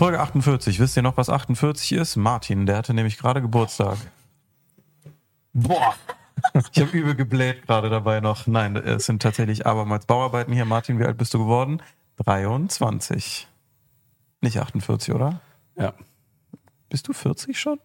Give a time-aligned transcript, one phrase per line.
[0.00, 0.80] Folge 48.
[0.80, 2.16] Wisst ihr noch, was 48 ist?
[2.16, 3.98] Martin, der hatte nämlich gerade Geburtstag.
[5.52, 5.94] Boah.
[6.72, 8.46] Ich habe übel gebläht gerade dabei noch.
[8.46, 10.64] Nein, es sind tatsächlich abermals Bauarbeiten hier.
[10.64, 11.82] Martin, wie alt bist du geworden?
[12.24, 13.46] 23.
[14.40, 15.42] Nicht 48, oder?
[15.76, 15.92] Ja.
[16.88, 17.78] Bist du 40 schon?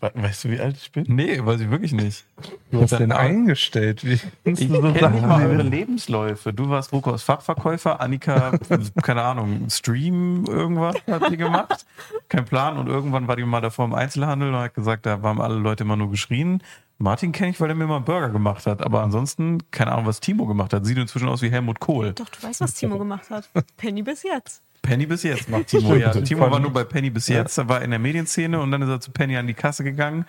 [0.00, 1.04] Weißt du, wie alt ich bin?
[1.08, 2.26] Nee, weiß ich wirklich nicht.
[2.70, 4.04] Du hast den eingestellt.
[4.04, 5.70] Wie Ich so kenne nicht Sachen mal eure nennen?
[5.70, 6.52] Lebensläufe.
[6.52, 8.58] Du warst Rukos Fachverkäufer, Annika,
[9.02, 11.86] keine Ahnung, Stream, irgendwas hat die gemacht.
[12.28, 12.76] Kein Plan.
[12.76, 15.84] Und irgendwann war die mal davor im Einzelhandel und hat gesagt, da haben alle Leute
[15.84, 16.62] immer nur geschrien.
[16.98, 18.82] Martin kenne ich, weil er mir mal einen Burger gemacht hat.
[18.84, 20.84] Aber ansonsten, keine Ahnung, was Timo gemacht hat.
[20.84, 22.12] Sieht inzwischen aus wie Helmut Kohl.
[22.12, 23.48] Doch, du weißt, was Timo gemacht hat.
[23.76, 24.62] Penny bis jetzt.
[24.84, 25.94] Penny bis jetzt macht Timo.
[25.94, 26.10] Ja.
[26.12, 27.58] Timo war nur bei Penny bis jetzt.
[27.58, 30.24] Er war in der Medienszene und dann ist er zu Penny an die Kasse gegangen,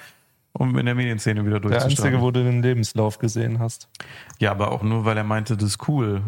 [0.53, 2.05] um in der Medienszene wieder Der durchzustarten.
[2.15, 3.89] einzige, wo du den Lebenslauf gesehen hast.
[4.39, 6.21] Ja, aber auch nur, weil er meinte, das ist cool.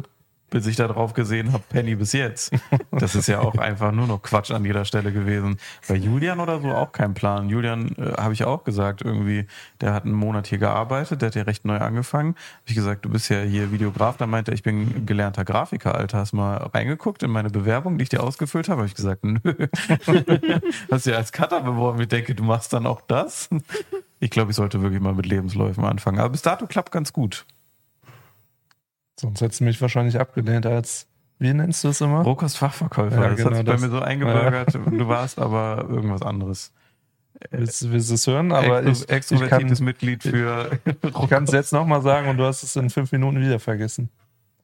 [0.49, 2.53] Bis ich da drauf gesehen habe, Penny bis jetzt.
[2.91, 5.57] Das ist ja auch einfach nur noch Quatsch an jeder Stelle gewesen.
[5.87, 7.49] Bei Julian oder so auch kein Plan.
[7.49, 9.45] Julian äh, habe ich auch gesagt, irgendwie,
[9.81, 12.29] der hat einen Monat hier gearbeitet, der hat ja recht neu angefangen.
[12.29, 14.15] Habe ich gesagt, du bist ja hier Videograf.
[14.17, 16.19] Da meinte er, ich bin gelernter Grafiker, Alter.
[16.19, 18.79] Hast mal reingeguckt in meine Bewerbung, die ich dir ausgefüllt habe?
[18.79, 19.39] Habe ich gesagt, nö.
[20.91, 22.01] Hast du ja als Cutter beworben.
[22.01, 23.49] Ich denke, du machst dann auch das.
[24.19, 26.19] Ich glaube, ich sollte wirklich mal mit Lebensläufen anfangen.
[26.19, 27.45] Aber bis dato klappt ganz gut.
[29.19, 31.07] Sonst hättest du mich wahrscheinlich abgelehnt als,
[31.39, 32.21] wie nennst du es immer?
[32.21, 33.21] Rokas Fachverkäufer.
[33.21, 33.81] Ja, das genau hat sich bei das.
[33.81, 34.73] mir so eingebürgert.
[34.85, 36.71] Du warst aber irgendwas anderes.
[37.51, 38.51] Willst, willst du es hören?
[38.51, 40.79] Aber Extro- ich, ich extrovertiertes kann Mitglied für.
[41.03, 44.09] ich kann es jetzt nochmal sagen und du hast es in fünf Minuten wieder vergessen.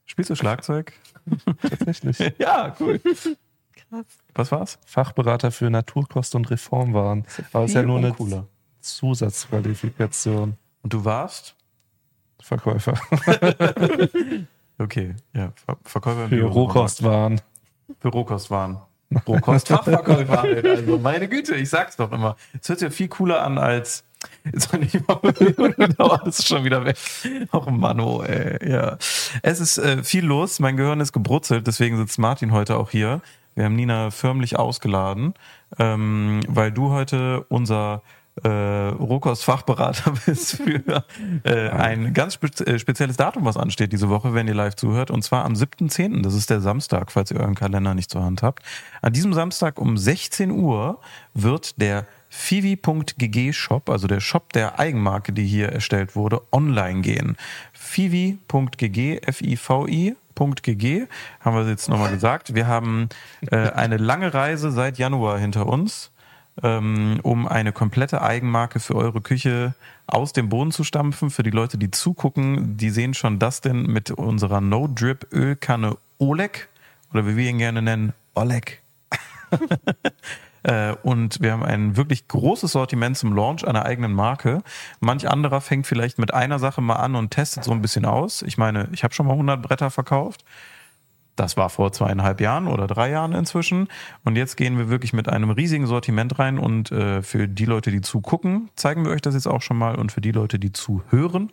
[0.06, 0.94] Spielst du Schlagzeug?
[1.62, 2.34] Tatsächlich.
[2.40, 3.00] Ja, cool.
[3.00, 4.06] Krass.
[4.34, 4.80] Was war's?
[4.86, 7.26] Fachberater für Naturkost und Reformwaren.
[7.54, 8.48] Aber es ist ja nur eine uncooler.
[8.82, 10.58] Zusatzqualifikation.
[10.82, 11.56] Und du warst?
[12.44, 12.94] Verkäufer
[14.78, 15.52] Okay, ja.
[15.66, 17.42] Ver Verkäufer für Rohkostwaren.
[18.00, 18.78] Für Rohkostwaren.
[19.28, 20.66] Rohkostfachverkäufer halt.
[20.66, 22.36] Also meine Güte, ich sag's doch immer.
[22.60, 24.04] Es hört sich ja viel cooler an als.
[24.46, 26.98] Jetzt soll ich mal dauert es schon wieder weg.
[27.52, 28.72] Och Mano, ey.
[28.72, 28.98] Ja.
[29.42, 33.22] Es ist äh, viel los, mein Gehirn ist gebrutzelt, deswegen sitzt Martin heute auch hier.
[33.56, 35.34] Wir haben Nina förmlich ausgeladen,
[35.78, 38.02] ähm, weil du heute unser
[38.42, 41.04] äh, Rohkost-Fachberater bist für
[41.44, 45.12] äh, ein ganz spe äh, spezielles Datum, was ansteht diese Woche, wenn ihr live zuhört,
[45.12, 48.42] und zwar am 7.10., das ist der Samstag, falls ihr euren Kalender nicht zur Hand
[48.42, 48.64] habt.
[49.02, 51.00] An diesem Samstag um 16 Uhr
[51.34, 57.38] wird der Fivi.gg Shop, also der Shop der Eigenmarke, die hier erstellt wurde, online gehen.
[57.74, 61.08] Fivi.gg, F-I-V-I, .gg,
[61.42, 62.56] haben wir jetzt nochmal gesagt.
[62.56, 63.10] Wir haben
[63.52, 66.12] äh, eine lange Reise seit Januar hinter uns,
[66.62, 69.74] um eine komplette Eigenmarke für eure Küche
[70.08, 71.30] aus dem Boden zu stampfen.
[71.30, 76.70] Für die Leute, die zugucken, die sehen schon das denn mit unserer No-Drip-Ölkanne Oleg
[77.12, 78.82] oder wie wir ihn gerne nennen, Oleg.
[80.64, 84.64] Äh, Und wir haben ein wirklich großes Sortiment zum Launch einer eigenen Marke.
[85.02, 88.42] Manch anderer fängt vielleicht mit einer Sache mal an und testet so ein bisschen aus.
[88.44, 90.46] Ich meine, ich habe schon mal 100 Bretter verkauft.
[91.36, 93.88] Das war vor zweieinhalb Jahren oder drei Jahren inzwischen.
[94.24, 96.60] Und jetzt gehen wir wirklich mit einem riesigen Sortiment rein.
[96.60, 99.96] Und äh, für die Leute, die zugucken, zeigen wir euch das jetzt auch schon mal.
[99.96, 101.52] Und für die Leute, die zuhören,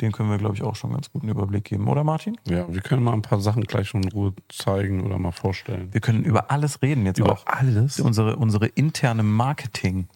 [0.00, 2.36] den können wir, glaube ich, auch schon einen ganz guten Überblick geben, oder Martin?
[2.46, 5.92] Ja, wir können mal ein paar Sachen gleich schon in Ruhe zeigen oder mal vorstellen.
[5.92, 7.46] Wir können über alles reden jetzt Über auch.
[7.46, 7.98] alles?
[7.98, 10.08] Unsere, unsere interne Marketing,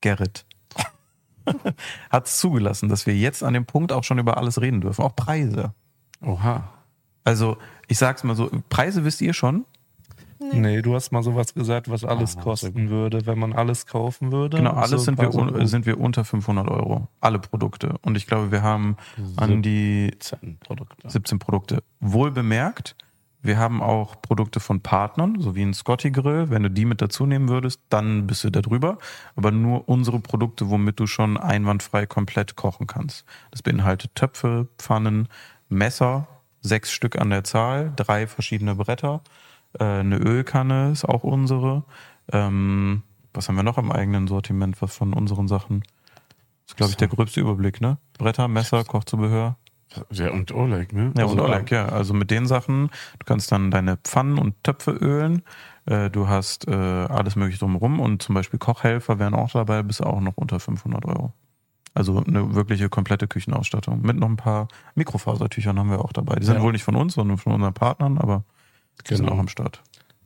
[0.00, 0.46] Gerrit,
[2.10, 5.02] hat es zugelassen, dass wir jetzt an dem Punkt auch schon über alles reden dürfen.
[5.02, 5.74] Auch Preise.
[6.22, 6.72] Oha.
[7.26, 7.56] Also,
[7.88, 9.64] ich sag's mal so, Preise wisst ihr schon?
[10.38, 14.30] Nee, du hast mal sowas gesagt, was alles Ah, kosten würde, wenn man alles kaufen
[14.30, 14.58] würde.
[14.58, 17.08] Genau, alles so sind, wir, un, sind wir unter 500 Euro.
[17.20, 17.96] Alle Produkte.
[18.02, 18.96] Und ich glaube, wir haben
[19.36, 21.10] an die 17 Produkte.
[21.10, 21.82] 17 Produkte.
[21.98, 22.94] Wohl bemerkt,
[23.42, 26.48] wir haben auch Produkte von Partnern, so wie ein Scotty Grill.
[26.48, 28.98] Wenn du die mit dazu nehmen würdest, dann bist du da drüber.
[29.34, 33.24] Aber nur unsere Produkte, womit du schon einwandfrei komplett kochen kannst.
[33.50, 35.28] Das beinhaltet Töpfe, Pfannen,
[35.68, 36.28] Messer,
[36.66, 39.22] sechs Stück an der Zahl, drei verschiedene Bretter,
[39.78, 41.84] äh, eine Ölkanne ist auch unsere.
[42.32, 43.02] Ähm,
[43.32, 45.80] was haben wir noch im eigenen Sortiment, was von unseren Sachen?
[45.80, 47.98] Das ist, glaube ich, der gröbste Überblick, ne?
[48.18, 49.56] Bretter, Messer, Kochzubehör.
[50.10, 51.12] Ja, und Oleg, ne?
[51.16, 51.86] Ja, Also, und Oleg, ja.
[51.86, 52.88] Also mit den Sachen,
[53.18, 55.42] du kannst dann deine Pfannen und Töpfe ölen.
[55.86, 60.02] Äh, du hast äh, alles mögliche drumherum und zum Beispiel Kochhelfer wären auch dabei, bist
[60.02, 61.32] auch noch unter 500 Euro.
[61.96, 64.02] Also eine wirkliche komplette Küchenausstattung.
[64.02, 66.36] Mit noch ein paar Mikrofasertüchern haben wir auch dabei.
[66.36, 66.62] Die sind Ja.
[66.62, 68.44] wohl nicht von uns, sondern von unseren Partnern, aber
[69.08, 69.36] die sind Genau.
[69.36, 69.82] auch am Start.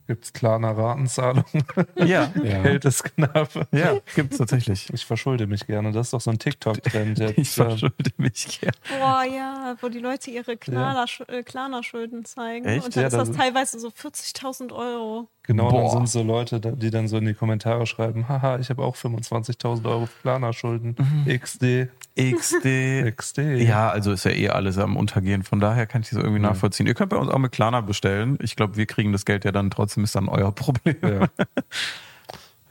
[0.07, 1.45] Gibt es klarer Ratenzahlung?
[1.95, 2.61] Ja, Ja.
[2.63, 3.49] Geld ist knapp.
[3.71, 4.91] ja, gibt's tatsächlich.
[4.93, 5.93] Ich verschulde mich gerne.
[5.93, 7.37] Das ist doch so ein TikTok-Trend jetzt.
[7.37, 8.75] Ich äh, verschulde mich gerne.
[8.99, 12.65] Boah, ja, wo die Leute ihre äh, Klarna-Schulden zeigen.
[12.65, 12.85] Echt?
[12.85, 15.29] Und dann Ja, ist das das- teilweise so 40.000 Euro.
[15.51, 15.81] Genau, Boah.
[15.81, 18.95] dann sind so Leute, die dann so in die Kommentare schreiben, haha, ich habe auch
[18.95, 20.95] 25.000 Euro Planerschulden.
[21.27, 23.13] XD, XD.
[23.17, 23.37] XD.
[23.57, 25.43] Ja, also ist ja eh alles am Untergehen.
[25.43, 26.87] Von daher kann ich das irgendwie nachvollziehen.
[26.87, 28.37] Ihr könnt bei uns auch mit Klarna bestellen.
[28.41, 30.95] Ich glaube, wir kriegen das Geld ja dann trotzdem, ist dann euer Problem.
[31.01, 31.27] Ja.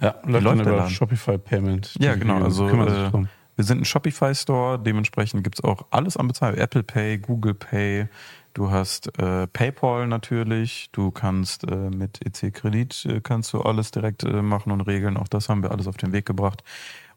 [0.02, 0.90] Ja, läuft läuft dann über Laden?
[0.90, 1.94] Shopify Payment.
[1.98, 2.42] Ja, genau.
[2.42, 3.12] Also äh,
[3.56, 6.56] wir sind ein Shopify-Store, dementsprechend gibt's auch alles am Bezahlen.
[6.56, 8.08] Apple Pay, Google Pay,
[8.54, 14.24] du hast äh, PayPal natürlich, du kannst äh, mit EC-Kredit äh, kannst du alles direkt
[14.24, 15.16] äh, machen und regeln.
[15.16, 16.62] Auch das haben wir alles auf den Weg gebracht.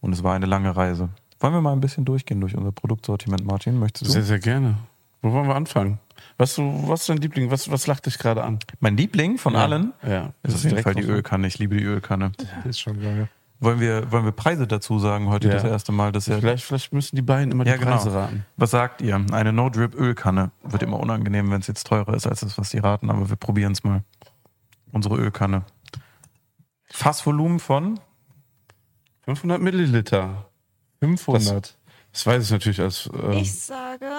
[0.01, 1.09] Und es war eine lange Reise.
[1.39, 3.79] Wollen wir mal ein bisschen durchgehen durch unser Produktsortiment, Martin?
[3.79, 4.13] Möchtest du?
[4.13, 4.77] Sehr, sehr gerne.
[5.21, 5.99] Wo wollen wir anfangen?
[6.37, 7.51] Was, du, was ist dein Liebling?
[7.51, 8.59] Was, was lacht dich gerade an?
[8.79, 10.33] Mein Liebling von allen Ja.
[10.43, 11.11] ist auf jeden Fall die so?
[11.11, 11.47] Ölkanne.
[11.47, 12.31] Ich liebe die Ölkanne.
[12.63, 13.29] Die ist schon geil.
[13.63, 15.53] Wollen wir, wollen wir Preise dazu sagen heute Ja.
[15.55, 16.11] das erste Mal?
[16.11, 17.91] Das ist ja Vielleicht, vielleicht müssen die beiden immer Ja, die genau.
[17.95, 18.45] Preise raten.
[18.57, 19.23] Was sagt ihr?
[19.31, 20.51] Eine No-Drip-Ölkanne.
[20.63, 23.35] Wird immer unangenehm, wenn es jetzt teurer ist als das, was die raten, aber wir
[23.37, 24.03] probieren es mal.
[24.91, 25.63] Unsere Ölkanne.
[26.91, 27.99] Fassvolumen von
[29.25, 30.45] 500 Milliliter.
[30.99, 31.77] 500.
[32.11, 33.09] Das weiß ich natürlich als.
[33.13, 34.11] Äh, Ich sage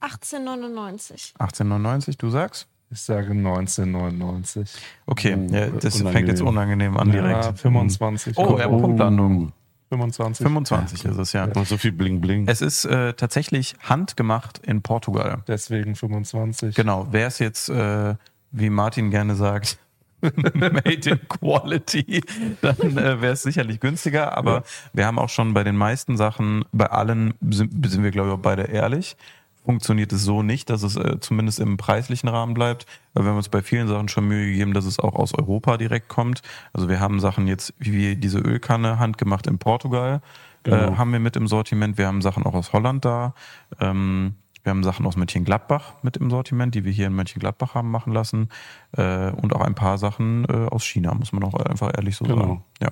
[0.00, 1.34] 1899.
[1.38, 2.68] 18,99, du sagst?
[2.92, 4.68] Ich sage 1999.
[5.06, 6.12] Okay, Uh, ja, das unangenehm.
[6.12, 7.44] fängt jetzt unangenehm an direkt.
[7.44, 8.36] Ja, 25.
[8.36, 9.52] Oh, ja, Punktlandung.
[9.90, 10.44] 25.
[10.44, 11.44] 25 ist es ja.
[11.44, 12.46] und so viel Bling Bling.
[12.48, 15.42] Es ist äh, tatsächlich handgemacht in Portugal.
[15.48, 16.76] Deswegen 25.
[16.76, 18.14] Genau, wäre es jetzt, äh,
[18.52, 19.78] wie Martin gerne sagt,
[20.22, 22.22] made in quality,
[22.60, 24.36] dann äh, wäre es sicherlich günstiger.
[24.36, 24.62] Aber Ja.
[24.92, 28.34] wir haben auch schon bei den meisten Sachen, bei allen sind, sind wir, glaube ich,
[28.34, 29.16] auch beide ehrlich.
[29.64, 32.86] Funktioniert es so nicht, dass es äh, zumindest im preislichen Rahmen bleibt.
[33.14, 35.76] Weil wir haben uns bei vielen Sachen schon Mühe gegeben, dass es auch aus Europa
[35.76, 36.42] direkt kommt.
[36.72, 40.20] Also wir haben Sachen jetzt wie diese Ölkanne handgemacht in Portugal,
[40.62, 40.76] Genau.
[40.92, 41.96] äh, haben wir mit im Sortiment.
[41.98, 43.34] Wir haben Sachen auch aus Holland da.
[43.80, 47.90] Ähm, wir haben Sachen aus Mönchengladbach mit im Sortiment, die wir hier in Mönchengladbach haben
[47.90, 48.50] machen lassen.
[48.92, 52.24] Äh, und auch ein paar Sachen äh, aus China, muss man auch einfach ehrlich so
[52.26, 52.40] Genau.
[52.42, 52.64] sagen.
[52.82, 52.88] Ja.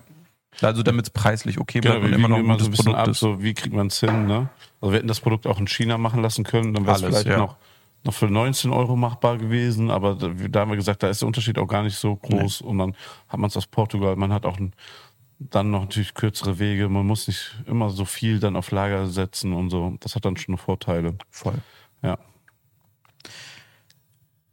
[0.61, 2.97] Also damit es preislich okay bleibt Genau, und immer noch ein immer so ein Produkt
[2.97, 3.21] ab, ist.
[3.21, 4.49] so wie kriegt man es hin, ne?
[4.81, 7.27] Also wir hätten das Produkt auch in China machen lassen können, dann wäre es vielleicht
[7.27, 7.39] ja.
[7.39, 7.57] noch,
[8.05, 11.27] noch für 19 Euro machbar gewesen, aber da, da haben wir gesagt, da ist der
[11.27, 12.95] Unterschied auch gar nicht so groß und dann
[13.29, 14.73] hat man es aus Portugal, man hat auch ein,
[15.39, 19.53] dann noch natürlich kürzere Wege, man muss nicht immer so viel dann auf Lager setzen
[19.53, 21.17] und so, das hat dann schon Vorteile.
[21.31, 21.55] Voll.
[22.03, 22.19] Ja.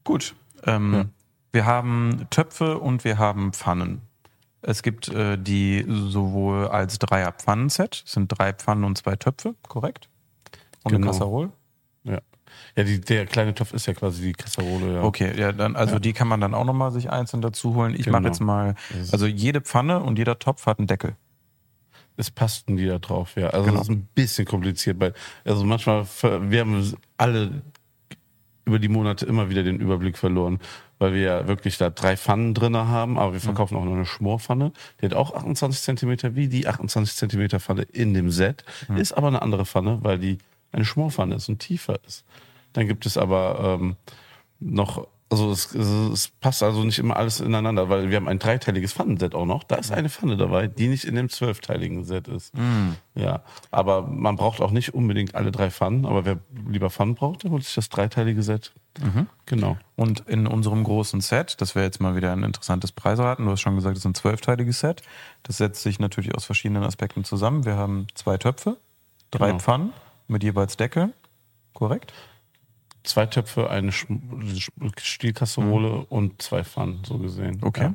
[0.04, 0.36] Gut.
[0.66, 1.06] Ähm, Ja.
[1.52, 4.02] Wir haben Töpfe und wir haben Pfannen.
[4.68, 10.10] Es gibt äh, die sowohl als Dreier-Pfannen-Set, es sind drei Pfannen und zwei Töpfe, korrekt?
[10.84, 11.12] Und eine Genau.
[11.12, 11.52] Kasserole.
[12.04, 12.20] Ja,
[12.76, 15.04] ja die, der kleine Topf ist ja quasi die Kasserole, ja.
[15.04, 17.94] Okay, ja, dann, also die kann man dann auch nochmal sich einzeln dazu holen.
[17.94, 18.18] Ich Genau.
[18.20, 18.74] mache jetzt mal,
[19.12, 21.16] also jede Pfanne und jeder Topf hat einen Deckel.
[22.18, 23.48] Es passten die da drauf, ja.
[23.50, 23.78] Also Genau.
[23.78, 25.14] das ist ein bisschen kompliziert, weil
[25.44, 27.62] also manchmal wir haben alle
[28.66, 30.60] über die Monate immer wieder den Überblick verloren,
[31.00, 34.06] weil wir ja wirklich da drei Pfannen drinne haben, aber wir verkaufen auch noch eine
[34.06, 34.72] Schmorpfanne.
[35.02, 38.64] Die hat auch 28 Zentimeter wie die 28 Zentimeter Pfanne in dem Set,
[38.96, 40.38] ist aber eine andere Pfanne, weil die
[40.72, 42.26] eine Schmorpfanne ist und tiefer ist.
[42.74, 43.96] Dann gibt es aber ähm,
[44.60, 48.94] noch, also es, es, passt also nicht immer alles ineinander, weil wir haben ein dreiteiliges
[48.94, 49.64] Pfannenset auch noch.
[49.64, 52.54] Da ist eine Pfanne dabei, die nicht in dem zwölfteiligen Set ist.
[53.16, 53.42] Ja,
[53.72, 56.38] aber man braucht auch nicht unbedingt alle drei Pfannen, aber wer
[56.70, 58.72] lieber Pfannen braucht, der holt sich das dreiteilige Set.
[59.48, 59.78] Genau.
[59.96, 63.62] Und in unserem großen Set, das wäre jetzt mal wieder ein interessantes Preisraten, du hast
[63.62, 65.02] schon gesagt, es ist ein zwölfteiliges Set.
[65.44, 67.66] Das setzt sich natürlich aus verschiedenen Aspekten zusammen.
[67.66, 68.78] Wir haben zwei Töpfe,
[69.32, 69.60] drei Genau.
[69.60, 69.94] Pfannen
[70.28, 71.14] mit jeweils Deckel,
[71.74, 72.14] korrekt?
[73.06, 73.92] Zwei Töpfe, eine
[75.02, 77.60] Stielkasserole und zwei Pfannen, so gesehen.
[77.62, 77.92] Okay.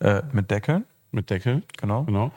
[0.00, 2.04] Ja, Äh, mit Deckeln, mit Deckel, genau.
[2.04, 2.32] genau.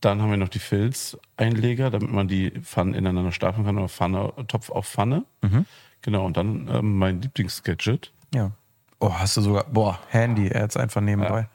[0.00, 4.32] Dann haben wir noch die Filzeinleger, damit man die Pfannen ineinander stapeln kann, oder Pfanne,
[4.48, 5.24] Topf auf Pfanne.
[5.42, 5.66] Mhm.
[6.02, 8.12] Genau, und dann ähm, mein Lieblingsgadget.
[8.34, 8.50] Ja.
[8.98, 11.48] Oh, hast du sogar, boah, Handy, er hat's einfach nebenbei.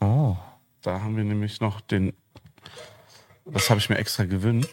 [0.00, 0.36] Oh.
[0.82, 2.12] Da haben wir nämlich noch den,
[3.44, 4.68] das habe ich mir extra gewünscht.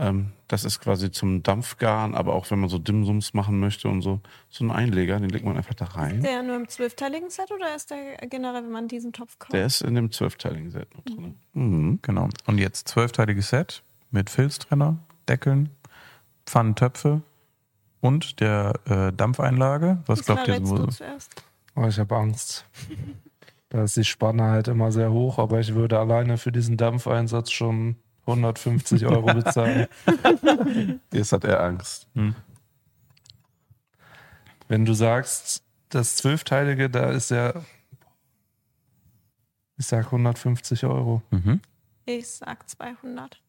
[0.00, 4.00] Ähm, das ist quasi zum Dampfgaren, aber auch wenn man so Dimsums machen möchte und
[4.00, 6.22] so, so ein Einleger, den legt man einfach da rein.
[6.22, 9.52] Der nur im zwölfteiligen Set oder ist der generell, wenn man diesen Topf kauft?
[9.52, 11.36] Der ist in dem zwölfteiligen Set noch drin.
[11.52, 11.98] Mhm.
[12.00, 12.30] Genau.
[12.46, 14.96] Und jetzt zwölfteiliges Set mit Filztrenner,
[15.28, 15.68] Deckeln,
[16.46, 17.20] Pfannentöpfe
[18.00, 19.98] und der äh, Dampfeinlage.
[20.06, 20.64] Was Was glaubt ihr?
[20.64, 21.44] zuerst?
[21.76, 22.64] Oh, ich habe Angst.
[23.72, 27.52] Da ist die Spanne halt immer sehr hoch, aber ich würde alleine für diesen Dampfeinsatz
[27.52, 27.94] schon
[28.30, 29.86] 150 Euro bezahlen.
[31.12, 32.08] Jetzt hat er Angst.
[34.68, 37.54] Wenn du sagst, das zwölfteilige, da ist ja,
[39.76, 41.22] ich sag 150 Euro.
[41.30, 41.60] Mhm.
[42.06, 43.40] Ich sag 200.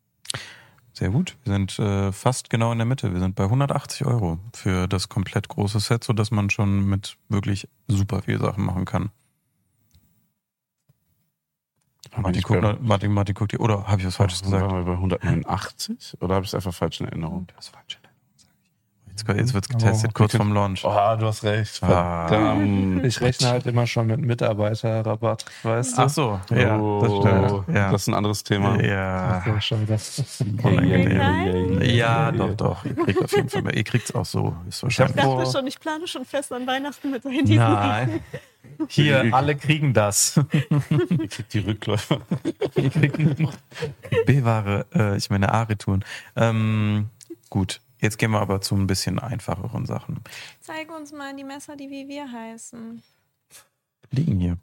[0.94, 1.38] Sehr gut.
[1.44, 3.14] Wir sind äh, fast genau in der Mitte.
[3.14, 7.68] Wir sind bei 180 Euro für das komplett große Set, sodass man schon mit wirklich
[7.88, 9.12] super viel Sachen machen kann.
[12.18, 13.62] Martin, guckt, noch- Martin, Martin guckt hier.
[13.62, 14.63] Oder habe ich was Falsches gesagt?
[14.70, 16.18] Waren wir bei 189?
[16.20, 17.48] Oder habe ich es einfach falsch in Erinnerung?
[17.56, 18.00] Das ist falsch.
[19.28, 20.38] Jetzt, jetzt wird es Oh, getestet, kurz okay.
[20.44, 20.84] vorm Launch.
[20.84, 21.82] Oh, du hast recht.
[21.84, 22.28] Ah.
[22.28, 23.06] Verdammt.
[23.06, 26.01] Ich rechne halt immer schon mit Mitarbeiterrabatt, weißt du?
[26.01, 27.68] Ach so, ja, das stimmt.
[27.75, 28.82] Ja, Das ist ein anderes Thema.
[28.82, 29.44] ja.
[30.63, 31.82] Unangenehm.
[31.82, 32.86] Ja, doch, doch.
[32.86, 33.75] Ihr kriegt auf jeden Fall mehr.
[33.75, 34.56] Ihr kriegt es auch so.
[34.68, 35.16] Ist Ich wahrscheinlich.
[35.18, 38.20] Ich dachte schon, ich plane schon fest an Weihnachten mit diesen Nein.
[38.88, 40.40] Hier, alle kriegen das.
[41.10, 42.20] Ihr kriegt die Rückläufer.
[44.25, 46.04] B-Ware, äh, ich meine A-Retouren.
[46.36, 47.10] Ähm,
[47.50, 50.20] gut, jetzt gehen wir aber zu ein bisschen einfacheren Sachen.
[50.60, 53.01] Zeig uns mal die Messer, die wie wir heißen.
[54.12, 54.58] Liegen hier.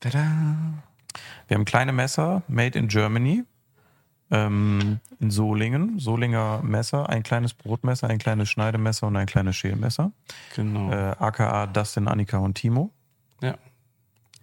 [0.00, 0.26] Tada.
[1.48, 3.44] Wir haben kleine Messer, made in Germany.
[4.32, 5.98] Ähm, in Solingen.
[5.98, 10.12] Solinger Messer, ein kleines Brotmesser, ein kleines Schneidemesser und ein kleines Schälmesser.
[10.54, 10.90] Genau.
[10.92, 12.90] Äh, aka Dustin, Annika und Timo.
[13.42, 13.56] ja.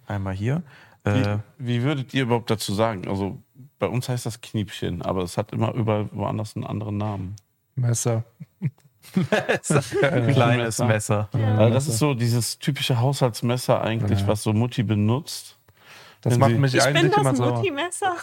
[0.06, 0.62] Einmal hier.
[1.04, 3.06] Wie, Äh, wie würdet ihr überhaupt dazu sagen?
[3.08, 3.42] Also
[3.78, 7.36] bei uns heißt das Kniepchen, aber es hat immer überall woanders einen anderen Namen.
[7.78, 8.24] Messer.
[10.32, 11.28] kleines Messer.
[11.32, 15.58] Also das ist so dieses typische Haushaltsmesser eigentlich, was so Mutti benutzt.
[16.20, 17.52] Das macht mich Ich bin eigentlich das immer.
[17.52, 18.16] Mutti-Messer.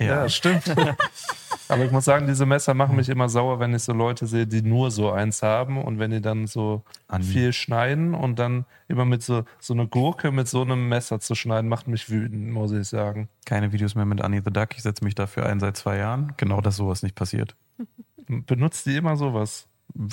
[0.00, 0.64] Ja, stimmt.
[1.68, 4.46] Aber ich muss sagen, diese Messer machen mich immer sauer, wenn ich so Leute sehe,
[4.46, 7.26] die nur so eins haben und wenn die dann so Andi.
[7.26, 11.34] viel schneiden und dann immer mit so, so eine Gurke mit so einem Messer zu
[11.34, 13.28] schneiden, macht mich wütend, muss ich sagen.
[13.44, 14.70] Keine Videos mehr mit Annie the Duck.
[14.74, 16.32] Ich setze mich dafür ein seit zwei Jahren.
[16.38, 17.54] Genau, dass sowas nicht passiert.
[18.30, 19.66] Benutzt die immer sowas?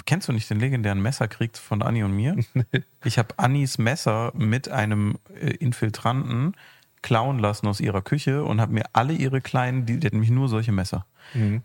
[0.06, 2.36] Kennst du nicht den legendären Messerkrieg von Anni und mir?
[3.04, 6.56] Ich habe Annis Messer mit einem äh, Infiltranten
[7.04, 10.32] klauen lassen aus ihrer Küche und habe mir alle ihre kleinen, die, die hat nämlich
[10.32, 11.06] nur solche Messer.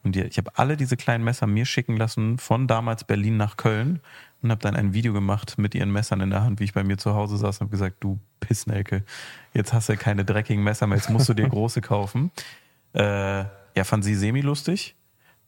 [0.02, 3.56] Und die, ich habe alle diese kleinen Messer mir schicken lassen von damals Berlin nach
[3.56, 4.00] Köln
[4.42, 6.84] und habe dann ein Video gemacht mit ihren Messern in der Hand, wie ich bei
[6.84, 9.04] mir zu Hause saß und habe gesagt, du Pissnelke,
[9.54, 12.30] jetzt hast du keine dreckigen Messer mehr, jetzt musst du dir große kaufen.
[12.92, 13.44] Äh,
[13.74, 14.96] ja, fand sie semi-lustig.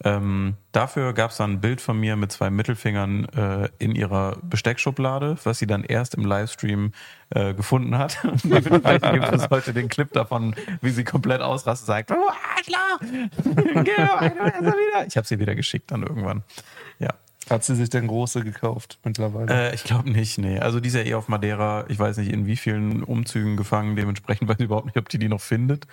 [0.02, 4.36] Ähm, dafür gab es dann ein Bild von mir mit zwei Mittelfingern äh, in ihrer
[4.42, 6.92] Besteckschublade, was sie dann erst im Livestream
[7.30, 8.18] äh, gefunden hat.
[8.38, 13.00] Vielleicht gibt es heute den Clip davon, wie sie komplett ausrastet, sagt, Arschloch,
[13.84, 15.06] wieder.
[15.06, 16.42] Ich habe sie wieder geschickt dann irgendwann.
[16.98, 17.14] Ja.
[17.50, 19.70] Hat sie sich denn große gekauft mittlerweile?
[19.70, 20.58] Äh, ich glaube nicht, nee.
[20.58, 23.96] Also die ist ja eh auf Madeira, ich weiß nicht in wie vielen Umzügen gefangen,
[23.96, 25.86] dementsprechend weiß ich überhaupt nicht, ob die die noch findet.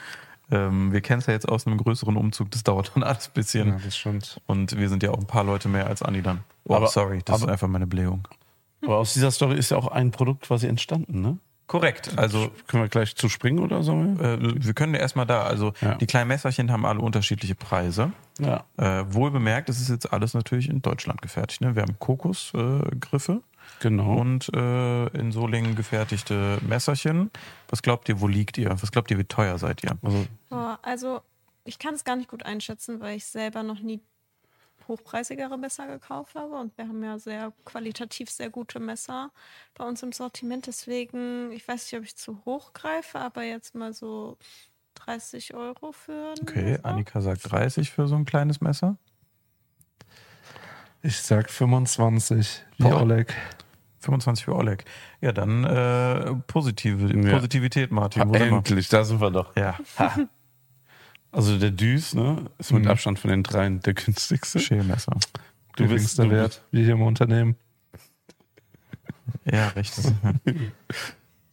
[0.51, 3.33] Ähm, wir kennen es ja jetzt aus einem größeren Umzug, das dauert dann alles ein
[3.33, 3.67] bisschen.
[3.69, 4.39] ja, das stimmt.
[4.47, 6.41] Und wir sind ja auch ein paar Leute mehr als Anni dann.
[6.65, 8.27] Oh, Aber- sorry, das ist aber- einfach meine Blähung.
[8.83, 11.37] Aber aus dieser Story ist ja auch ein Produkt quasi entstanden, ne?
[11.67, 12.17] Korrekt.
[12.17, 13.93] Also Können wir gleich zu springen oder so?
[13.93, 15.43] äh, wir können ja erstmal da.
[15.43, 15.95] Also Ja.
[15.95, 18.11] die kleinen Messerchen haben alle unterschiedliche Preise.
[18.39, 18.65] Ja.
[18.75, 21.61] Äh, wohl bemerkt, es ist jetzt alles natürlich in Deutschland gefertigt.
[21.61, 21.75] Ne?
[21.75, 23.39] Wir haben Kokosgriffe äh,
[23.79, 24.19] Genau.
[24.19, 27.31] und äh, in Solingen gefertigte Messerchen.
[27.69, 28.69] Was glaubt ihr, wo liegt ihr?
[28.81, 29.97] Was glaubt ihr, wie teuer seid ihr?
[30.01, 31.21] Also, Boah, also,
[31.63, 34.01] ich kann es gar nicht gut einschätzen, weil ich selber noch nie
[34.87, 36.55] hochpreisigere Messer gekauft habe.
[36.55, 39.31] Und wir haben ja sehr qualitativ sehr gute Messer
[39.75, 40.67] bei uns im Sortiment.
[40.67, 44.37] Deswegen, ich weiß nicht, ob ich zu hoch greife, aber jetzt mal so
[44.95, 46.85] 30 Euro für ein Okay, Messer.
[46.85, 48.97] Annika sagt 30 für so ein kleines Messer.
[51.03, 53.01] Ich sag 25, wie Boah.
[53.01, 53.33] Oleg.
[53.99, 54.85] 25 für Oleg.
[55.19, 57.35] Ja, dann äh, positive, Ja.
[57.35, 58.31] Positivität, Martin.
[58.33, 58.41] Wir?
[58.41, 59.55] endlich, da sind wir doch.
[59.55, 59.77] Ja,
[61.33, 64.59] Also der Düs, ne, ist mit Abstand von den dreien der günstigste.
[64.59, 65.15] Schälmesser.
[65.77, 67.55] Du bist, du Wert, wie hier im Unternehmen.
[69.45, 70.05] Ja, richtig.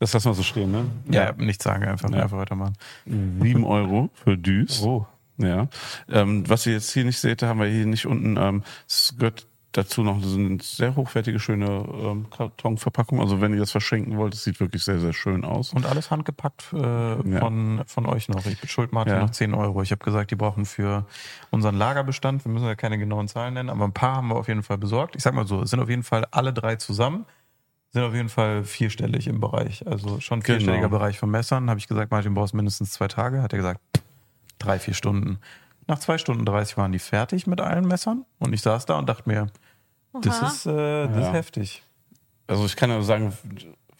[0.00, 0.84] Das lassen wir so stehen, ne?
[1.10, 2.22] ja, nichts sagen, einfach, Ja.
[2.22, 2.74] einfach weitermachen.
[3.04, 4.80] 7 Euro für Düs.
[4.84, 5.04] Oh,
[5.38, 5.68] Ja.
[6.08, 8.36] Ähm, was ihr jetzt hier nicht seht, haben wir hier nicht unten.
[8.36, 13.20] Ähm, es gehört dazu noch so eine sehr hochwertige, schöne ähm, Kartonverpackung.
[13.20, 15.72] Also wenn ihr das verschenken wollt, es sieht wirklich sehr, sehr schön aus.
[15.74, 18.46] Und alles handgepackt äh, von, von euch noch.
[18.46, 19.20] Ich beschuld Martin Ja.
[19.20, 19.82] noch 10 Euro.
[19.82, 21.06] Ich habe gesagt, die brauchen für
[21.50, 24.48] unseren Lagerbestand, wir müssen ja keine genauen Zahlen nennen, aber ein paar haben wir auf
[24.48, 25.14] jeden Fall besorgt.
[25.16, 27.26] Ich sag mal so, es sind auf jeden Fall alle drei zusammen,
[27.92, 29.86] sind auf jeden Fall vierstellig im Bereich.
[29.86, 30.56] Also schon Genau.
[30.56, 31.68] vierstelliger Bereich von Messern.
[31.70, 33.42] Habe ich gesagt, Martin, du brauchst mindestens zwei Tage.
[33.42, 33.80] Hat er gesagt,
[34.58, 35.38] drei, vier Stunden.
[35.86, 39.08] Nach zwei Stunden 30 waren die fertig mit allen Messern und ich saß da und
[39.08, 39.46] dachte mir,
[40.20, 41.20] das ist, äh, das Ja.
[41.28, 41.82] ist heftig.
[42.46, 43.32] Also ich kann ja sagen,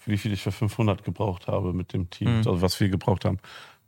[0.04, 2.30] wie viel ich für 500 gebraucht habe mit dem Team.
[2.30, 2.36] Mhm.
[2.38, 3.38] Also was wir gebraucht haben.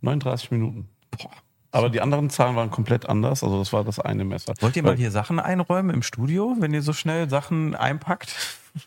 [0.02, 0.88] 39 Minuten.
[1.10, 1.30] Boah.
[1.72, 3.44] Aber die anderen Zahlen waren komplett anders.
[3.44, 4.54] Also das war das eine Messer.
[4.60, 8.34] Wollt ihr mal Weil- hier Sachen einräumen im Studio, wenn ihr so schnell Sachen einpackt?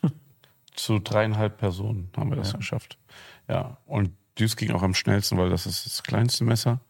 [0.74, 2.98] zu dreieinhalb Personen haben wir das geschafft.
[3.48, 6.80] Ja, und dies ging auch am schnellsten, weil das ist das kleinste Messer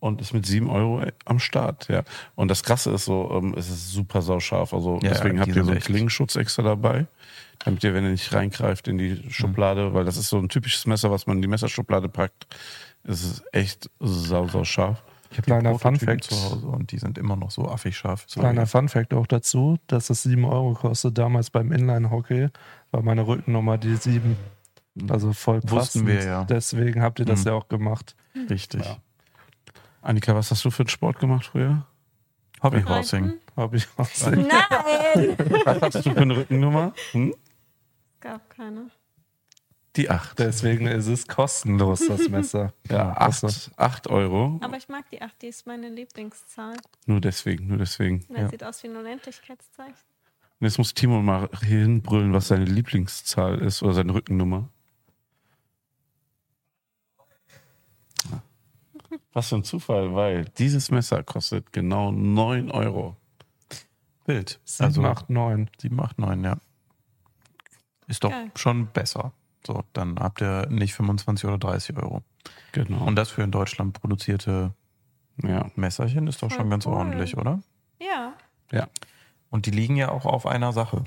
[0.00, 1.88] und ist mit sieben Euro am Start.
[1.88, 2.02] Ja,
[2.34, 4.72] und das Krasse ist so, ähm, es ist super sauscharf.
[4.74, 7.06] Also Ja, deswegen habt ihr so einen echt- Klingenschutz extra dabei,
[7.64, 10.86] damit ihr, wenn ihr nicht reingreift in die Schublade, weil das ist so ein typisches
[10.86, 12.46] Messer, was man in die Messerschublade packt.
[13.04, 15.02] Es ist echt sau, sau scharf.
[15.30, 16.24] Ich habe Kleiner Funfact.
[16.24, 18.26] zu Hause und die sind immer noch so affig scharf.
[18.26, 21.16] Kleiner Funfact auch dazu, dass es 7 Euro kostet.
[21.16, 22.48] Damals beim Inline-Hockey
[22.90, 24.36] war meine Rückennummer die 7.
[25.08, 26.06] Also voll Wussten passend.
[26.06, 26.44] wir, ja.
[26.44, 27.46] Deswegen habt ihr das Mhm.
[27.46, 28.14] ja auch gemacht.
[28.50, 28.84] Richtig.
[28.84, 28.98] Ja.
[30.02, 31.86] Annika, was hast du für einen Sport gemacht früher?
[32.62, 33.34] Hobbyhorsing.
[33.56, 34.48] Habe ich auch gesehen.
[34.48, 35.36] Nein!
[35.64, 36.92] Was hast du für eine Rückennummer?
[37.12, 37.30] Hm?
[38.14, 38.90] es gab keine.
[39.96, 40.38] Die 8.
[40.38, 42.72] Deswegen ist es kostenlos, das Messer.
[42.90, 43.46] Ja, klasse.
[43.76, 44.58] 8, 8 Euro.
[44.62, 46.76] Aber ich mag die 8, die ist meine Lieblingszahl.
[47.06, 48.24] Nur deswegen, nur deswegen.
[48.28, 48.48] Weil Ja.
[48.48, 49.94] sieht aus wie ein Unendlichkeitszeichen.
[50.60, 54.68] Und jetzt muss Timo mal hinbrüllen, was seine Lieblingszahl ist oder seine Rückennummer.
[59.32, 63.16] Was für ein Zufall, weil dieses Messer kostet genau 9 Euro.
[64.24, 64.60] Bild.
[64.64, 65.70] 7, Also 8, 9.
[65.80, 66.56] 7, 8, 9, ja.
[68.06, 68.50] Ist doch Geil.
[68.56, 69.32] schon besser.
[69.66, 72.22] So, dann habt ihr nicht 25 oder 30 Euro.
[72.72, 73.04] Genau.
[73.04, 74.72] Und das für in Deutschland produzierte
[75.42, 75.70] ja.
[75.76, 76.94] Messerchen ist doch Voll schon ganz cool.
[76.94, 77.60] ordentlich, oder?
[78.00, 78.34] Ja.
[78.70, 78.88] ja.
[79.50, 81.04] Und die liegen ja auch auf einer Sache.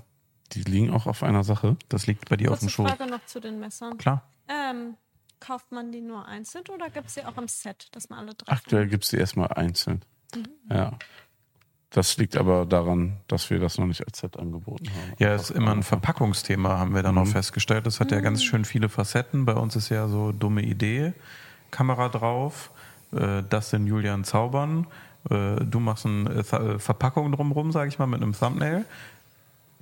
[0.53, 1.75] Die liegen auch auf einer Sache.
[1.89, 2.91] Das liegt bei dir auf Kurze dem Schoß.
[2.91, 3.97] Frage noch zu den Messern.
[3.97, 4.23] Klar.
[4.47, 4.95] Ähm,
[5.39, 8.33] kauft man die nur einzeln oder gibt es sie auch im Set, dass man alle
[8.33, 10.03] drei Aktuell gibt es die erstmal einzeln.
[10.69, 10.97] Ja.
[11.91, 15.13] Das liegt aber daran, dass wir das noch nicht als Set angeboten haben.
[15.17, 17.31] Ja, ist immer ein Verpackungsthema, haben wir dann auch Mhm.
[17.31, 17.85] festgestellt.
[17.85, 19.45] Das hat ja ganz schön viele Facetten.
[19.45, 21.13] Bei uns ist ja so dumme Idee,
[21.71, 22.71] Kamera drauf,
[23.13, 24.87] äh, das sind Julian Zaubern,
[25.29, 28.83] äh, du machst eine äh, Verpackung drumrum, sage ich mal, mit einem Thumbnail.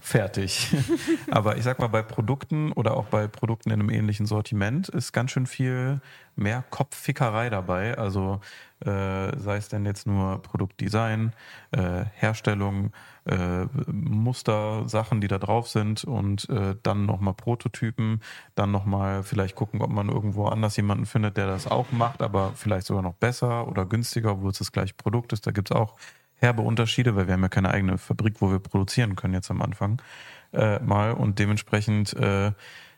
[0.05, 0.67] Fertig.
[1.31, 5.13] Aber ich sag mal, bei Produkten oder auch bei Produkten in einem ähnlichen Sortiment ist
[5.13, 6.01] ganz schön viel
[6.35, 7.97] mehr Kopffickerei dabei.
[7.97, 8.41] Also
[8.81, 11.31] äh, sei es denn jetzt nur Produktdesign,
[11.71, 12.91] äh, Herstellung,
[13.23, 18.21] äh, Muster, Sachen, die da drauf sind und äh, dann nochmal Prototypen,
[18.55, 22.51] dann nochmal vielleicht gucken, ob man irgendwo anders jemanden findet, der das auch macht, aber
[22.55, 25.47] vielleicht sogar noch besser oder günstiger, obwohl es das gleiche Produkt ist.
[25.47, 25.95] Da gibt's auch
[26.43, 29.61] herbe Unterschiede, weil wir haben ja keine eigene Fabrik, wo wir produzieren können jetzt am
[29.61, 30.01] Anfang
[30.53, 32.51] äh, mal und dementsprechend, äh, äh,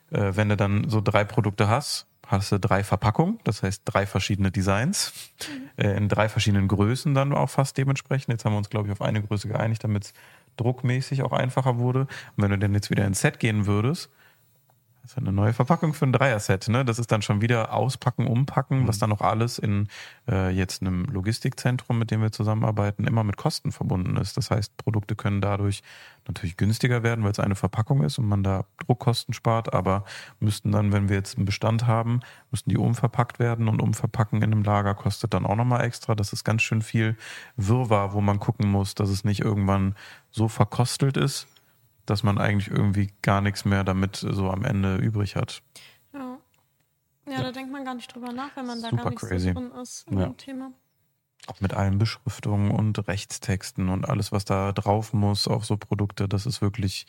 [0.09, 4.51] wenn du dann so drei Produkte hast, hast du drei Verpackungen, das heißt drei verschiedene
[4.51, 5.13] Designs
[5.77, 8.29] äh, in drei verschiedenen Größen dann auch fast dementsprechend.
[8.29, 10.13] Jetzt haben wir uns, glaube ich, auf eine Größe geeinigt, damit es
[10.57, 12.01] druckmäßig auch einfacher wurde.
[12.01, 14.09] Und wenn du dann jetzt wieder ins Set gehen würdest,
[15.05, 16.67] das ist eine neue Verpackung für ein Dreier-Set.
[16.67, 16.83] Ne?
[16.83, 19.87] Das ist dann schon wieder auspacken, umpacken, was dann noch alles in
[20.27, 24.35] äh, jetzt einem Logistikzentrum, mit dem wir zusammenarbeiten, immer mit Kosten verbunden ist.
[24.35, 25.83] Das heißt, Produkte können dadurch
[26.27, 30.05] natürlich günstiger werden, weil es eine Verpackung ist und man da Druckkosten spart, aber
[30.39, 34.51] müssten dann, wenn wir jetzt einen Bestand haben, müssten die umverpackt werden und umverpacken in
[34.51, 36.15] einem Lager kostet dann auch nochmal extra.
[36.15, 37.15] Das ist ganz schön viel
[37.57, 39.93] Wirrwarr, wo man gucken muss, dass es nicht irgendwann
[40.31, 41.47] so verkostelt ist,
[42.05, 45.61] dass man eigentlich irgendwie gar nichts mehr damit so am Ende übrig hat.
[46.13, 46.37] Ja.
[47.27, 49.47] Ja, da denkt man gar nicht drüber nach, wenn man da Super gar nicht crazy.
[49.49, 50.25] so drin ist in Ja.
[50.25, 50.71] dem Thema.
[51.47, 56.27] Auch mit allen Beschriftungen und Rechtstexten und alles, was da drauf muss auf so Produkte.
[56.27, 57.05] Das ist wirklich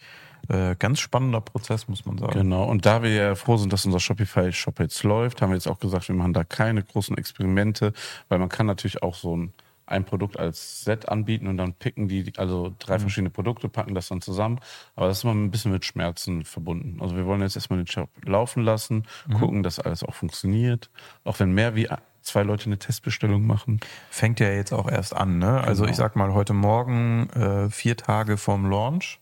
[0.49, 2.33] äh, ganz spannender Prozess, muss man sagen.
[2.35, 5.67] Genau, und da wir ja froh sind, dass unser Shopify-Shop jetzt läuft, haben wir jetzt
[5.67, 7.95] auch gesagt, wir machen da keine großen Experimente,
[8.29, 9.55] weil man kann natürlich auch so ein,
[9.87, 14.09] ein Produkt als Set anbieten und dann picken die, also drei verschiedene Produkte, packen das
[14.09, 14.59] dann zusammen.
[14.97, 16.99] Aber das ist immer ein bisschen mit Schmerzen verbunden.
[17.01, 19.07] Also wir wollen jetzt erstmal den Shop laufen lassen,
[19.39, 20.91] gucken, dass alles auch funktioniert.
[21.25, 21.89] Auch wenn mehr wie
[22.23, 23.81] zwei Leute eine Testbestellung machen.
[24.11, 25.39] Fängt ja jetzt auch erst an.
[25.39, 25.61] Ne?
[25.61, 25.91] Also Genau.
[25.93, 29.21] ich sag mal, heute Morgen, äh, vier Tage vorm Launch,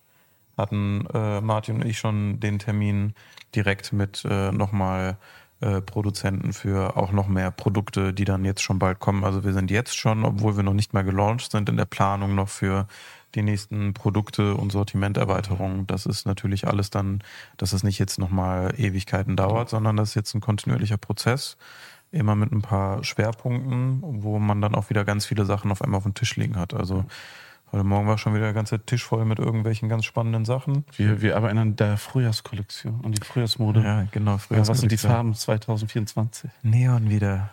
[0.56, 3.14] hatten äh, Martin und ich schon den Termin
[3.54, 5.18] direkt mit äh, nochmal
[5.64, 9.24] äh, Produzenten für auch noch mehr Produkte, die dann jetzt schon bald kommen.
[9.24, 12.34] Also wir sind jetzt schon, obwohl wir noch nicht mal gelauncht sind, in der Planung
[12.34, 12.86] noch für
[13.34, 15.86] die nächsten Produkte und Sortimenterweiterungen.
[15.86, 17.22] Das ist natürlich alles dann,
[17.56, 21.56] dass es nicht jetzt nochmal Ewigkeiten dauert, sondern das ist jetzt ein kontinuierlicher Prozess
[22.10, 25.98] immer mit ein paar Schwerpunkten, wo man dann auch wieder ganz viele Sachen auf einmal
[25.98, 26.74] auf dem Tisch liegen hat.
[26.74, 27.06] Also
[27.74, 30.84] heute Morgen war schon wieder der ganze Tisch voll mit irgendwelchen ganz spannenden Sachen.
[30.96, 33.82] Wir, wir arbeiten an der Frühjahrskollektion, an die Frühjahrsmode.
[33.82, 34.38] Ja, genau.
[34.38, 36.50] Früher Ja, was sind die Farben 2024?
[36.62, 37.50] Neon wieder.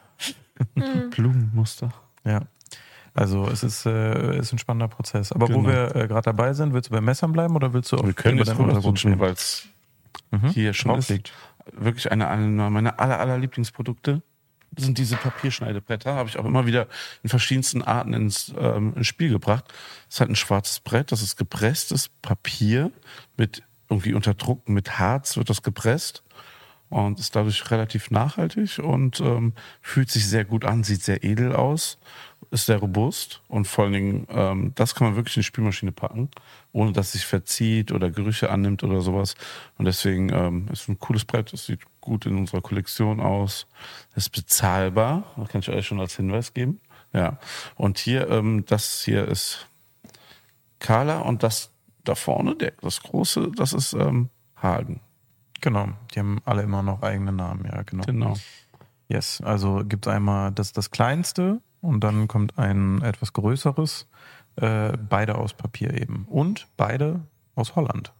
[1.12, 1.92] Blumenmuster.
[2.24, 2.42] Ja.
[3.14, 5.32] Also es ist, äh, ist ein spannender Prozess.
[5.34, 5.68] Aber wo Genau.
[5.70, 8.14] wir äh, gerade dabei sind, willst du bei Messern bleiben oder willst du auch Wir
[8.14, 9.22] können über jetzt den rüber Untergrund rutschen, reden?
[9.22, 9.68] weil es
[10.32, 10.48] Mhm.
[10.50, 11.10] hier schon ist.
[11.10, 11.34] liegt.
[11.74, 14.22] Wirklich eine, eine meiner aller, aller Lieblingsprodukte
[14.78, 16.16] sind diese Papierschneidebretter.
[16.16, 16.88] Habe ich auch immer wieder
[17.24, 19.66] in verschiedensten Arten ins, ähm, ins Spiel gebracht.
[20.10, 22.92] Es halt ein schwarzes Brett, das ist gepresstes Papier
[23.38, 26.24] mit irgendwie unter Druck mit Harz wird das gepresst
[26.90, 31.54] und ist dadurch relativ nachhaltig und ähm, fühlt sich sehr gut an, sieht sehr edel
[31.54, 32.00] aus,
[32.52, 35.92] ist sehr robust und vor allen Dingen, ähm, das kann man wirklich in die Spülmaschine
[35.92, 36.30] packen,
[36.72, 39.36] ohne dass sich verzieht oder Gerüche annimmt oder sowas.
[39.78, 43.68] Und deswegen ähm, ist ein cooles Brett, es sieht gut in unserer Kollektion aus,
[44.16, 46.82] ist bezahlbar, das kann ich euch schon als Hinweis geben.
[47.14, 47.38] Ja,
[47.76, 49.68] und hier, ähm, das hier ist
[50.80, 51.72] Carla und das
[52.04, 55.02] da vorne, der, das große, das ist ähm, Hagen.
[55.62, 58.04] Genau, die haben alle immer noch eigene Namen, ja, genau.
[58.04, 58.34] Genau.
[59.08, 64.08] Yes, also gibt es einmal das, das kleinste und dann kommt ein etwas größeres,
[64.56, 66.26] äh, beide aus Papier eben.
[66.30, 67.22] Und beide
[67.56, 68.14] aus Holland.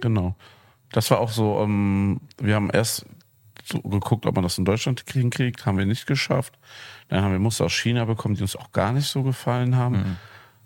[0.00, 0.34] Genau.
[0.92, 3.06] Das war auch so, ähm, wir haben erst
[3.64, 6.58] so geguckt, ob man das in Deutschland kriegen kriegt, haben wir nicht geschafft.
[7.08, 9.96] Dann haben wir Muster aus China bekommen, die uns auch gar nicht so gefallen haben.
[9.96, 10.16] Mhm.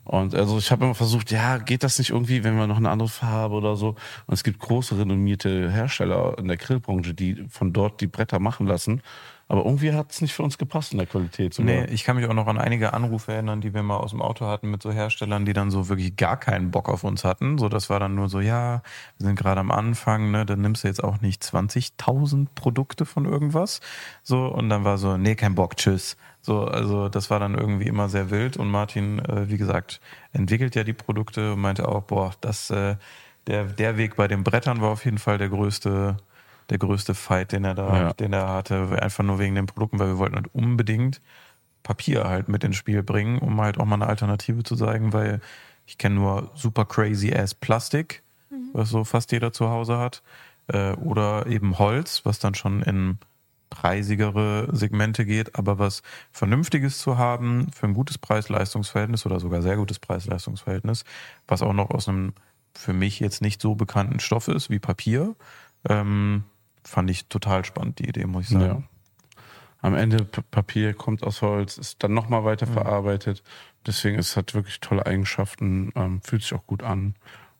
[0.05, 2.91] Und also ich habe immer versucht, ja, geht das nicht irgendwie, wenn wir noch eine
[2.91, 3.91] andere Farbe oder so?
[4.27, 8.67] Und es gibt große renommierte Hersteller in der Grillbranche, die von dort die Bretter machen
[8.67, 9.03] lassen.
[9.49, 11.55] Aber irgendwie hat es nicht für uns gepasst in der Qualität.
[11.55, 11.75] sogar.
[11.75, 14.23] Nee, ich kann mich auch noch an einige Anrufe erinnern, die wir mal aus dem
[14.23, 17.59] Auto hatten mit so Herstellern, die dann so wirklich gar keinen Bock auf uns hatten.
[17.59, 18.83] So, das war dann nur so, ja,
[19.19, 23.25] wir sind gerade am Anfang, ne, dann nimmst du jetzt auch nicht 20.000 Produkte von
[23.25, 23.81] irgendwas.
[24.23, 26.17] So, und dann war so, nee, kein Bock, tschüss.
[26.41, 28.57] So, also das war dann irgendwie immer sehr wild.
[28.57, 30.01] Und Martin, äh, wie gesagt,
[30.33, 32.97] entwickelt ja die Produkte und meinte auch, boah, das, äh,
[33.47, 36.17] der, der Weg bei den Brettern war auf jeden Fall der größte,
[36.71, 38.13] der größte Fight, den er da, Ja.
[38.13, 41.21] den er hatte, einfach nur wegen den Produkten, weil wir wollten halt unbedingt
[41.83, 45.41] Papier halt mit ins Spiel bringen, um halt auch mal eine Alternative zu zeigen, weil
[45.87, 48.23] ich kenne nur super crazy ass Plastik,
[48.73, 50.23] was so fast jeder zu Hause hat,
[50.69, 53.19] äh, oder eben Holz, was dann schon in
[53.71, 59.77] preisigere Segmente geht, aber was Vernünftiges zu haben für ein gutes Preis-Leistungs-Verhältnis oder sogar sehr
[59.77, 61.05] gutes Preis-Leistungs-Verhältnis,
[61.49, 62.35] was auch noch aus einem
[62.75, 65.35] für mich jetzt nicht so bekannten Stoff ist wie Papier,
[65.89, 66.45] ähm,
[66.85, 68.65] fand ich total spannend, die Idee, muss ich sagen.
[68.65, 68.83] Ja.
[69.81, 72.73] Am Ende P Papier kommt aus Holz, ist dann nochmal weiter Mhm.
[72.73, 73.43] verarbeitet.
[73.87, 77.15] Deswegen es hat wirklich tolle Eigenschaften, ähm, fühlt sich auch gut an.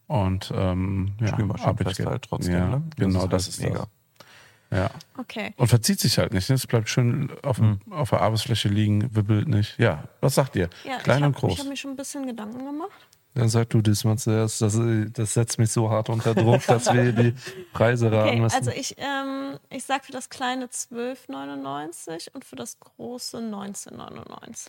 [0.07, 1.33] Und ähm, ja,
[1.65, 2.83] arbeitet- halt trotzdem, ja, ne?
[2.97, 3.87] Genau, halt das ist mega.
[4.71, 4.79] das.
[4.79, 4.91] Ja.
[5.19, 5.53] Okay.
[5.57, 6.49] Und verzieht sich halt nicht.
[6.49, 6.55] ne?
[6.55, 7.81] Es bleibt schön auf, Mhm.
[7.91, 9.79] auf der Arbeitsfläche liegen, wibbelt nicht.
[9.79, 10.71] Ja, was sagt ihr?
[10.85, 11.59] Ja, Klein ich und habe groß.
[11.61, 13.09] hab mir schon ein bisschen Gedanken gemacht.
[13.35, 14.61] Dann sag du das mal zuerst.
[14.61, 14.79] Das,
[15.13, 17.35] das setzt mich so hart unter Druck, dass wir die
[17.73, 18.57] Preise raten Okay, müssen.
[18.57, 24.69] also ich, ähm, ich sag für das kleine 12,99 und für das große 19,99.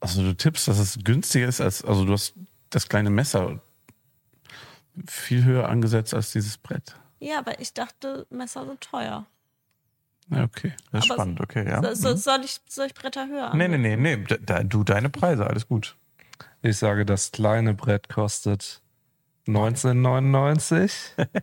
[0.00, 2.34] Also du tippst, dass es günstiger ist als, also du hast
[2.68, 3.60] das kleine Messer
[5.06, 6.94] viel höher angesetzt als dieses Brett.
[7.20, 9.24] Ja, aber ich dachte, Messer sind teuer.
[10.30, 10.72] Ja, okay.
[10.92, 11.82] Das ist Aber spannend, okay, ja.
[11.82, 12.16] So, so, Mhm.
[12.18, 14.24] soll, ich, soll ich Bretter höher Nee, nee, nee, nee.
[14.42, 15.96] Da, du deine Preise, alles gut.
[16.62, 18.80] Ich sage, das kleine Brett kostet
[19.46, 20.92] 19,99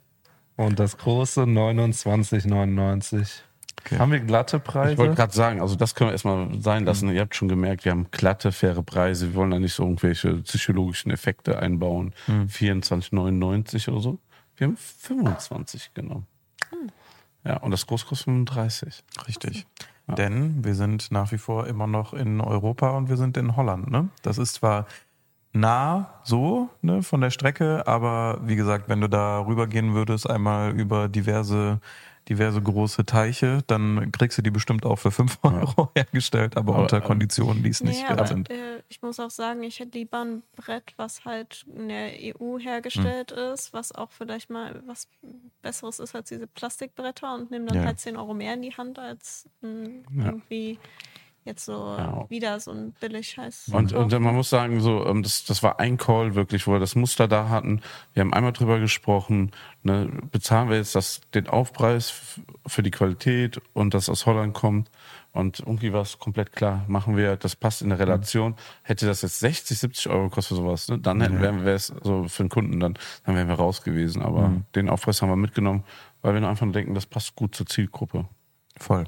[0.55, 3.41] und das große 29,99.
[3.83, 3.97] Okay.
[3.97, 4.93] Haben wir glatte Preise?
[4.93, 7.09] Ich wollte gerade sagen, also das können wir erstmal sein lassen.
[7.09, 9.29] Ihr habt schon gemerkt, wir haben glatte, faire Preise.
[9.29, 12.13] Wir wollen da nicht so irgendwelche psychologischen Effekte einbauen.
[12.27, 14.19] 24,99 oder so.
[14.55, 16.27] Wir haben 25 genommen.
[17.43, 19.03] Ja, und das Groß kostet 35.
[19.27, 19.65] Richtig.
[20.15, 23.89] Denn wir sind nach wie vor immer noch in Europa und wir sind in Holland.
[23.89, 24.09] Ne?
[24.21, 24.85] Das ist zwar
[25.53, 30.71] nah so ne, von der Strecke, aber wie gesagt, wenn du da rübergehen würdest, einmal
[30.71, 31.79] über diverse,
[32.29, 36.83] diverse große Teiche, dann kriegst du die bestimmt auch für 5 Euro hergestellt, aber, Aber,
[36.83, 38.49] unter ähm, Konditionen, die es nicht Nee, wert aber sind.
[38.49, 42.57] äh, ich muss auch sagen, ich hätte lieber ein Brett, was halt in der EU
[42.59, 43.53] hergestellt Hm.
[43.53, 45.07] ist, was auch vielleicht mal was
[45.61, 47.85] Besseres ist als diese Plastikbretter und nehme dann Ja.
[47.85, 50.25] halt 10 Euro mehr in die Hand als ein, Ja.
[50.25, 50.79] irgendwie
[51.43, 52.25] jetzt so Ja.
[52.29, 53.69] wieder so ein Billig-Scheiß.
[53.73, 56.79] Und, und man muss sagen, so, ähm, das, das war ein Call wirklich, wo wir
[56.79, 57.81] das Muster da hatten.
[58.13, 59.51] Wir haben einmal drüber gesprochen,
[59.83, 62.13] ne, bezahlen wir jetzt das, den Aufpreis
[62.67, 64.89] für die Qualität und das aus Holland kommt.
[65.33, 68.55] Und irgendwie war es komplett klar, machen wir, das passt in der Relation.
[68.83, 72.27] Hätte das jetzt 60, 70 Euro gekostet, sowas, ne, dann hätten wären wir es so
[72.27, 74.21] für den Kunden, dann, dann wären wir raus gewesen.
[74.21, 75.85] Aber den Aufpreis haben wir mitgenommen,
[76.21, 78.25] weil wir nur einfach nur denken, das passt gut zur Zielgruppe.
[78.77, 79.05] Voll.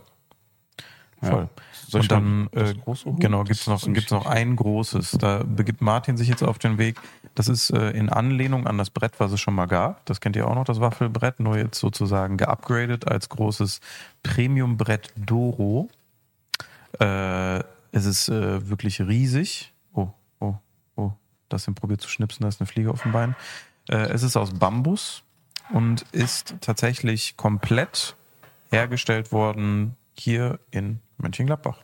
[1.24, 1.30] Ja.
[1.30, 1.50] Voll.
[1.88, 2.74] Ich Und dann, äh,
[3.20, 5.12] genau, Das gibt's noch, gibt's noch ein großes.
[5.20, 7.00] Da begibt Martin sich jetzt auf den Weg.
[7.36, 10.06] Das ist äh, in Anlehnung an das Brett, was es schon mal gab.
[10.06, 13.80] Das kennt ihr auch noch, das Waffelbrett, nur jetzt sozusagen geupgradet als großes
[14.24, 15.90] Premium-Brett Doro.
[17.00, 17.60] Äh,
[17.92, 19.74] es ist äh, wirklich riesig.
[19.94, 20.10] Oh,
[20.40, 20.56] oh,
[20.96, 21.12] oh.
[21.50, 23.36] Das sind probiert zu schnipsen, da ist eine Fliege auf dem Bein.
[23.90, 25.24] Äh, es ist aus Bambus
[25.72, 28.16] und ist tatsächlich komplett
[28.72, 31.84] hergestellt worden hier in Mönchengladbach.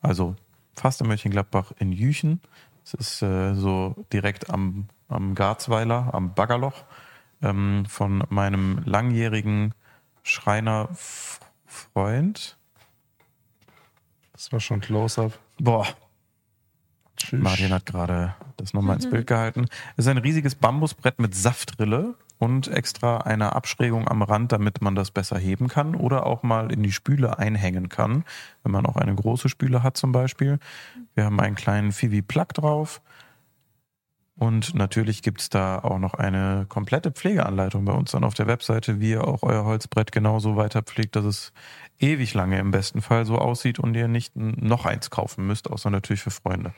[0.00, 0.36] Also
[0.74, 2.40] fast in Mönchengladbach in Jüchen.
[2.84, 6.84] Es ist äh, so direkt am, am Garzweiler, am Baggerloch.
[7.42, 9.74] ähm, von meinem langjährigen
[10.22, 12.56] Schreinerfreund.
[14.32, 15.38] Das war schon Close-Up.
[15.58, 15.86] Boah,
[17.16, 17.42] Tschüss.
[17.42, 19.66] Martin hat gerade das nochmal ins Bild gehalten.
[19.96, 24.94] Es ist ein riesiges Bambusbrett mit Saftrille und extra eine Abschrägung am Rand, damit man
[24.94, 28.24] das besser heben kann oder auch mal in die Spüle einhängen kann,
[28.62, 30.58] wenn man auch eine große Spüle hat zum Beispiel.
[31.14, 33.00] Wir haben einen kleinen Fivi Plug drauf.
[34.38, 39.00] Und natürlich gibt's da auch noch eine komplette Pflegeanleitung bei uns dann auf der Webseite,
[39.00, 41.52] wie ihr auch euer Holzbrett genauso weiter pflegt, dass es
[41.98, 45.88] ewig lange im besten Fall so aussieht und ihr nicht noch eins kaufen müsst, außer
[45.88, 46.74] natürlich für Freunde.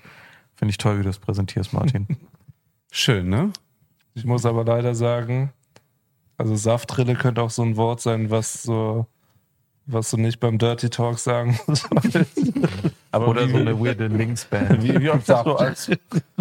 [0.55, 2.07] Finde ich toll, wie du das präsentierst, Martin.
[2.93, 3.53] Schön, ne?
[4.19, 5.53] Ich muss aber leider sagen,
[6.37, 9.07] also Saftrille könnte auch so ein Wort sein, was so,
[9.87, 11.89] was du nicht beim Dirty Talk sagen sollst.
[13.13, 14.83] Aber Oder wie, so eine weirde Linksband.
[14.83, 15.91] wie, wie oft hast du als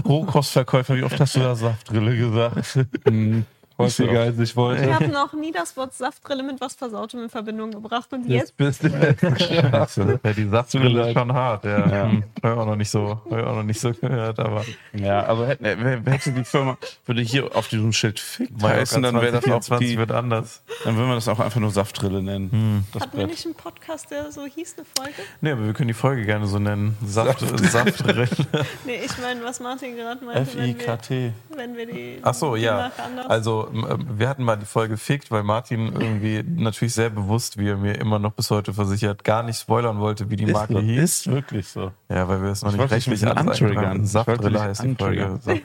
[0.04, 2.80] Rohkostverkäufer, wie oft hast du da Saftrille gesagt?
[3.78, 4.94] Hm, Häufiger als ich Ich wollte.
[4.94, 8.58] habe noch nie das Wort Saftrille mit was Versautem in Verbindung gebracht und Jetzt jetzt
[8.58, 8.90] bist du
[9.40, 10.20] Scheiße.
[10.24, 11.66] Ja, die Satzbrille ist schon hart.
[11.66, 11.80] Ja.
[11.88, 12.04] Ja.
[12.10, 12.24] Hm.
[12.44, 15.46] Hab ich auch noch nicht so, ich auch noch nicht so gehört, aber Ja, also
[15.46, 19.60] hätte, hätte die Firma, würde hier auf diesem Schild Fick heißen, dann wäre das auch
[19.62, 20.64] 2024 die, wird anders.
[20.84, 22.84] dann würden wir das auch einfach nur Saftrille nennen.
[22.94, 25.22] Das hatten wir nicht einen Podcast, der so hieß, eine Folge?
[25.42, 26.98] Nee, aber wir können die Folge gerne so nennen.
[27.06, 28.28] Saft, Saftrille.
[28.86, 31.34] Nee, ich meine, was Martin gerade meinte, wenn wir, F-I-K-T.
[31.56, 32.20] wenn wir die.
[32.22, 32.90] Ach so, ja.
[32.90, 33.30] nacheinander-
[33.68, 37.68] Also, ähm, wir hatten mal die Folge fickt, weil Martin irgendwie natürlich sehr bewusst, wie
[37.70, 40.74] er mir immer noch bis heute versichert, gar nicht spoilern wollte, wie die Ist, Marke
[40.74, 41.04] so- hieß.
[41.04, 41.92] ist wirklich so.
[42.10, 44.06] Ja, weil wir es noch Ich nicht rechtlich antriggern.
[44.06, 45.40] Saftrille dich heißt die Folge.
[45.42, 45.62] Saft,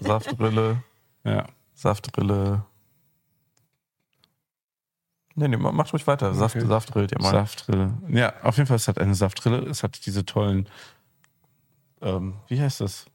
[0.00, 0.82] Saftrille,
[1.24, 1.46] Ja.
[1.74, 2.62] Saftrille.
[5.34, 6.34] Nee, nee, macht ruhig weiter.
[6.34, 6.66] Saft, Okay.
[6.66, 7.30] Saftrillt ihr mal.
[7.30, 7.94] Saftrille.
[8.08, 9.58] Ja, auf jeden Fall, es hat eine Saftrille.
[9.68, 10.68] Es hat diese tollen,
[12.02, 13.06] ähm, wie heißt das?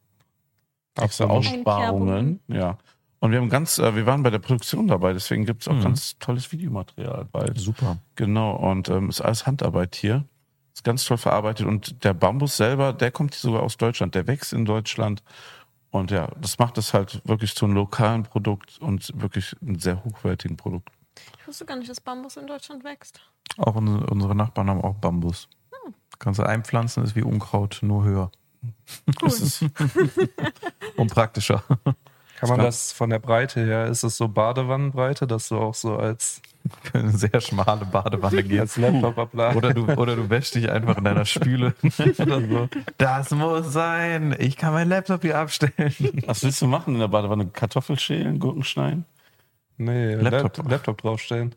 [0.95, 2.39] Aussparungen.
[2.47, 2.77] Ja.
[3.23, 5.75] Und wir haben ganz, äh, wir waren bei der Produktion dabei, deswegen gibt es auch
[5.75, 5.83] Mhm.
[5.83, 7.57] ganz tolles Videomaterial bald.
[7.57, 7.97] Super.
[8.17, 10.25] Genau, und ähm, ist alles Handarbeit hier.
[10.73, 11.65] Ist ganz toll verarbeitet.
[11.65, 15.23] Und der Bambus selber, der kommt sogar aus Deutschland, der wächst in Deutschland.
[15.89, 20.03] Und ja, das macht es halt wirklich zu einem lokalen Produkt und wirklich einem sehr
[20.03, 20.89] hochwertigen Produkt.
[21.39, 23.21] Ich wusste gar nicht, dass Bambus in Deutschland wächst.
[23.55, 25.47] Auch unsere, unsere Nachbarn haben auch Bambus.
[26.19, 28.31] Kannst du einpflanzen, ist wie Unkraut, nur höher.
[29.21, 29.63] Das ist,
[30.97, 31.63] Und praktischer.
[32.47, 35.97] Kann man das von der Breite her, ist es so Badewannenbreite, dass du auch so
[35.97, 36.41] als,
[36.83, 38.77] Für eine sehr schmale Badewanne gehst.
[38.77, 41.73] Oder du, oder du wäschst dich einfach in deiner Spüle.
[42.19, 42.69] oder so.
[42.97, 44.35] Das muss sein.
[44.39, 45.93] Ich kann meinen Laptop hier abstellen.
[46.25, 47.47] was willst du machen in der Badewanne?
[47.47, 49.05] Kartoffel schälen, Gurken schneiden?
[49.77, 50.41] Nee, Laptop.
[50.41, 51.55] Laptop, Laptop draufstellen.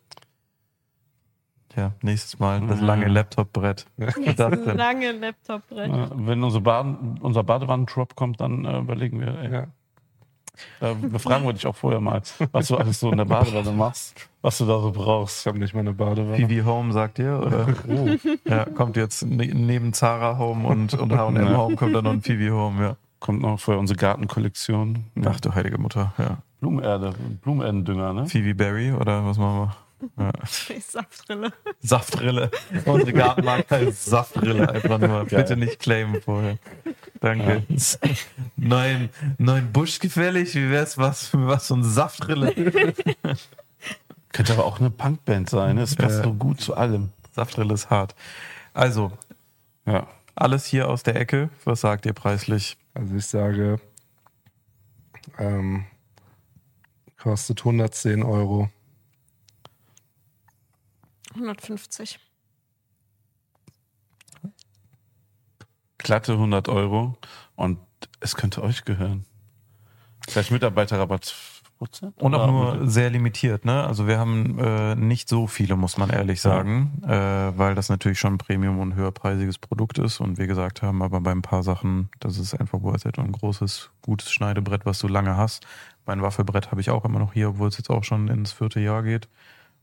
[1.77, 3.87] Ja, nächstes Mal das lange Laptopbrett.
[3.99, 4.17] Das
[4.65, 5.91] lange Laptop-Brett.
[6.15, 9.67] Wenn unser, Baden, unser Badewannendrop kommt, dann äh, überlegen wir, ey, Ja.
[10.81, 14.29] Da befragen wir dich auch vorher mal, was du alles so in der Badewanne machst,
[14.43, 15.41] was du da so brauchst.
[15.41, 16.47] Ich habe nicht mal eine Badewanne.
[16.47, 17.41] PV Home, sagt ihr?
[17.45, 17.67] Oder?
[18.45, 21.57] Ja, kommt jetzt ne neben Zara Home und, und H&M Ja.
[21.57, 22.97] Home kommt dann noch ein PV Home, ja.
[23.19, 25.05] Kommt noch vorher unsere Gartenkollektion.
[25.25, 26.39] Ach du heilige Mutter, ja.
[26.61, 28.27] Blumenerde, Blumenerdendünger, ne?
[28.27, 29.77] Phoebe Berry oder was machen wir?
[30.19, 30.31] Ja.
[30.81, 31.53] Saftrille.
[31.81, 32.51] Saftrille.
[32.85, 35.25] Unsere Gartenmarke heißt Saftrille einfach nur.
[35.27, 35.43] Geil.
[35.43, 36.59] Bitte nicht claimen vorher.
[37.21, 37.65] Danke.
[38.57, 40.55] Neuen, neuen Busch gefällig.
[40.55, 42.53] Wie wär's was für was so ein Saftrille?
[44.33, 45.83] Könnte aber auch eine Punkband sein, ne?
[45.83, 46.25] Es passt Ja.
[46.25, 47.11] so gut zu allem.
[47.33, 48.15] Saftrille ist hart.
[48.75, 49.13] Also,
[49.87, 50.07] Ja.
[50.35, 51.49] alles hier aus der Ecke.
[51.65, 52.77] Was sagt ihr preislich?
[52.93, 53.81] Also ich sage,
[55.39, 55.87] ähm,
[57.19, 58.69] kostet 110 Euro.
[61.37, 62.19] 150.
[65.99, 67.17] Glatte 100 Euro
[67.57, 67.79] und
[68.21, 69.25] es könnte euch gehören.
[70.29, 71.35] Vielleicht Mitarbeiterrabatt
[71.81, 72.13] 5%?
[72.19, 73.85] Und auch nur sehr limitiert, ne?
[73.85, 78.19] Also wir haben äh, nicht so viele, muss man ehrlich sagen, äh, weil das natürlich
[78.19, 80.21] schon ein Premium- und höherpreisiges Produkt ist.
[80.21, 83.19] Und wir gesagt haben, aber bei ein paar Sachen, das ist einfach worth it.
[83.19, 85.67] Und ein großes, gutes Schneidebrett, was du lange hast.
[86.07, 88.81] Mein Waffelbrett habe ich auch immer noch hier, obwohl es jetzt auch schon ins vierte
[88.81, 89.29] Jahr geht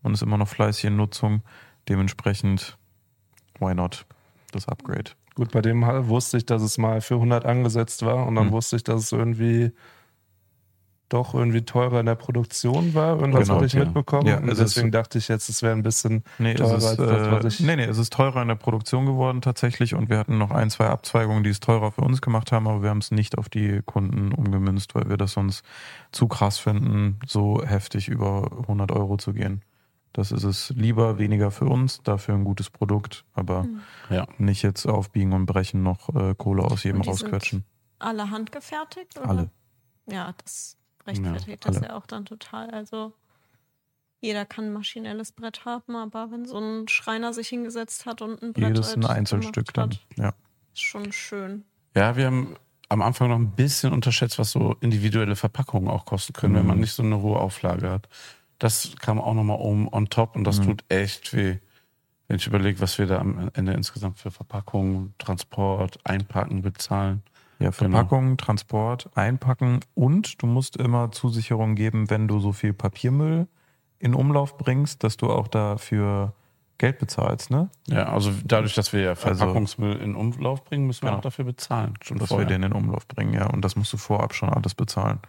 [0.03, 1.41] und ist immer noch fleißig in Nutzung.
[1.89, 2.77] Dementsprechend,
[3.59, 4.05] why not?
[4.51, 5.11] Das Upgrade.
[5.35, 8.51] Gut, bei dem wusste ich, dass es mal für 100 angesetzt war und dann Hm.
[8.53, 9.71] wusste ich, dass es irgendwie
[11.09, 13.19] doch irgendwie teurer in der Produktion war.
[13.19, 13.83] Irgendwas Genau, habe ich ja.
[13.83, 14.25] mitbekommen.
[14.27, 16.85] Ja, und es ist- deswegen dachte ich jetzt, es wäre ein bisschen Nee, teurer ist,
[16.85, 17.59] als das, was äh, ich.
[17.59, 20.71] nee, nee, es ist teurer in der Produktion geworden tatsächlich und wir hatten noch ein,
[20.71, 23.47] zwei Abzweigungen, die es teurer für uns gemacht haben, aber wir haben es nicht auf
[23.47, 25.63] die Kunden umgemünzt, weil wir das sonst
[26.11, 29.61] zu krass finden, so heftig über 100 Euro zu gehen.
[30.13, 33.67] Das ist es lieber weniger für uns, dafür ein gutes Produkt, aber
[34.09, 34.27] Ja.
[34.37, 37.65] nicht jetzt aufbiegen und brechen noch äh, Kohle aus jedem Und die sind rausquetschen.
[37.99, 39.17] Alle handgefertigt?
[39.19, 39.29] Oder?
[39.29, 39.49] Alle.
[40.05, 42.69] Ja, das rechtfertigt Ja, das ja auch dann total.
[42.69, 43.13] Also
[44.21, 48.41] jeder kann ein maschinelles Brett haben, aber wenn so ein Schreiner sich hingesetzt hat und
[48.41, 49.89] ein Brett Jedes ein halt Einzelstück dann.
[49.91, 50.33] Hat, Ja.
[50.73, 51.65] ist schon schön.
[51.95, 52.55] Ja, wir haben
[52.89, 56.79] am Anfang noch ein bisschen unterschätzt, was so individuelle Verpackungen auch kosten können, wenn man
[56.79, 58.07] nicht so eine hohe Auflage hat.
[58.59, 61.57] Das kam auch nochmal oben on top und das tut echt weh.
[62.27, 67.21] Wenn ich überlege, was wir da am Ende insgesamt für Verpackungen, Transport, Einpacken bezahlen.
[67.59, 73.47] Ja, Verpackung, Transport, einpacken und du musst immer Zusicherung geben, wenn du so viel Papiermüll
[73.99, 76.33] in Umlauf bringst, dass du auch dafür
[76.77, 77.69] Geld bezahlst, ne?
[77.87, 81.19] Ja, also dadurch, dass wir ja Verpackungsmüll in Umlauf bringen, müssen wir Genau.
[81.19, 81.93] auch dafür bezahlen.
[82.01, 82.47] Schon Dass wir vorher.
[82.47, 83.45] den in Umlauf bringen, ja.
[83.45, 85.19] Und das musst du vorab schon alles bezahlen.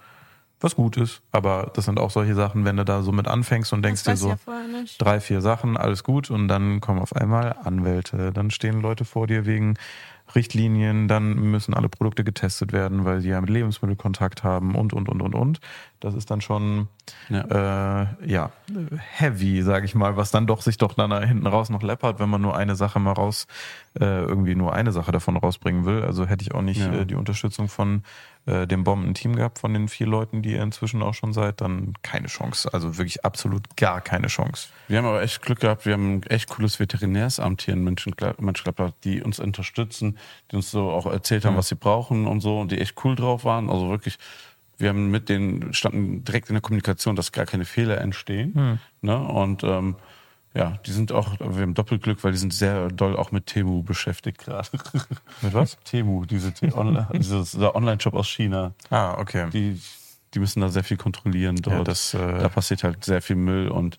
[0.61, 3.73] Was gut ist, aber das sind auch solche Sachen, wenn du da so mit anfängst
[3.73, 4.37] und denkst dir so, ja
[4.99, 9.27] drei, vier Sachen, alles gut und dann kommen auf einmal Anwälte, dann stehen Leute vor
[9.27, 9.75] dir wegen
[10.35, 14.95] Richtlinien, dann müssen alle Produkte getestet werden, weil sie ja mit Lebensmittel Kontakt haben und,
[14.95, 15.61] und, und, und, und.
[16.01, 16.89] Das ist dann schon,
[17.29, 18.51] ja, äh, ja
[19.19, 22.21] heavy, sage ich mal, was dann doch sich doch dann da hinten raus noch läppert,
[22.21, 23.47] wenn man nur eine Sache mal raus,
[24.01, 26.03] äh, irgendwie nur eine Sache davon rausbringen will.
[26.03, 26.93] Also hätte ich auch nicht Ja.
[26.93, 28.03] äh, die Unterstützung von
[28.47, 31.95] äh, dem Bomben-Team gehabt, von den vier Leuten, die ihr inzwischen auch schon seid, dann
[32.03, 32.73] keine Chance.
[32.73, 34.69] Also wirklich absolut gar keine Chance.
[34.89, 35.87] Wir haben aber echt Glück gehabt.
[35.87, 40.19] Wir haben ein echt cooles Veterinärsamt hier in München, Mönchengladbach, die uns unterstützen,
[40.51, 43.15] die uns so auch erzählt haben, was sie brauchen und so und die echt cool
[43.15, 43.71] drauf waren.
[43.71, 44.19] Also wirklich,
[44.77, 48.79] wir haben mit denen, standen direkt in der Kommunikation, dass gar keine Fehler entstehen.
[49.01, 49.19] Ne?
[49.19, 49.97] Und ähm,
[50.55, 53.83] ja, die sind auch, wir haben Doppelglück, weil die sind sehr doll auch mit Temu
[53.83, 54.69] beschäftigt gerade.
[55.43, 55.77] Mit was?
[55.85, 58.73] Temu, diese Te- Online, dieses, dieser Online-Shop aus China.
[58.91, 59.51] Ah, okay.
[59.53, 59.81] Die,
[60.33, 61.77] die müssen da sehr viel kontrollieren dort.
[61.77, 63.99] Ja, das, äh, da passiert halt sehr viel Müll und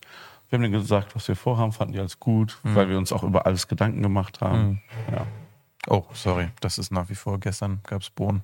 [0.50, 2.76] wir haben denen gesagt, was wir vorhaben, fanden die alles gut, Mhm.
[2.76, 4.82] weil wir uns auch über alles Gedanken gemacht haben.
[5.12, 5.26] Ja.
[5.88, 7.40] Oh, sorry, das ist nach wie vor.
[7.40, 8.44] Gestern gab es Bohnen.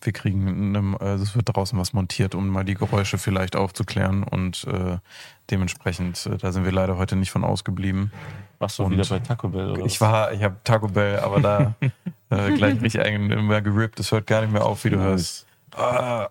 [0.00, 4.22] Wir kriegen, eine, also es wird draußen was montiert, um mal die Geräusche vielleicht aufzuklären
[4.22, 4.98] und äh,
[5.50, 8.12] dementsprechend, äh, da sind wir leider heute nicht von ausgeblieben.
[8.58, 9.70] Warst du Und wieder bei Taco Bell?
[9.70, 11.74] Oder Ich war, ich habe Taco Bell, aber da
[12.30, 13.98] äh, gleich richtig eigentlich immer gerippt.
[13.98, 15.46] Das hört gar nicht mehr auf, wie du hörst.
[15.76, 16.28] Ah.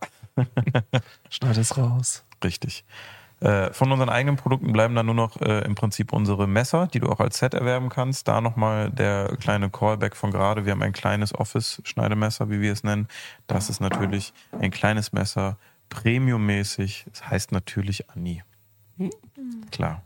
[1.29, 2.23] Schneid es raus.
[2.43, 2.83] Richtig.
[3.43, 7.01] Äh, Von unseren eigenen Produkten bleiben dann nur noch äh, im Prinzip unsere Messer, die
[7.01, 8.29] du auch als Set erwerben kannst.
[8.29, 10.65] Da nochmal der kleine Callback von gerade.
[10.65, 13.09] Wir haben ein kleines Office-Schneidemesser, wie wir es nennen.
[13.47, 15.57] Das ist natürlich ein kleines Messer,
[15.89, 17.05] premiummäßig.
[17.11, 18.43] Es heißt natürlich Anni.
[19.71, 20.03] Klar.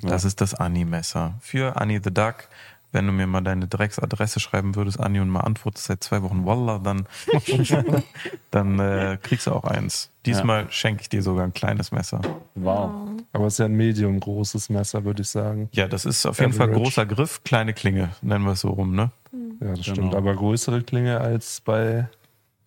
[0.00, 1.34] Das ist das Anni-Messer.
[1.40, 2.48] Für Anni the Duck.
[2.92, 6.44] Wenn du mir mal deine Drecksadresse schreiben würdest, Anni, und mal antwortest seit zwei Wochen
[6.44, 7.06] Wallah, dann,
[8.50, 10.10] dann äh, kriegst du auch eins.
[10.26, 12.20] Diesmal schenke ich dir sogar ein kleines Messer.
[12.56, 12.90] Wow.
[13.32, 15.68] Aber es ist ja ein medium großes Messer, würde ich sagen.
[15.72, 16.82] Ja, das ist auf jeden Fall Average.
[16.82, 19.12] großer Griff, kleine Klinge, nennen wir es so rum, ne?
[19.60, 19.94] Ja, das Genau.
[19.94, 20.14] stimmt.
[20.16, 22.08] Aber größere Klinge als bei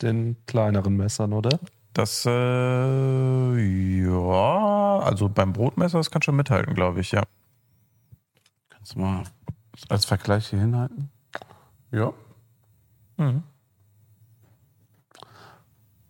[0.01, 1.59] den kleineren Messern, oder?
[1.93, 2.29] Das, äh,
[4.03, 7.23] ja, also beim Brotmesser, das kann schon mithalten, glaube ich, ja.
[8.69, 9.23] Kannst du mal
[9.89, 11.09] als Vergleich hier hinhalten?
[11.91, 12.13] Ja.
[13.17, 13.43] Mhm.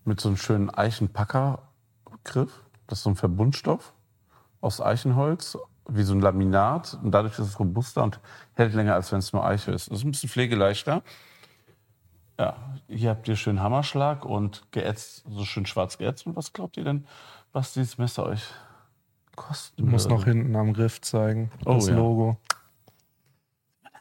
[0.05, 2.63] Mit so einem schönen Eichenpackergriff.
[2.87, 3.93] Das ist so ein Verbundstoff
[4.61, 6.99] aus Eichenholz, wie so ein Laminat.
[7.01, 8.19] Und dadurch ist es robuster und
[8.53, 9.89] hält länger, als wenn es nur Eiche ist.
[9.89, 11.03] Das ist ein bisschen pflegeleichter.
[12.39, 16.25] Ja, hier habt ihr schön Hammerschlag und geätzt, so schön schwarz geätzt.
[16.25, 17.05] Und was glaubt ihr denn,
[17.51, 18.43] was dieses Messer euch
[19.35, 20.15] kosten Du musst würde?
[20.15, 21.51] noch hinten am Griff zeigen.
[21.65, 21.95] Oh, das ja.
[21.95, 22.37] Logo.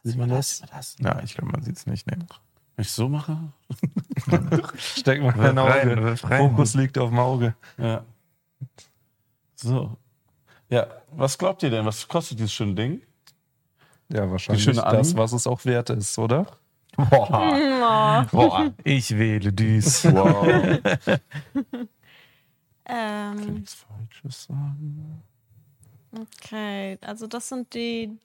[0.02, 0.58] Sieht man das?
[0.58, 0.96] Sieht man das?
[0.98, 2.06] Ja, ich glaube, man sieht es nicht.
[2.06, 2.16] Nee.
[2.76, 3.38] Wenn ich so mache?
[4.76, 6.16] Steck mal rein, Auge.
[6.16, 7.54] Fokus liegt auf dem Auge.
[7.78, 8.04] Ja.
[9.54, 9.96] So.
[10.68, 11.84] Ja, was glaubt ihr denn?
[11.84, 13.02] Was kostet dieses schöne Ding?
[14.08, 16.46] Ja, wahrscheinlich das, was es auch wert ist, oder?
[16.96, 20.04] Boah, boah, ich wähle dies.
[20.12, 20.46] Wow.
[22.84, 25.22] Ähm, Nichts Falsches sagen.
[26.14, 28.18] okay, also das sind die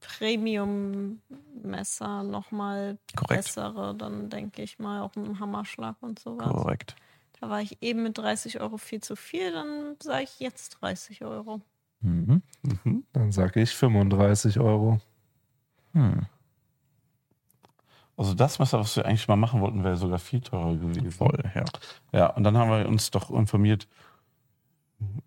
[0.00, 6.48] Premium-Messer nochmal bessere, dann denke ich mal auch mit dem Hammerschlag und sowas.
[6.48, 6.96] Korrekt.
[7.40, 11.24] Da war ich eben mit 30 Euro viel zu viel, dann sage ich jetzt 30
[11.24, 11.60] Euro.
[12.00, 12.42] Mhm.
[12.62, 13.04] Mhm.
[13.12, 15.00] Dann sage ich 35 Euro.
[15.92, 16.26] Hm.
[18.16, 21.10] Also das Messer, was wir eigentlich mal machen wollten, wäre sogar viel teurer gewesen.
[21.10, 21.64] Voll, ja.
[22.12, 23.88] Ja, und dann haben wir uns doch informiert,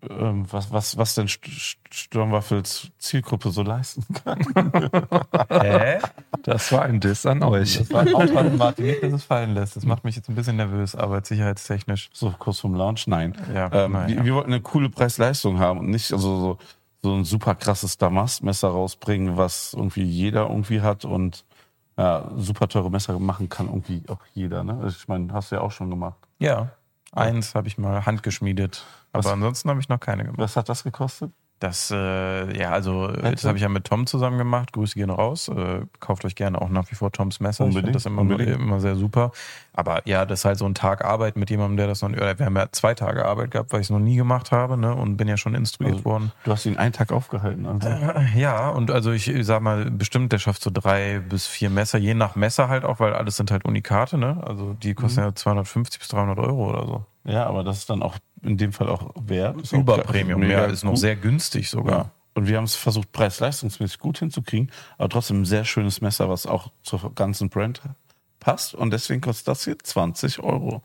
[0.00, 4.38] was, was, was denn St- St- Sturmwaffels Zielgruppe so leisten kann.
[5.50, 5.98] Hä?
[6.42, 7.78] Das war ein Diss an euch.
[7.78, 9.76] Das war ein Aufwand, Martin, nicht, dass es fallen lässt.
[9.76, 12.10] Das macht mich jetzt ein bisschen nervös, arbeitssicherheitstechnisch.
[12.12, 13.06] So kurz vom Launch?
[13.06, 13.34] Nein.
[13.54, 14.08] Ja, Ähm, naja.
[14.16, 16.58] wir, wir wollten eine coole Preis-Leistung haben und nicht also so,
[17.02, 21.44] so ein super krasses Damastmesser rausbringen, was irgendwie jeder irgendwie hat und
[21.96, 24.64] ja, super teure Messer machen kann irgendwie auch jeder.
[24.64, 24.84] Ne?
[24.88, 26.18] Ich meine, hast du ja auch schon gemacht.
[26.38, 26.70] Ja,
[27.12, 28.84] Eins habe ich mal handgeschmiedet.
[29.14, 29.32] Aber Was?
[29.32, 30.38] ansonsten habe ich noch keine gemacht.
[30.38, 31.30] Was hat das gekostet?
[31.60, 33.48] Das, äh, ja, also äh, das Hätte?
[33.48, 34.72] habe ich ja mit Tom zusammen gemacht.
[34.72, 35.48] Grüße gehen raus.
[35.48, 37.64] Äh, kauft euch gerne auch nach wie vor Toms Messer.
[37.64, 38.50] Ich finde Unbedingt, das immer, unbedingt.
[38.60, 39.30] immer sehr super.
[39.72, 42.38] Aber ja, das ist halt so ein Tag Arbeit mit jemandem, der das noch, oder
[42.38, 44.94] wir haben ja zwei Tage Arbeit gehabt, weil ich es noch nie gemacht habe, ne,
[44.94, 46.32] und bin ja schon instruiert Also, worden.
[46.42, 47.64] Du hast ihn einen Tag aufgehalten.
[47.66, 47.88] Also.
[47.88, 51.98] Äh, Ja, und also ich sag mal, bestimmt, der schafft so drei bis vier Messer,
[51.98, 54.42] je nach Messer halt auch, weil alles sind halt Unikate, ne?
[54.44, 55.26] Also die kosten Mhm.
[55.28, 57.06] ja 250 bis 300 Euro oder so.
[57.24, 59.60] Ja, aber das ist dann auch in dem Fall auch wert.
[59.62, 61.00] Ist auch Überpremium, mega ja, ist noch gut.
[61.00, 61.98] sehr günstig sogar.
[61.98, 62.10] Ja.
[62.34, 66.46] Und wir haben es versucht, preis-leistungsmäßig gut hinzukriegen, aber trotzdem ein sehr schönes Messer, was
[66.46, 67.80] auch zur ganzen Brand
[68.40, 68.74] passt.
[68.74, 70.82] Und deswegen kostet das hier 20 Euro.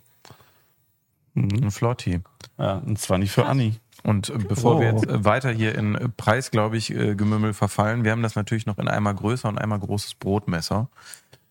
[1.36, 2.22] Ein Flotti.
[2.58, 3.76] Ja, und zwar nicht für Anni.
[4.04, 4.80] Und äh, bevor Oh.
[4.80, 8.36] wir jetzt äh, weiter hier in äh, Preis, glaube ich, Gemümmel verfallen, wir haben das
[8.36, 10.88] natürlich noch in einmal größer und einmal großes Brotmesser.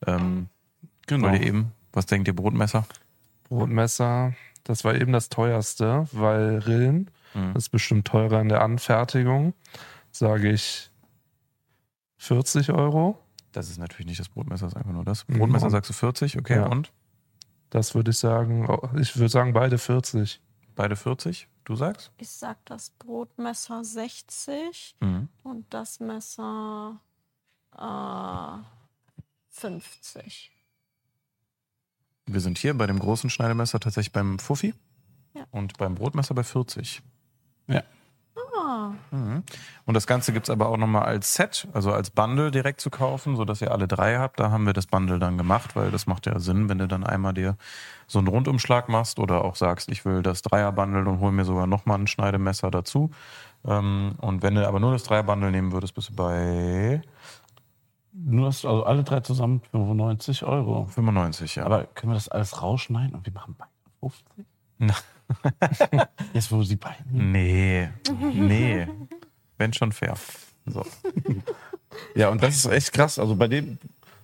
[0.06, 0.48] Ähm,
[1.06, 1.28] Genau.
[1.30, 2.84] Wollt ihr eben, was denkt ihr, Brotmesser?
[3.48, 4.34] Brotmesser,
[4.68, 7.56] das war eben das teuerste, weil Rillen Mhm.
[7.56, 9.52] ist bestimmt teurer in der Anfertigung.
[10.10, 10.90] Sage ich
[12.18, 13.18] 40 Euro.
[13.52, 15.26] Das ist natürlich nicht das Brotmesser, das ist einfach nur das.
[15.28, 15.38] Mhm.
[15.38, 16.66] Brotmesser sagst du 40, okay, Ja.
[16.66, 16.92] und?
[17.70, 18.66] Das würde ich sagen.
[18.98, 20.40] Ich würde sagen, beide 40.
[20.74, 22.12] Beide 40, du sagst?
[22.18, 25.28] Ich sag das Brotmesser 60 Mhm.
[25.42, 27.00] und das Messer
[27.76, 28.58] äh,
[29.50, 30.50] 50.
[32.28, 34.74] Wir sind hier bei dem großen Schneidemesser tatsächlich beim Fuffi
[35.34, 35.42] Ja.
[35.50, 37.02] und beim Brotmesser bei 40.
[38.70, 39.42] Ah, Mhm.
[39.86, 42.90] Und das Ganze gibt es aber auch nochmal als Set, also als Bundle direkt zu
[42.90, 44.38] kaufen, sodass ihr alle drei habt.
[44.40, 47.04] Da haben wir das Bundle dann gemacht, weil das macht ja Sinn, wenn du dann
[47.04, 47.56] einmal dir
[48.06, 51.66] so einen Rundumschlag machst oder auch sagst, ich will das Dreier-Bundle und hol mir sogar
[51.66, 53.10] nochmal ein Schneidemesser dazu.
[53.64, 57.02] Ähm, Und wenn du aber nur das Dreier-Bundle nehmen würdest, bist du bei
[58.24, 60.86] Nur das, also alle drei zusammen 95 Euro.
[60.86, 61.64] 95, ja.
[61.64, 64.46] Aber können wir das alles rausschneiden und wir machen beide 50?
[64.78, 64.94] Na.
[66.32, 66.96] Jetzt, wo sie beide.
[67.10, 68.88] nee, nee.
[69.56, 70.14] Wenn schon fair.
[70.66, 70.84] So.
[72.14, 73.18] Ja, und das ist echt krass.
[73.18, 73.78] Also bei dem,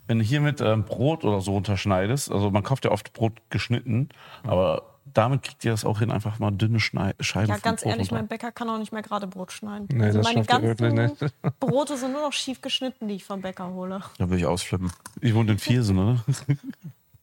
[0.06, 3.40] wenn du hier mit ähm, Brot oder so unterschneidest, also man kauft ja oft Brot
[3.50, 4.08] geschnitten,
[4.44, 7.92] aber damit kriegt ihr das auch hin, einfach mal dünne Schnei Scheiben ja, ganz Brot
[7.92, 8.22] ehrlich, runter.
[8.22, 9.88] mein Bäcker kann auch nicht mehr gerade Brot schneiden.
[9.90, 11.34] Nee, also das meine wirklich ganzen nicht.
[11.60, 14.02] Brote sind nur noch schief geschnitten, die ich vom Bäcker hole.
[14.18, 14.92] Da will ich ausflippen.
[15.20, 16.24] Ich wohne in Viersen, oder?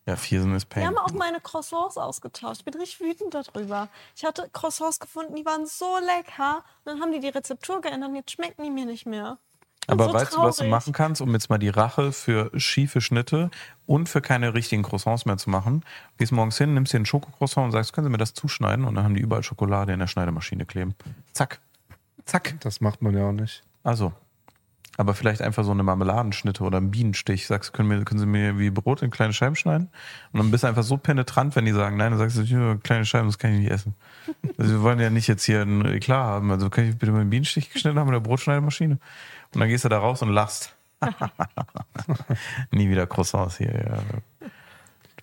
[0.08, 0.88] Ja, Viersen ist Wir Pain.
[0.88, 2.62] haben auch meine Croissants ausgetauscht.
[2.62, 3.88] Ich bin richtig wütend darüber.
[4.16, 6.64] Ich hatte Croissants gefunden, die waren so lecker.
[6.84, 9.38] Und dann haben die die Rezeptur geändert und jetzt schmecken die mir nicht mehr.
[9.88, 10.71] Aber so weißt du, was du traurig.
[10.71, 13.49] machen kannst, um jetzt mal die Rache für schiefe Schnitte
[13.86, 15.84] und für keine richtigen Croissants mehr zu machen?
[16.17, 18.86] Gehst morgens hin, nimmst dir einen Schokocroissant und sagst, können Sie mir das zuschneiden?
[18.86, 20.95] Und dann haben die überall Schokolade in der Schneidemaschine kleben.
[21.34, 21.59] Zack.
[22.25, 22.55] Zack.
[22.61, 23.63] Das macht man ja auch nicht.
[23.84, 24.13] Also.
[24.97, 27.47] Aber vielleicht einfach so eine Marmeladenschnitte oder einen Bienenstich.
[27.47, 29.89] Sagst, können, wir, können Sie mir wie Brot in kleine Scheiben schneiden?
[30.32, 32.75] Und dann bist du einfach so penetrant, wenn die sagen, nein, dann sagst du, "Ja,
[32.75, 33.95] kleine Scheiben, das kann ich nicht essen.
[34.57, 36.51] Also wir wollen ja nicht jetzt hier ein Eklat haben.
[36.51, 38.99] Also kann ich bitte mal einen Bienenstich geschnitten haben mit der Brotschneidemaschine?
[39.54, 40.76] Und dann gehst du da raus und lachst.
[42.72, 44.04] Nie wieder Croissants hier.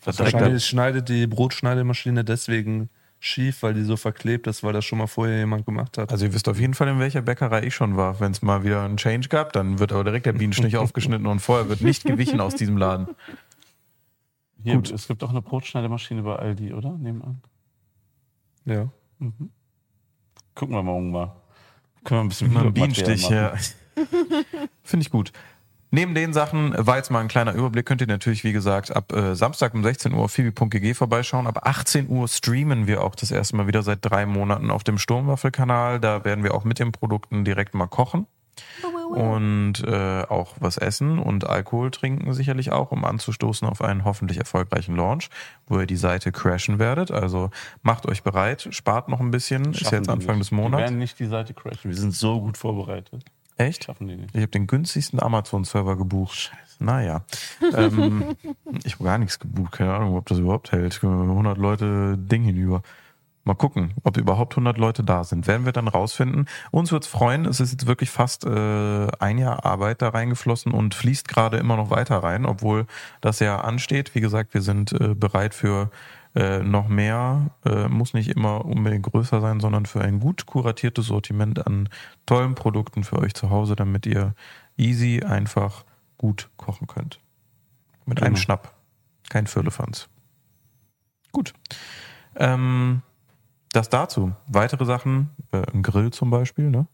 [0.04, 5.06] Wahrscheinlich schneidet die Brotschneidemaschine deswegen schief, weil die so verklebt ist, weil das schon mal
[5.06, 6.12] vorher jemand gemacht hat.
[6.12, 8.20] Also ihr wisst auf jeden Fall, in welcher Bäckerei ich schon war.
[8.20, 11.40] Wenn es mal wieder einen Change gab, dann wird aber direkt der Bienenstich aufgeschnitten und
[11.40, 13.08] vorher wird nicht gewichen aus diesem Laden.
[14.62, 14.90] Hier, Gut.
[14.90, 16.92] Es gibt auch eine Brotschneidemaschine bei Aldi, oder?
[16.92, 17.40] Nebenan.
[18.64, 18.88] Ja.
[20.54, 21.32] Gucken wir morgen mal.
[22.04, 23.54] Können wir ein bisschen Bienenstich, ja.
[24.82, 25.32] Finde ich gut.
[25.90, 27.86] Neben den Sachen war jetzt mal ein kleiner Überblick.
[27.86, 31.46] Könnt ihr natürlich, wie gesagt, ab äh, Samstag um 16 Uhr auf fibi.gg vorbeischauen.
[31.46, 34.98] Ab 18 Uhr streamen wir auch das erste Mal wieder seit drei Monaten auf dem
[34.98, 35.98] Sturmwaffelkanal.
[35.98, 38.26] Da werden wir auch mit den Produkten direkt mal kochen
[39.10, 44.38] und äh, auch was essen und Alkohol trinken sicherlich auch, um anzustoßen auf einen hoffentlich
[44.38, 45.30] erfolgreichen Launch,
[45.66, 47.10] wo ihr die Seite crashen werdet.
[47.10, 47.50] Also
[47.82, 49.72] macht euch bereit, spart noch ein bisschen.
[49.72, 50.50] Ist Schaffen jetzt die Anfang nicht.
[50.50, 50.80] des Monats.
[50.80, 51.90] Wir werden nicht die Seite crashen.
[51.90, 53.24] Wir sind so gut vorbereitet.
[53.58, 53.84] Echt?
[53.84, 54.34] Schaffen die nicht.
[54.34, 56.52] Ich habe den günstigsten Amazon-Server gebucht.
[56.78, 57.24] Naja.
[57.76, 58.36] ähm,
[58.84, 59.72] ich habe gar nichts gebucht.
[59.72, 60.98] Keine Ahnung, ob das überhaupt hält.
[61.02, 62.82] 100 Leute Ding hinüber.
[63.42, 65.46] Mal gucken, ob überhaupt 100 Leute da sind.
[65.46, 66.46] Werden wir dann rausfinden.
[66.70, 67.46] Uns wird's freuen.
[67.46, 71.76] Es ist jetzt wirklich fast äh, ein Jahr Arbeit da reingeflossen und fließt gerade immer
[71.76, 72.86] noch weiter rein, obwohl
[73.22, 74.14] das ja ansteht.
[74.14, 75.90] Wie gesagt, wir sind äh, bereit für
[76.38, 77.50] äh, noch mehr.
[77.64, 81.88] Äh, muss nicht immer unbedingt größer sein, sondern für ein gut kuratiertes Sortiment an
[82.26, 84.34] tollen Produkten für euch zu Hause, damit ihr
[84.76, 85.84] easy einfach
[86.16, 87.18] gut kochen könnt.
[88.06, 88.42] Mit einem Genau.
[88.42, 88.74] Schnapp.
[89.28, 90.08] Kein Firlefanz.
[91.32, 91.52] Gut.
[92.36, 93.02] Ähm,
[93.72, 94.32] das dazu.
[94.46, 96.86] Weitere Sachen, äh, ein Grill zum Beispiel, ne?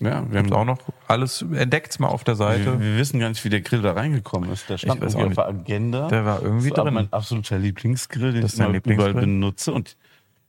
[0.00, 2.80] Ja, wir Gibt's auch noch alles, entdeckt's mal auf der Seite.
[2.80, 4.68] Wir, wir wissen gar nicht, wie der Grill da reingekommen ist.
[4.68, 6.08] Der stand irgendwie auf der Agenda.
[6.08, 6.94] Der war irgendwie das war drin.
[6.94, 9.14] mein absoluter Lieblingsgrill, den ich immer überall Lieblingsgrill?
[9.14, 9.72] benutze.
[9.72, 9.96] Und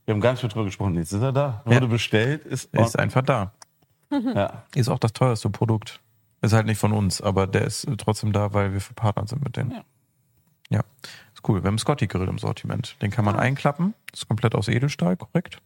[0.06, 0.96] Wir haben gar nicht mehr drüber gesprochen.
[0.96, 1.62] Jetzt ist er da.
[1.66, 1.86] Wurde Ja.
[1.86, 3.52] bestellt, ist, Ist einfach da.
[4.12, 4.64] ja.
[4.74, 6.00] Ist auch das teuerste Produkt.
[6.42, 9.58] Ist halt nicht von uns, aber der ist trotzdem da, weil wir verpartnert sind mit
[9.58, 9.72] denen.
[9.72, 9.84] Ja.
[10.70, 10.80] Ja.
[11.34, 11.58] Ist cool.
[11.62, 12.96] Wir haben einen Scotty Grill im Sortiment.
[13.02, 13.94] Den kann man einklappen.
[14.12, 15.60] Ist komplett aus Edelstahl, korrekt.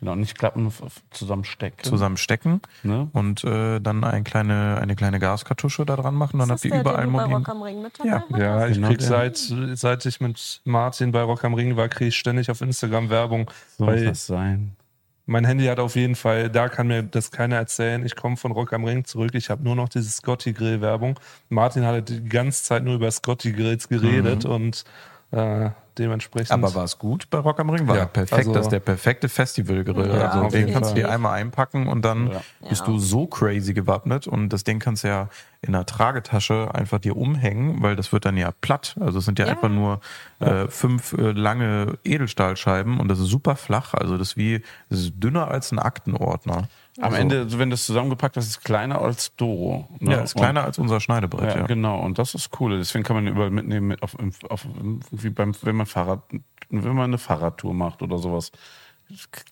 [0.00, 0.72] Genau, nicht klappen,
[1.10, 1.84] zusammenstecken.
[1.84, 3.08] Zusammenstecken Ne?
[3.12, 6.38] und äh, dann ein kleine, eine kleine Gaskartusche da dran machen.
[6.38, 7.36] Dann habt ihr überall den du bei Modin.
[7.36, 8.24] Rock am Ring mit Ja.
[8.36, 12.08] Ja, ich Genau krieg seit, seit ich mit Martin bei Rock am Ring war, kriege
[12.08, 13.50] ich ständig auf Instagram Werbung.
[13.76, 14.74] So muss das sein.
[15.26, 18.04] mein Handy hat auf jeden Fall, da kann mir das keiner erzählen.
[18.04, 19.32] Ich komme von Rock am Ring zurück.
[19.34, 21.20] Ich habe nur noch diese Scotty Grill Werbung.
[21.50, 24.84] Martin hatte die ganze Zeit nur über Scotty Grills geredet und
[25.30, 26.52] äh, dementsprechend.
[26.52, 27.86] Aber war es gut bei Rock am Ring?
[27.88, 28.32] War Ja, perfekt.
[28.38, 30.08] also- das ist der perfekte Festivalgrill.
[30.14, 32.40] Ja, also den kannst du dir einmal einpacken und dann Ja.
[32.68, 32.86] bist Ja.
[32.86, 35.28] du so crazy gewappnet und das Ding kannst du ja
[35.62, 38.96] in einer Tragetasche einfach dir umhängen, weil das wird dann ja platt.
[38.98, 39.52] Also es sind ja, Ja.
[39.52, 40.00] einfach nur
[40.40, 43.92] äh, fünf äh, lange Edelstahlscheiben und das ist super flach.
[43.94, 46.68] Also das ist wie, das ist dünner als ein Aktenordner.
[47.00, 49.88] Am Ende, wenn du es zusammengepackt hast, ist es kleiner als Doro.
[50.00, 50.12] ne?
[50.12, 51.54] Ja, ist Und- kleiner als unser Schneidebrett.
[51.54, 51.98] Ja, Ja, genau.
[52.00, 52.76] Und das ist cool.
[52.78, 54.16] Deswegen kann man ihn überall mitnehmen, mit auf,
[54.48, 54.66] auf,
[55.10, 56.20] wie beim, wenn man Fahrrad,
[56.68, 58.52] wenn man eine Fahrradtour macht oder sowas.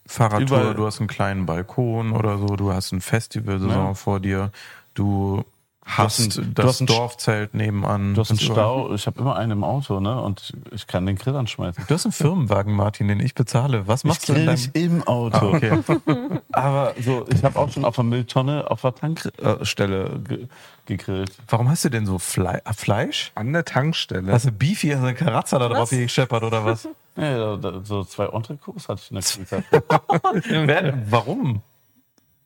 [0.06, 3.94] Fahrradtour, du hast einen kleinen Balkon oder so, du hast ein Festivalsaison Ja.
[3.94, 4.52] vor dir,
[4.94, 5.44] du
[5.88, 8.14] hast, hast ein- du das hast ein St- Dorfzelt nebenan.
[8.14, 10.20] Du hast einen Stau, ich habe immer einen im Auto, ne?
[10.22, 11.84] Und ich kann den Grill anschmeißen.
[11.88, 13.86] Du hast einen Firmenwagen, Martin, den ich bezahle.
[13.88, 14.54] Was machst ich du in grill deinem...
[14.60, 15.36] nicht im Auto.
[15.36, 15.78] Ah, okay.
[16.52, 20.46] Aber so, ich habe auch schon auf der Mülltonne auf der Tankstelle ge
[20.86, 21.32] gegrillt.
[21.48, 23.30] Warum hast du denn so Fle äh, Fleisch?
[23.34, 24.32] an der Tankstelle.
[24.32, 26.88] Hast du Beefy, hast du eine Karazza da drauf gescheppert oder was?
[27.14, 29.16] Ja, so zwei Entrecots hatte ich in
[29.50, 29.62] der.
[30.66, 31.60] Wer, warum?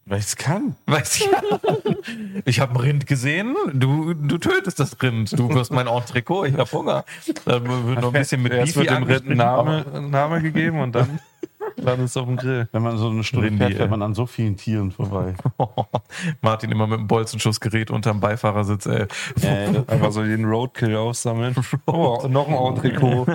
[0.04, 0.74] Weil ich es kann.
[0.86, 1.28] Weiß ich.
[2.44, 5.38] Ich habe ein Rind gesehen, du, du tötest das Rind.
[5.38, 7.04] Du wirst mein Entrecot, ich habe Hunger.
[7.44, 9.36] Dann wird noch ein bisschen mit Erst Beefy wird dem angestrichen.
[9.36, 11.20] Name, Name gegeben und dann
[11.76, 12.68] dann ist es auf dem Grill.
[12.72, 15.34] Wenn man so eine Stunde Rindi, fährt, fährt man an so vielen Tieren vorbei.
[16.40, 19.06] Martin immer mit dem Bolzenschussgerät unterm Beifahrersitz, ey.
[19.42, 21.54] äh, Einfach so jeden Roadkill aufsammeln.
[21.86, 23.28] Oh, noch ein Entrecot.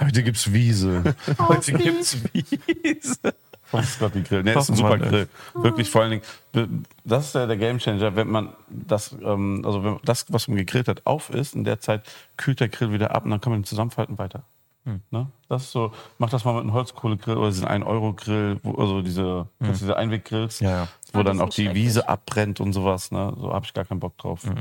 [0.00, 3.34] Heute gibt's Wiese Heute gibt's Wiese.
[3.78, 4.42] Vom Scotty Grill.
[4.42, 4.98] Ne, ist ein Oh super.
[4.98, 5.28] Grill.
[5.54, 6.20] Wirklich vor allen
[6.52, 10.56] Dingen, das ist ja der Gamechanger, wenn man das, ähm, also wenn das, was man
[10.56, 12.02] gegrillt hat, auf ist, in der Zeit
[12.36, 14.44] kühlt der Grill wieder ab und dann kann man ihn zusammenfalten weiter.
[14.84, 15.00] Hm.
[15.10, 15.28] Ne?
[15.48, 19.48] Das ist so, mach das mal mit einem Holzkohlegrill oder diesen 1-Euro-Grill, wo- also diese,
[19.58, 20.66] du diese Einweggrills, Hm.
[20.66, 20.88] Ja, ja.
[21.12, 21.74] wo Ah, dann auch die.
[21.74, 23.10] Wiese abbrennt und sowas.
[23.10, 23.32] Ne?
[23.38, 24.44] So habe ich gar keinen Bock drauf.
[24.44, 24.56] Hm.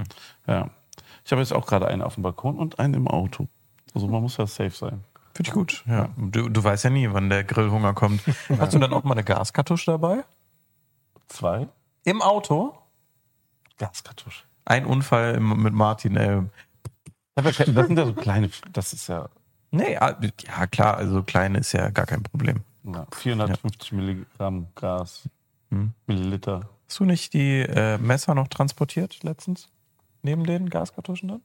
[0.48, 0.70] Ja.
[1.26, 3.48] Ich habe jetzt auch gerade einen auf dem Balkon und einen im Auto.
[3.94, 5.04] Also man muss ja safe sein.
[5.34, 5.84] Finde ich gut.
[5.88, 6.10] Ja.
[6.18, 8.22] Du, du weißt ja nie, wann der Grillhunger kommt.
[8.60, 10.24] Hast du dann auch mal eine Gaskartusche dabei?
[11.28, 11.68] Zwei?
[12.04, 12.78] Im Auto?
[13.78, 14.44] Gaskartusche.
[14.66, 16.44] Ein Unfall im, mit Martin, ey.
[17.36, 19.28] Das sind ja so kleine, das ist ja
[19.74, 20.16] Nee, ah,
[20.46, 22.62] ja klar, also klein ist ja gar kein Problem.
[22.84, 25.28] Ja, 450 Milligramm Gas,
[25.72, 25.94] Hm.
[26.06, 26.70] Milliliter.
[26.88, 29.70] Hast du nicht die äh, Messer noch transportiert letztens?
[30.22, 31.42] Neben den Gaskartuschen dann?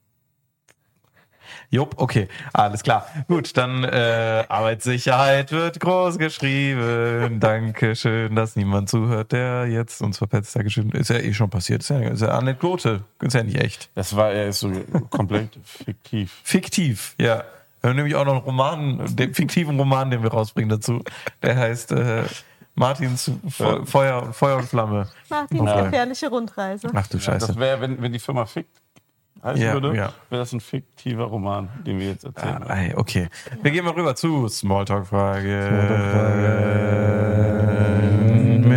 [1.69, 3.05] Jupp, okay, alles klar.
[3.27, 7.39] Gut, dann äh, Arbeitssicherheit wird groß geschrieben.
[7.39, 10.55] Dankeschön, dass niemand zuhört, der jetzt uns verpetzt.
[10.55, 10.89] Dankeschön.
[10.91, 11.81] Ist ja eh schon passiert.
[11.81, 13.03] Ist ja, ist ja Anekdote.
[13.21, 13.89] Ist ja nicht echt.
[13.95, 14.71] Das war ja so
[15.09, 16.39] komplett fiktiv.
[16.43, 17.43] Fiktiv, ja.
[17.81, 21.01] Wir haben nämlich auch noch einen Roman, den fiktiven Roman, den wir rausbringen dazu.
[21.41, 22.23] Der heißt äh,
[22.75, 25.07] Martins Fe Feuer, Feuer und Flamme.
[25.29, 25.81] Martins Ja.
[25.83, 26.89] gefährliche Rundreise.
[26.93, 27.47] Ach du Scheiße.
[27.47, 28.81] Das wäre, wenn, wenn die Firma fickt
[29.43, 30.13] heißen Ja, würde, ja.
[30.29, 32.63] wäre das ein fiktiver Roman, den wir jetzt erzählen.
[32.67, 33.29] Ah, okay.
[33.61, 35.69] Wir gehen mal rüber zu Smalltalk-Frage.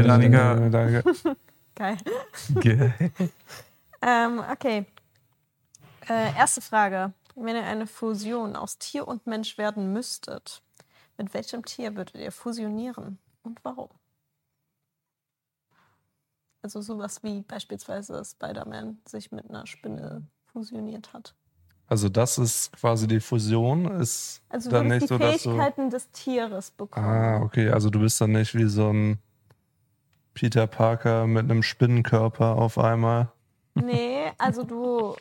[0.09, 0.55] Annika.
[0.67, 1.03] Äh, Danke.
[1.75, 1.97] Geil.
[2.61, 2.91] Ge-
[4.05, 4.85] Ähm, okay.
[6.09, 7.13] Äh, erste Frage.
[7.37, 10.61] Wenn ihr eine Fusion aus Tier und Mensch werden müsstet,
[11.19, 13.91] mit welchem Tier würdet ihr fusionieren und warum?
[16.63, 21.35] Also sowas wie beispielsweise Spider-Man sich mit einer Spinne fusioniert hat.
[21.89, 25.43] Also das ist quasi die Fusion, ist Also dann du nicht würdest so, die dass
[25.43, 25.51] du...
[25.51, 27.07] Fähigkeiten des Tieres bekommen.
[27.07, 29.19] Ah, okay, also du bist dann nicht wie so ein
[30.33, 33.31] Peter Parker mit einem Spinnenkörper auf einmal.
[33.75, 35.17] Nee, also du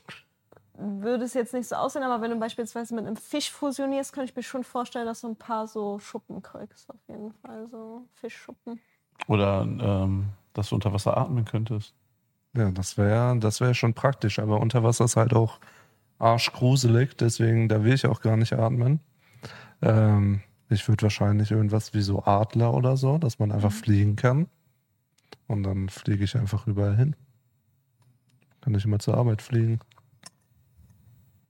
[0.78, 4.36] würdest jetzt nicht so aussehen, aber wenn du beispielsweise mit einem Fisch fusionierst, könnte ich
[4.36, 6.90] mir schon vorstellen, dass du ein paar so Schuppen kriegst.
[6.90, 8.80] Auf jeden Fall so Fischschuppen.
[9.28, 11.94] Oder ähm, dass du unter Wasser atmen könntest.
[12.56, 15.60] Ja, das wäre das wär schon praktisch, aber unter Wasser ist halt auch
[16.20, 19.00] arschgruselig, deswegen da will ich auch gar nicht atmen.
[19.82, 24.48] Ähm, ich würde wahrscheinlich irgendwas wie so Adler oder so, dass man einfach fliegen kann.
[25.48, 27.16] Und dann fliege ich einfach überall hin.
[28.62, 29.80] Kann ich immer zur Arbeit fliegen.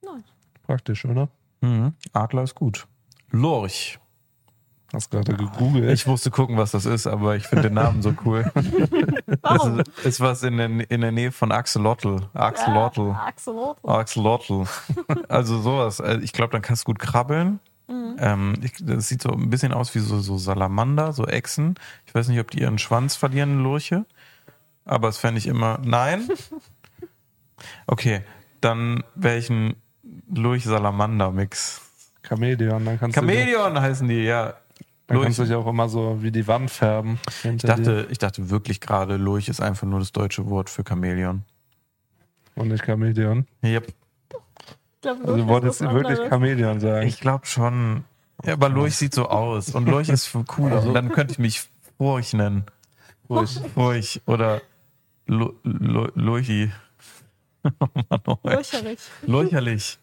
[0.02, 0.24] Nice.
[0.64, 1.30] Praktisch, oder?
[1.62, 1.94] Mhm.
[2.14, 2.88] Adler ist gut.
[3.30, 4.00] Lorch.
[4.94, 5.90] Hast gerade gegoogelt.
[5.92, 8.52] Ich musste gucken, was das ist, aber ich finde den Namen so cool.
[9.42, 9.78] Warum?
[9.78, 12.28] Das ist, ist was in der, in der Nähe von Axolotl.
[12.34, 13.08] Axolotl.
[13.08, 13.90] Ja, Axolotl.
[13.90, 14.66] Axolotl.
[15.30, 16.02] Also sowas.
[16.02, 17.60] Also Ich glaube, dann kannst du gut krabbeln.
[17.90, 21.76] Ähm, ich, das sieht so ein bisschen aus wie so, so Salamander, so Echsen.
[22.06, 24.06] Ich weiß nicht, ob die ihren Schwanz verlieren, Lurche.
[24.86, 25.80] Aber das fände ich immer.
[25.84, 26.28] Nein?
[27.86, 28.24] Okay,
[28.60, 29.76] dann wäre ich ein
[30.34, 31.82] Lurch-Salamander-Mix.
[32.24, 33.22] Chameleon, dann kannst du.
[33.22, 34.56] Chameleon heißen die, ja.
[35.14, 35.50] Dann kannst du Lurch.
[35.50, 37.20] dich auch immer so wie die Wand färben.
[37.28, 37.68] Ich dir.
[37.68, 41.44] dachte, ich dachte wirklich gerade, Lurch ist einfach nur das deutsche Wort für Chamäleon.
[42.56, 43.46] Und nicht Chameleon.
[43.64, 43.94] Yep.
[45.02, 46.30] Glaub, Also Lurch du wolltest wirklich anderes.
[46.30, 47.08] Chameleon sagen.
[47.08, 48.04] Ich glaube schon.
[48.46, 49.70] Ja, aber Lurch sieht so aus.
[49.76, 50.84] Und Lurch ist cooler.
[50.84, 51.64] Und dann könnte ich mich
[51.98, 52.66] Furch nennen.
[53.30, 53.60] Ruhig.
[53.74, 54.62] Furch oder
[55.28, 56.72] Lu- Lu- Lurchi.
[57.64, 58.38] Oh Mann, oh.
[59.28, 60.00] Lurcherlich.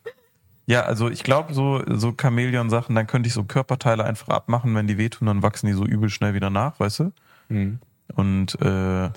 [0.68, 4.86] Ja, also ich glaube, so, so Chamäleon-Sachen, dann könnte ich so Körperteile einfach abmachen, wenn
[4.86, 7.12] die wehtun, dann wachsen die so übel schnell wieder nach, weißt du?
[7.48, 7.78] Hm.
[8.14, 9.08] Und äh,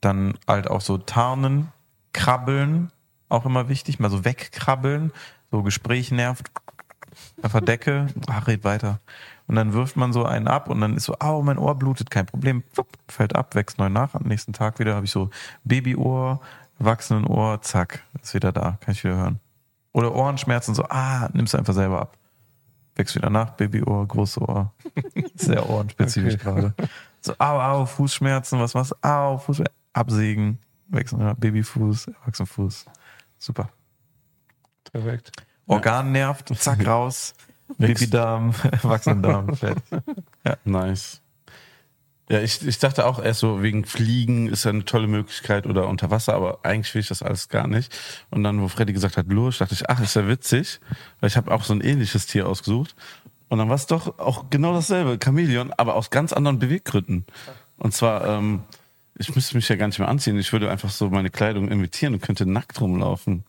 [0.00, 1.68] dann halt auch so tarnen,
[2.14, 2.90] krabbeln,
[3.28, 5.12] auch immer wichtig, mal so wegkrabbeln,
[5.50, 6.50] so Gespräch nervt,
[7.42, 8.98] einfach Decke, ach, red weiter.
[9.48, 12.10] Und dann wirft man so einen ab und dann ist so, au, mein Ohr blutet,
[12.10, 12.62] kein Problem,
[13.08, 14.14] fällt ab, wächst neu nach.
[14.14, 15.28] Am nächsten Tag wieder habe ich so
[15.64, 16.40] Babyohr,
[16.78, 19.40] Erwachsenenohr, zack, ist wieder da, kann ich wieder hören.
[19.92, 22.16] Oder Ohrenschmerzen, so, ah, nimmst du einfach selber ab.
[22.94, 24.72] Wächst wieder nach, Babyohr, große Ohr.
[25.34, 26.42] Sehr ohrenspezifisch Okay.
[26.42, 26.74] gerade.
[27.20, 29.08] So, au, au, Fußschmerzen, was machst du?
[29.08, 32.86] Au, Fußschmerzen, absägen, wechseln, ja, Babyfuß, Erwachsenenfuß.
[33.38, 33.68] Super.
[34.92, 35.32] Perfekt.
[35.66, 37.34] Organ nervt, zack, raus.
[37.78, 39.82] Babydarm, Erwachsenendarm, fertig.
[40.64, 41.21] Nice.
[42.28, 45.88] Ja, ich, ich dachte auch erst so, wegen Fliegen ist ja eine tolle Möglichkeit oder
[45.88, 47.94] unter Wasser, aber eigentlich will ich das alles gar nicht.
[48.30, 50.80] Und dann, wo Freddy gesagt hat, Lurch, dachte ich, ach, ist ja witzig,
[51.20, 52.94] weil ich habe auch so ein ähnliches Tier ausgesucht.
[53.48, 57.26] Und dann war es doch auch genau dasselbe, Chamäleon, aber aus ganz anderen Beweggründen.
[57.76, 58.62] Und zwar, ähm,
[59.18, 62.14] ich müsste mich ja gar nicht mehr anziehen, ich würde einfach so meine Kleidung imitieren
[62.14, 63.44] und könnte nackt rumlaufen.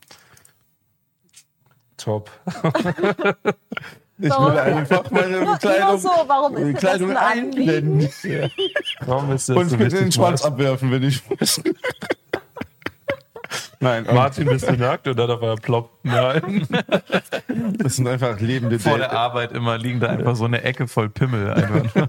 [1.96, 2.30] Top.
[4.16, 4.44] Ich Warum?
[4.44, 8.08] würde einfach meine Kleidung, so, warum ist Kleidung das ein einblenden.
[9.06, 11.60] Warum ist das Und so ich könnte den Schwanz abwerfen, wenn ich muss.
[13.80, 16.04] Nein, Martin, bist du nackt oder darf er ploppt?
[16.04, 16.66] Nein.
[17.78, 19.12] das sind einfach lebende Vor der.
[19.12, 21.52] Arbeit immer liegen da einfach so eine Ecke voll Pimmel.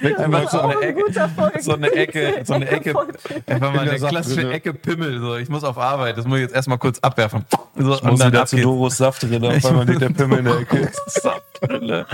[0.00, 1.60] Einfach, einfach so eine ein Ecke.
[1.60, 2.94] So eine Ecke, so eine Ecke,
[3.46, 5.20] einfach mal eine klassische Saftrinne.Ecke Pimmel.
[5.20, 7.44] So, ich muss auf Arbeit, das muss ich jetzt erstmal kurz abwerfen.
[7.76, 10.58] So, Ich muss wieder zu Doros Saft drin, auf einmal liegt der Pimmel in der
[10.60, 10.90] Ecke.
[11.06, 12.06] Saftbrille.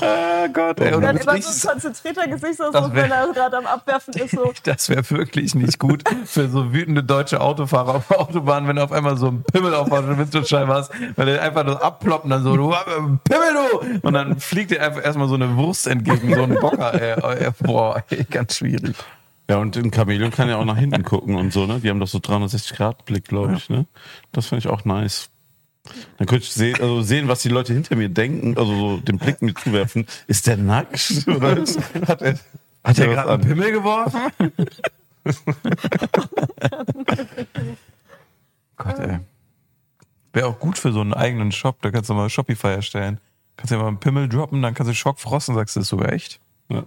[0.00, 3.66] Ah Gott, ey, und Dann du immer so ein konzentrierter Gesichtsausdruck, wenn er gerade am
[3.66, 4.32] Abwerfen ist.
[4.32, 4.52] So.
[4.64, 8.84] das wäre wirklich nicht gut für so wütende deutsche Autofahrer auf der Autobahn, wenn du
[8.84, 12.42] auf einmal so einen Pimmel auf der Windschutzscheibe hast, weil der einfach nur abploppen, dann
[12.42, 12.76] so, du äh,
[13.24, 14.06] Pimmel du!
[14.06, 17.16] Und dann fliegt dir einfach erstmal so eine Wurst entgegen, so ein Bocker, ey.
[17.22, 17.50] Oh, ey.
[17.60, 18.96] Boah, ey, ganz schwierig.
[19.50, 21.80] Ja, und ein Chamäleon kann ja auch nach hinten gucken und so, ne?
[21.80, 23.86] Die haben doch so 360-Grad-Blick, glaube ich, ne?
[24.32, 25.30] Das finde ich auch nice.
[26.18, 29.18] Dann könnte ich sehen, also sehen, was die Leute hinter mir denken, also so den
[29.18, 30.06] Blick mir zuwerfen.
[30.26, 31.24] Ist der nackt?
[31.26, 31.56] Oder
[32.06, 32.38] hat er,
[32.84, 33.42] Hat er er gerade einen?
[33.42, 34.20] Pimmel geworfen?
[38.76, 39.20] Gott, ey.
[40.32, 41.80] Wäre auch gut für so einen eigenen Shop.
[41.82, 43.20] Da kannst du mal Shopify erstellen.
[43.56, 46.40] Kannst ja mal einen Pimmel droppen, dann kannst du schockfrosten, sagst du, ist sogar echt.
[46.68, 46.86] Ja.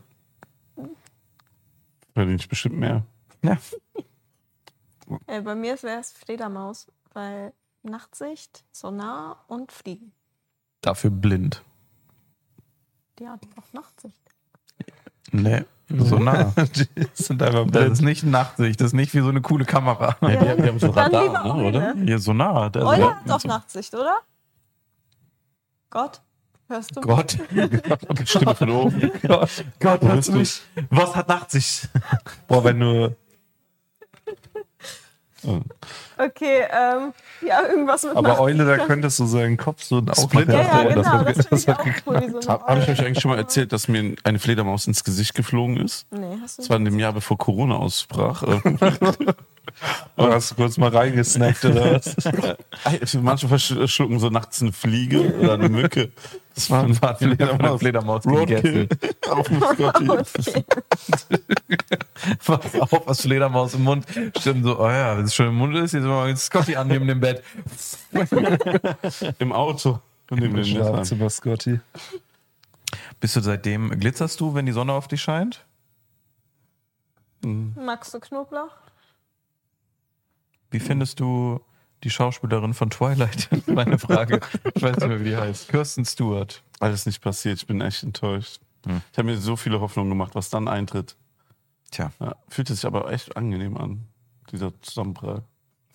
[2.13, 3.05] Verdiene ich bestimmt mehr.
[3.43, 3.57] Ja.
[5.27, 7.51] Äh, bei mir wäre es Fledermaus, weil
[7.83, 10.13] Nachtsicht, Sonar und Fliegen.
[10.79, 11.61] Dafür blind.
[13.19, 14.21] Die hat auch Nachtsicht.
[15.33, 15.65] Nee,
[15.99, 16.53] so nah.
[16.75, 17.91] Die sind einfach Das blind.
[17.93, 20.15] ist nicht Nachtsicht, das ist nicht wie so eine coole Kamera.
[20.21, 21.67] Ja, die, die haben so Dann lieber Radar, ne, Eule.
[21.67, 21.93] oder?
[22.05, 22.69] Hier so nah.
[22.69, 24.17] Das Eule ja, hat auch Nachtsicht, oder?
[25.89, 26.21] Gott?
[26.67, 27.01] Hörst du?
[27.01, 27.37] Gott.
[28.23, 29.11] Stimme von oben.
[29.27, 30.61] Gott, Gott, hörst du mich.
[30.89, 31.89] Was hat Nachtsicht?
[32.47, 33.15] Boah, wenn du.
[35.43, 37.13] Okay, ähm,
[37.45, 38.39] ja, irgendwas mit Aber.
[38.39, 40.61] Eule, da könntest du seinen Kopf so Splinter.
[40.61, 42.47] Ja, ja, genau, das, das hat geklappt.
[42.47, 46.05] Habe ich euch eigentlich schon mal erzählt, dass mir eine Fledermaus ins Gesicht geflogen ist?
[46.11, 48.43] Nee, hast du Das war in dem Jahr, bevor Corona ausbrach.
[50.17, 52.15] Oder hast du kurz mal reingesnackt oder was?
[53.21, 56.11] Manche verschlucken so nachts eine Fliege oder eine Mücke.
[56.55, 59.15] Das war ein eine Fledermaus, Fledermaus Roadkill gegessen.
[59.29, 60.07] auf dem Scotty.
[62.45, 64.05] Was auf, was Fledermaus im Mund.
[64.37, 67.09] Stimmt so, oh ja, wenn es schon im Mund ist, jetzt mal jetzt Scotty annehmen
[67.09, 67.43] im Bett.
[69.39, 69.99] Im Auto.
[70.29, 70.75] Neben Messern.
[70.75, 71.79] Schlafzimmer Scotty.
[73.19, 75.65] Bist du seitdem, glitzerst du, wenn die Sonne auf dich scheint?
[77.41, 78.75] Magst du Knoblauch?
[80.69, 81.59] Wie findest du
[82.03, 83.49] die Schauspielerin von Twilight?
[83.67, 84.39] Meine Frage.
[84.75, 85.69] Ich weiß nicht mehr, wie die heißt.
[85.69, 86.63] Kirsten Stewart.
[86.79, 87.57] alles nicht passiert.
[87.57, 88.59] Ich bin echt enttäuscht.
[88.85, 89.01] Hm.
[89.11, 91.15] Ich habe mir so viele Hoffnungen gemacht, was dann eintritt.
[91.91, 94.07] Tja, Ja, fühlte sich aber echt angenehm an,
[94.51, 95.43] dieser Zusammenprall.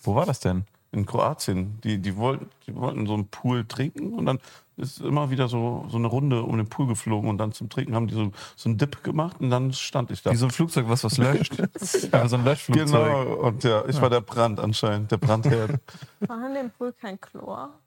[0.01, 0.65] wo war das denn?
[0.91, 1.79] In Kroatien.
[1.83, 4.39] Die, die, wollten, die wollten so einen Pool trinken und dann
[4.77, 7.95] ist immer wieder so, so eine Runde um den Pool geflogen und dann zum Trinken
[7.95, 10.31] haben die so, so einen Dip gemacht und dann stand ich da.
[10.31, 11.57] Wie so ein Flugzeug, was was löscht.
[12.13, 12.87] ja, so ein Löschflugzeug.
[12.87, 15.81] Genau, und ja, ich war der Brand anscheinend, der Brandherd.
[16.19, 17.79] War in dem Pool kein Chlor?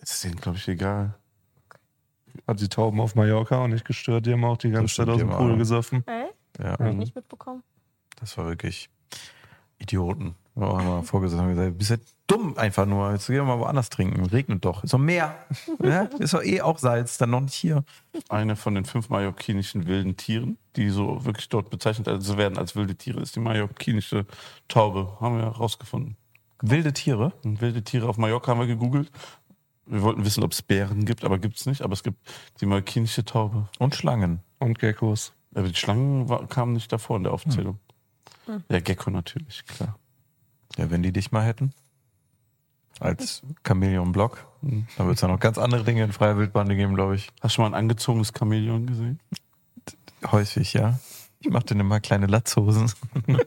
[0.00, 1.14] ist denen, glaube ich, egal.
[2.46, 4.26] Hat die Tauben auf Mallorca auch nicht gestört.
[4.26, 6.04] Die haben auch die ganze Zeit aus dem haben Pool gesoffen.
[6.06, 6.30] Ey?
[6.58, 7.62] Ja, Hab ich nicht mitbekommen.
[8.16, 8.88] das war wirklich
[9.78, 10.34] Idioten.
[10.54, 11.96] Wir haben mal vorgesetzt und gesagt, bist ja
[12.30, 13.12] dumm einfach nur.
[13.12, 14.24] Jetzt geh doch mal woanders trinken.
[14.26, 14.84] Regnet doch.
[14.84, 15.34] Ist doch Meer.
[15.82, 16.02] ja?
[16.18, 17.84] Ist doch eh auch Salz, dann noch nicht hier.
[18.28, 22.76] Eine von den fünf mallorquinischen wilden Tieren, die so wirklich dort bezeichnet also werden als
[22.76, 24.26] wilde Tiere, ist die mallorquinische
[24.68, 25.16] Taube.
[25.20, 26.16] Haben wir herausgefunden.
[26.62, 27.32] Wilde Tiere.
[27.44, 29.10] Und wilde Tiere auf Mallorca haben wir gegoogelt.
[29.86, 31.82] Wir wollten wissen, ob es Bären gibt, aber gibt es nicht.
[31.82, 32.18] Aber es gibt
[32.60, 33.68] die mallorquinische Taube.
[33.78, 34.40] Und Schlangen.
[34.58, 35.32] Und Geckos.
[35.54, 37.80] Aber die Schlangen war, kamen nicht davor in der Aufzählung.
[38.68, 39.98] Der Gecko natürlich, klar.
[40.76, 41.72] Ja, wenn die dich mal hätten.
[43.00, 44.46] Als Chamäleon Block.
[44.62, 47.28] Dann wird es ja noch ganz andere Dinge in freier Wildbahn geben, glaube ich.
[47.40, 49.18] Hast du schon mal ein angezogenes Chamäleon gesehen?
[50.30, 51.00] Häufig, ja.
[51.40, 52.92] Ich mache dann immer kleine Latzhosen.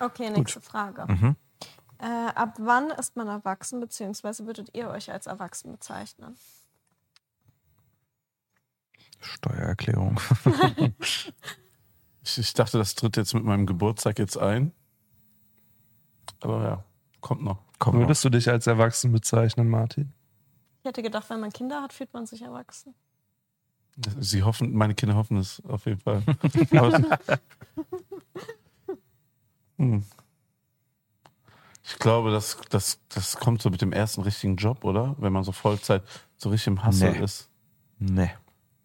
[0.00, 1.04] Okay, nächste Frage.
[1.06, 1.36] Mhm.
[1.98, 6.36] Äh, ab wann ist man erwachsen, beziehungsweise würdet ihr euch als erwachsen bezeichnen?
[9.20, 10.18] Steuererklärung.
[12.22, 14.72] Ich, ich dachte, das tritt jetzt mit meinem Geburtstag jetzt ein.
[16.40, 16.84] Aber ja,
[17.20, 17.58] kommt noch.
[17.78, 18.02] Komm, noch.
[18.02, 20.12] Würdest du dich als erwachsen bezeichnen, Martin?
[20.82, 22.94] Ich hätte gedacht, wenn man Kinder hat, fühlt man sich erwachsen.
[24.18, 26.22] Sie hoffen, meine Kinder hoffen es auf jeden Fall.
[26.76, 27.18] Aber,
[29.78, 30.04] hm.
[31.84, 35.16] Ich glaube, das, das, das kommt so mit dem ersten richtigen Job, oder?
[35.18, 36.02] Wenn man so Vollzeit
[36.36, 37.18] so richtig im Hustle Nee.
[37.24, 37.48] ist.
[37.98, 38.30] Nee.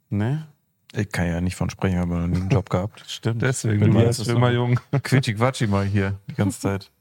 [0.10, 0.48] Ne?
[0.94, 3.04] Ich kann ja nicht von sprechen, habe noch nie einen Job gehabt.
[3.08, 3.42] Stimmt.
[3.42, 4.80] Deswegen, Wenn du so- immer jung.
[4.92, 6.92] Quitschi-Quatschi mal hier die ganze Zeit.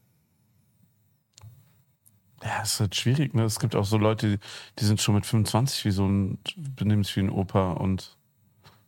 [2.45, 3.45] Ja, es ist halt schwierig, ne?
[3.45, 4.39] Es gibt auch so Leute, die,
[4.79, 6.39] die sind schon mit 25 wie so ein,
[6.77, 8.17] benehmen sich wie ein Opa und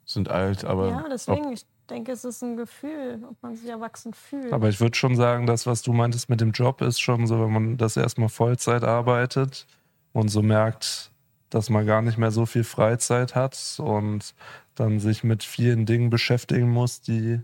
[0.04, 0.88] sind alt, aber.
[0.88, 4.52] ja, deswegen, ich denke, es ist ein Gefühl, ob man sich erwachsen fühlt.
[4.52, 7.40] Aber ich würde schon sagen, das, was du meintest mit dem Job, ist schon so,
[7.40, 9.66] wenn man das erstmal Vollzeit arbeitet
[10.12, 11.11] und so merkt,
[11.48, 14.34] dass man gar nicht mehr so viel Freizeit hat und
[14.74, 17.40] dann sich mit vielen Dingen beschäftigen muss, die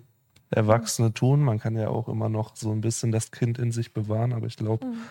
[0.50, 1.40] Erwachsene tun.
[1.42, 4.46] Man kann ja auch immer noch so ein bisschen das Kind in sich bewahren, aber
[4.46, 5.02] ich glaube, Mhm.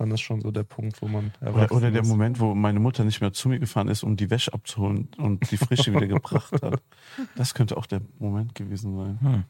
[0.00, 2.08] Dann ist schon so der Punkt, wo man Oder, erwachsen oder der ist.
[2.08, 5.50] Moment, wo meine Mutter nicht mehr zu mir gefahren ist, um die Wäsche abzuholen und
[5.50, 6.82] die Frische wieder gebracht hat.
[7.36, 9.20] Das könnte auch der Moment gewesen sein.
[9.20, 9.44] Hm.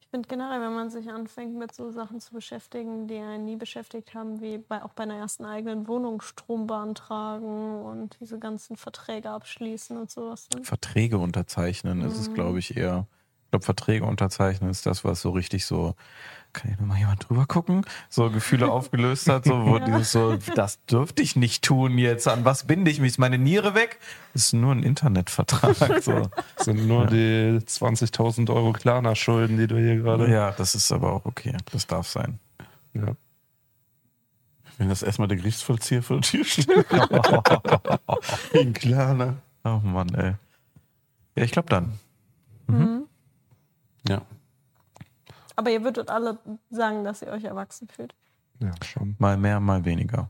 [0.00, 3.56] Ich finde generell, wenn man sich anfängt, mit so Sachen zu beschäftigen, die einen nie
[3.56, 8.76] beschäftigt haben, wie bei, auch bei einer ersten eigenen Wohnung Strom beantragen und diese ganzen
[8.76, 10.46] Verträge abschließen und sowas.
[10.50, 10.62] Dann.
[10.62, 13.08] Verträge unterzeichnen ist es, glaube ich, eher.
[13.54, 15.94] Ich glaube, Verträge unterzeichnen ist das, was so richtig so,
[16.52, 19.84] kann hier nochmal jemand drüber gucken, so Gefühle aufgelöst hat, so, wo Ja.
[19.84, 23.10] dieses so, das dürfte ich nicht tun jetzt, an was binde ich mich?
[23.10, 24.00] Ist meine Niere weg?
[24.32, 26.28] Das ist nur ein Internetvertrag, so.
[26.56, 30.28] Das sind nur die 20.000 Euro Klarna-Schulden, die du hier gerade.
[30.28, 31.56] Ja, das ist aber auch okay.
[31.70, 32.40] Das darf sein.
[32.92, 33.14] Ja.
[34.78, 36.66] Wenn das erstmal der Gerichtsvollzieher vor der Tür steht.
[38.74, 39.36] Klar, ne?
[39.62, 40.32] Oh Mann, ey.
[41.36, 42.00] Ja, ich glaube dann.
[42.66, 43.03] Mhm.
[44.08, 44.22] Ja.
[45.56, 46.38] Aber ihr würdet alle
[46.70, 48.14] sagen, dass ihr euch erwachsen fühlt.
[48.60, 49.16] ja, schon.
[49.18, 50.28] Mal mehr, mal weniger.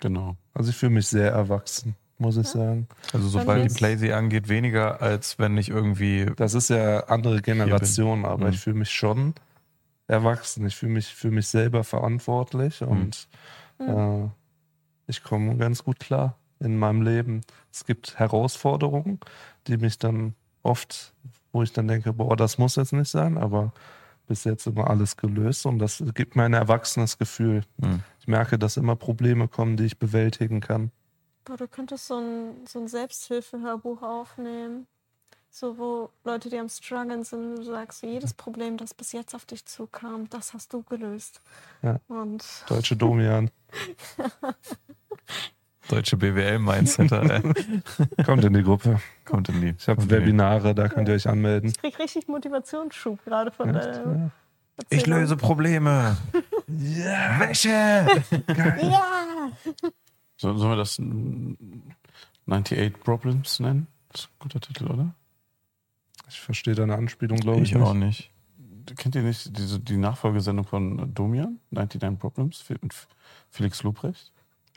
[0.00, 0.36] Genau.
[0.54, 2.86] Also ich fühle mich sehr erwachsen, muss ich sagen.
[3.12, 6.26] Also sobald die Playsee angeht, weniger, als wenn ich irgendwie.
[6.36, 8.52] Das ist ja andere Generation, aber Mhm.
[8.52, 9.34] ich fühle mich schon
[10.06, 10.66] erwachsen.
[10.66, 13.28] Ich fühle mich für mich selber verantwortlich und
[13.78, 14.24] äh,
[15.06, 17.40] ich komme ganz gut klar in meinem Leben.
[17.72, 19.18] Es gibt Herausforderungen,
[19.66, 21.12] die mich dann oft,
[21.56, 23.72] wo ich dann denke, boah, das muss jetzt nicht sein, aber
[24.26, 27.62] bis jetzt immer alles gelöst und das gibt mir ein erwachsenes Gefühl.
[27.80, 28.02] Hm.
[28.20, 30.90] Ich merke, dass immer Probleme kommen, die ich bewältigen kann.
[31.44, 34.86] Boah, du könntest so ein, so ein Selbsthilfehörbuch aufnehmen.
[35.48, 39.34] So, wo Leute, die am Struggeln sind, du sagst, so, jedes Problem, das bis jetzt
[39.34, 41.40] auf dich zukam, das hast du gelöst.
[41.82, 41.98] Ja.
[42.08, 43.50] Und Deutsche Domian,
[45.88, 47.42] Deutsche BWL-Mindset ey.
[48.24, 49.00] kommt in die Gruppe.
[49.24, 49.74] kommt in die.
[49.78, 51.70] Ich habe Webinare, da könnt ihr euch anmelden.
[51.70, 53.86] ich krieg richtig Motivationsschub gerade von Echt?
[53.86, 54.30] deiner Ja.
[54.90, 56.16] Ich löse Probleme.
[56.68, 57.40] ja.
[57.40, 57.68] Wäsche.
[57.68, 59.50] Ja!
[60.36, 61.54] So, sollen wir das mm,
[62.46, 63.86] 98 Problems nennen?
[64.12, 65.14] Das ist ein guter Titel, oder?
[66.28, 68.30] Ich verstehe deine Anspielung, glaube ich, Ich auch nicht.
[68.86, 68.98] nicht.
[68.98, 71.58] Kennt ihr nicht diese, die Nachfolgesendung von Domian?
[71.70, 72.64] 99 Problems?
[72.68, 72.94] Mit
[73.50, 74.32] Felix Lobrecht?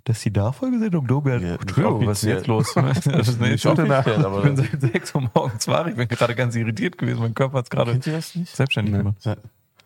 [0.06, 1.42] Das ist die Nachfolgesendung Domian.
[1.42, 2.74] Ja, Entschuldigung, was ist jetzt los?
[2.76, 5.88] Das ist Nicht aber- ich bin seit 6 Uhr morgens wach.
[5.88, 7.20] Ich bin gerade ganz irritiert gewesen.
[7.20, 8.98] Mein Körper hat es gerade selbstständig Nee.
[9.00, 9.22] gemacht.
[9.22, 9.38] Se-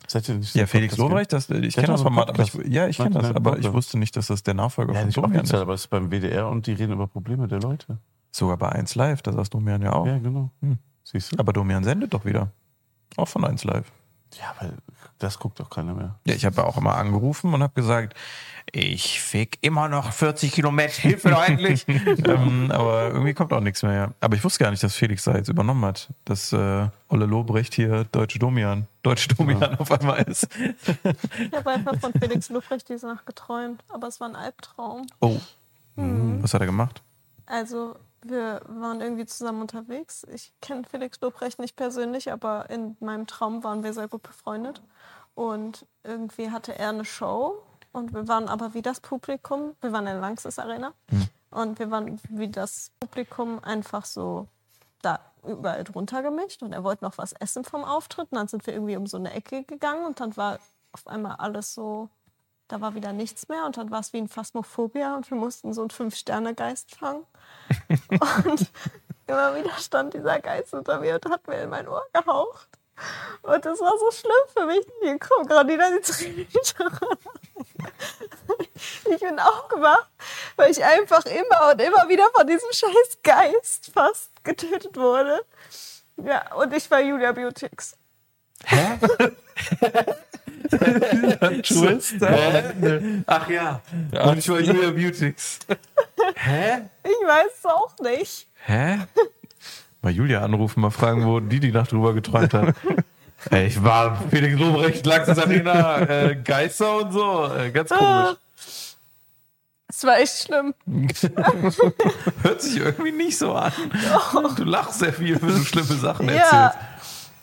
[0.06, 2.98] Seid ihr nicht Ja, Felix Lobrecht, das, ich kenne das Format, aber ich, ja, ich
[2.98, 5.54] kenne das, aber ich wusste nicht, dass das der Nachfolger Ja, von Domian ist.
[5.54, 7.98] aber es ist beim WDR und die reden über Probleme der Leute.
[8.32, 10.06] Sogar bei 1 Live, da saß Domian ja auch.
[10.06, 10.52] Ja, genau.
[10.62, 10.78] Hm.
[11.04, 11.40] Siehst du?
[11.40, 12.52] Aber Domian sendet doch wieder.
[13.16, 13.92] Auch von 1 Live.
[14.40, 14.74] Ja, weil
[15.24, 16.16] das guckt doch keiner mehr.
[16.26, 18.16] Ja, ich habe ja auch immer angerufen und habe gesagt,
[18.72, 21.86] ich fick immer noch 40 Kilometer, hilf mir doch endlich.
[21.88, 24.14] ähm, aber irgendwie kommt auch nichts mehr.
[24.20, 27.74] Aber ich wusste gar nicht, dass Felix da jetzt übernommen hat, dass äh, Olle Lobrecht
[27.74, 30.48] hier Deutsche Domian, Deutsche Domian auf einmal ist.
[30.58, 35.08] Ich habe einfach von Felix Lufrecht diese Nacht geträumt, aber es war ein Albtraum.
[35.20, 35.40] Oh,
[35.96, 37.02] was hat er gemacht?
[37.46, 40.26] Also, wir waren irgendwie zusammen unterwegs.
[40.34, 44.82] Ich kenne Felix Lobrecht nicht persönlich, aber in meinem Traum waren wir sehr gut befreundet.
[45.36, 49.76] Und irgendwie hatte er eine Show und wir waren aber wie das Publikum.
[49.82, 50.94] Wir waren in der Langsys Arena
[51.50, 54.48] und wir waren wie das Publikum einfach so
[55.02, 58.32] da überall drunter gemischt und er wollte noch was essen vom Auftritt.
[58.32, 60.60] Und dann sind wir irgendwie um so eine Ecke gegangen und dann war
[60.92, 62.10] auf einmal alles so,
[62.68, 65.74] da war wieder nichts mehr und dann war es wie ein Phasmophobia und wir mussten
[65.74, 67.26] so einen Fünf-Sterne-Geist fangen.
[68.46, 68.72] Und
[69.28, 72.68] immer wieder stand dieser Geist unter mir und hat mir in mein Ohr gehaucht.
[73.42, 74.86] Und das war so schlimm für mich.
[75.02, 76.48] Hier kommen gerade wieder die Tränen
[79.06, 80.10] Ich bin aufgewacht,
[80.56, 85.46] weil ich einfach immer und immer wieder von diesem scheiß Geist fast getötet wurde.
[86.18, 87.98] Ja, und ich war Julia Beautix.
[91.64, 92.16] Twist?
[93.28, 93.82] Ach ja.
[94.24, 95.60] Und ich war Julia Beautix.
[96.36, 96.90] Hä?
[97.04, 98.48] Ich weiß es auch nicht.
[98.66, 99.00] Hä?
[100.04, 102.76] Mal Julia anrufen, mal fragen, wo die die Nacht drüber geträumt hat.
[103.50, 107.50] Ey, ich war Felix Lobrecht, Laxis Arena, äh, Geister und so.
[107.54, 108.36] Äh, ganz komisch.
[109.88, 110.74] Es war echt schlimm.
[112.42, 113.72] Hört sich irgendwie nicht so an.
[114.58, 116.34] Du lachst sehr viel, wenn du schlimme Sachen Ja.
[116.36, 116.78] erzählst.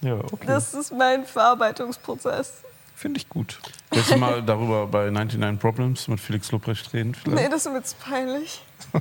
[0.02, 0.46] Ja, okay.
[0.46, 2.62] Das ist mein Verarbeitungsprozess.
[2.94, 3.58] Finde ich gut.
[3.90, 7.14] Willst du mal darüber bei 99 Problems mit Felix Lobrecht reden?
[7.14, 7.42] vielleicht?
[7.42, 8.62] Nee, das ist mir zu peinlich.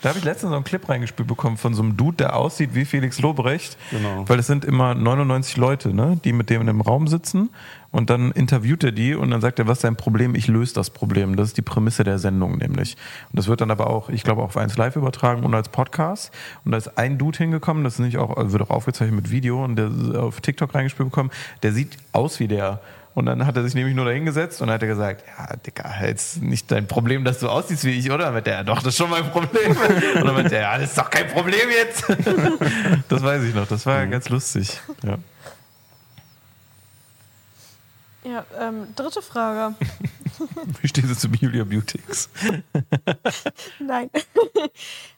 [0.00, 2.70] Da habe ich letztens so einen Clip reingespielt bekommen von so einem Dude, der aussieht
[2.72, 3.76] wie Felix Lobrecht.
[3.90, 4.28] Genau.
[4.28, 7.50] Weil es sind immer 99 Leute, ne, die mit dem in einem Raum sitzen
[7.90, 10.36] und dann interviewt er die und dann sagt er, was ist dein Problem?
[10.36, 11.34] Ich löse das Problem.
[11.34, 12.96] Das ist die Prämisse der Sendung nämlich.
[13.30, 15.68] Und das wird dann aber auch, ich glaube, auch auf 1 Live übertragen und als
[15.68, 16.30] Podcast.
[16.64, 19.64] Und da ist ein Dude hingekommen, das ist nicht auch, wird auch aufgezeichnet mit Video
[19.64, 21.30] und der ist auf TikTok reingespielt bekommen,
[21.64, 22.80] der sieht aus wie der.
[23.14, 25.90] Und dann hat er sich nämlich nur da hingesetzt und hat er gesagt, ja, Dicker,
[26.06, 28.30] jetzt nicht dein Problem, dass du aussiehst wie ich, oder?
[28.30, 29.76] Mit der, doch, das ist schon mein Problem.
[30.16, 32.04] Und dann mit der, ja, das ist doch kein Problem jetzt.
[33.08, 34.80] Das weiß ich noch, das war ganz lustig.
[35.02, 35.18] Ja.
[38.24, 39.74] Ja, ähm, dritte Frage.
[40.82, 42.28] Wie stehst du zu Julia Beautix?
[43.78, 44.10] Nein.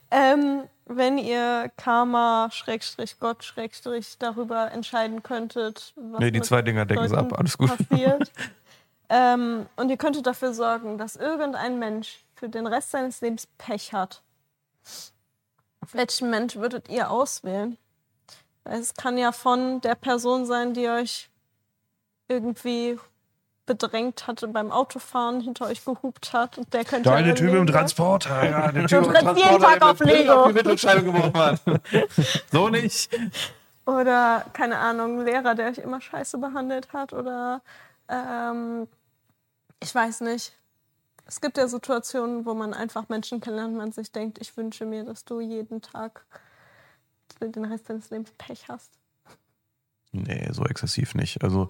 [0.09, 0.63] ähm,
[0.97, 7.07] wenn ihr Karma, Schrägstrich Gott, Schrägstrich darüber entscheiden könntet, was Nee, die zwei Dinger decken
[7.07, 7.69] sie Leuten ab, alles gut.
[7.75, 8.31] passiert.
[9.09, 13.93] ähm, und ihr könntet dafür sorgen, dass irgendein Mensch für den Rest seines Lebens Pech
[13.93, 14.23] hat.
[15.91, 17.77] Welchen Mensch würdet ihr auswählen?
[18.63, 21.29] Es kann ja von der Person sein, die euch
[22.27, 22.97] irgendwie
[23.65, 27.67] bedrängt hatte beim Autofahren, hinter euch gehupt hat und der könnte Deine ja Typ im
[27.67, 28.43] Transporter.
[28.49, 30.47] Ja, der Du trittst jeden Tag auf Lego.
[30.47, 31.61] die Mittelscheibe geworfen hat.
[32.51, 33.09] So nicht.
[33.85, 37.13] Oder, keine Ahnung, ein Lehrer, der euch immer scheiße behandelt hat.
[37.13, 37.61] Oder,
[38.09, 38.87] ähm,
[39.81, 40.53] ich weiß nicht.
[41.25, 44.85] Es gibt ja Situationen, wo man einfach Menschen kennenlernt und man sich denkt, ich wünsche
[44.85, 46.25] mir, dass du jeden Tag
[47.39, 48.91] den Rest deines Lebens Pech hast.
[50.11, 51.43] Nee, so exzessiv nicht.
[51.43, 51.69] Also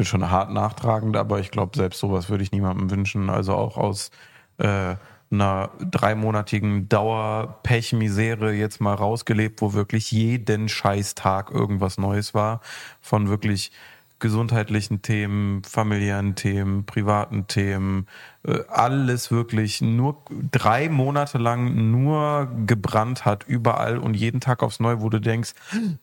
[0.00, 3.28] bin schon hart nachtragend, aber ich glaube, selbst sowas würde ich niemandem wünschen.
[3.28, 4.10] Also auch aus
[4.56, 4.94] äh,
[5.30, 12.62] einer dreimonatigen Dauer-Pech-Misere jetzt mal rausgelebt, wo wirklich jeden Scheißtag irgendwas Neues war.
[13.02, 13.72] Von wirklich
[14.20, 18.06] gesundheitlichen Themen, familiären Themen, privaten Themen,
[18.42, 24.80] äh, alles wirklich nur drei Monate lang nur gebrannt hat, überall und jeden Tag aufs
[24.80, 25.52] Neue, wo du denkst,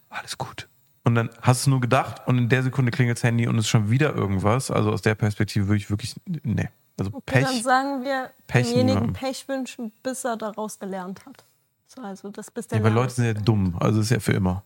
[0.09, 0.67] alles gut.
[1.07, 3.63] Und dann hast du nur gedacht und in der Sekunde klingelt das Handy und es
[3.63, 4.69] ist schon wieder irgendwas.
[4.69, 6.67] Also aus der Perspektive würde ich wirklich, nee.
[6.99, 7.63] Also Okay, dann Pech.
[7.63, 9.13] sagen wir Pech demjenigen.
[9.13, 11.45] Pech wünschen, bis er daraus gelernt hat.
[11.85, 12.91] So, also das bis der Ja, weil.
[12.91, 13.77] Leute sind ja dumm.
[13.79, 14.65] Also ist ja für immer.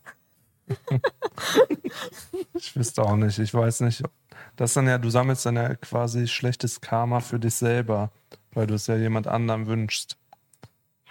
[2.55, 3.37] Ich wüsste auch nicht.
[3.37, 4.01] Ich weiß nicht.
[4.55, 8.09] Das ist dann ja, du sammelst dann ja quasi schlechtes Karma für dich selber,
[8.53, 10.17] weil du es ja jemand anderem wünschst.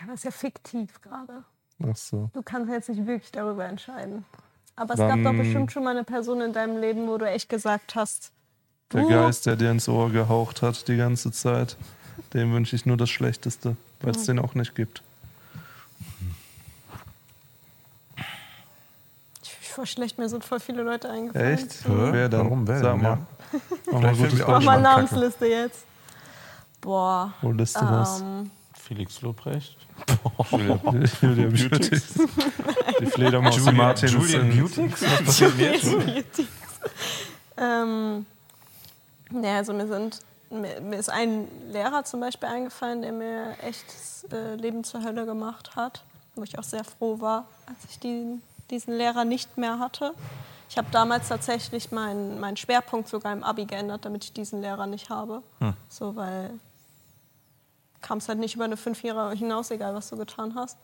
[0.01, 1.45] Ja, das ist ja fiktiv gerade.
[1.89, 2.31] Ach so.
[2.33, 4.25] Du kannst jetzt nicht wirklich darüber entscheiden.
[4.81, 7.27] Aber es Dann- gab doch bestimmt schon mal eine Person in deinem Leben, wo du
[7.29, 8.33] echt gesagt hast,
[8.93, 9.09] Der Uh.
[9.11, 11.77] Geist, der dir ins Ohr gehaucht hat die ganze Zeit,
[12.33, 15.03] dem wünsche ich nur das Schlechteste, weil es den auch nicht gibt.
[19.43, 21.55] Ich voll schlecht, mir sind voll viele Leute eingefallen.
[21.59, 21.73] Echt?
[21.87, 22.09] Hä?
[22.13, 22.41] Wer denn?
[22.41, 22.67] Warum?
[22.67, 23.19] Wer Sag mal.
[23.53, 23.59] Ja.
[23.93, 24.81] Mach mal Mach.
[24.81, 25.85] Namensliste jetzt.
[26.81, 27.35] Boah.
[27.43, 28.25] Wo lässt du das?
[28.91, 29.77] Felix Lobrecht.
[30.51, 30.75] Julia
[31.47, 32.15] Beautix.
[32.99, 35.03] Die Fledermaus die Martins Julian Beautix?
[35.03, 36.41] Was passiert jetzt?
[37.57, 38.27] ähm,
[39.31, 40.19] naja, also mir sind
[40.51, 45.05] mir, mir ist ein Lehrer zum Beispiel eingefallen, der mir echt das äh, Leben zur
[45.05, 46.03] Hölle gemacht hat,
[46.35, 50.15] wo ich auch sehr froh war, als ich diesen, diesen Lehrer nicht mehr hatte.
[50.69, 54.89] Ich habe damals tatsächlich meinen meinen Schwerpunkt sogar im Abi geändert, damit ich diesen Lehrer
[54.89, 55.45] nicht habe.
[55.89, 56.51] So, weil
[58.01, 60.79] kam es halt nicht über eine fünf Jahre hinaus, egal was du getan hast.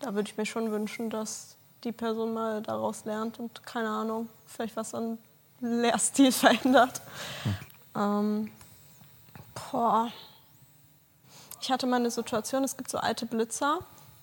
[0.00, 4.28] Da würde ich mir schon wünschen, dass die Person mal daraus lernt und keine Ahnung,
[4.46, 5.18] vielleicht was an
[5.60, 7.00] Lehrstil verändert.
[7.96, 8.50] Ähm,
[9.70, 10.08] boah.
[11.60, 13.78] Ich hatte mal eine Situation, es gibt so alte Blitzer,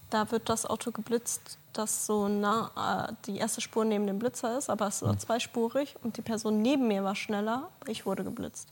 [0.09, 4.57] da wird das Auto geblitzt, das so nah äh, die erste Spur neben dem Blitzer
[4.57, 8.69] ist, aber es war zweispurig und die Person neben mir war schneller, ich wurde geblitzt.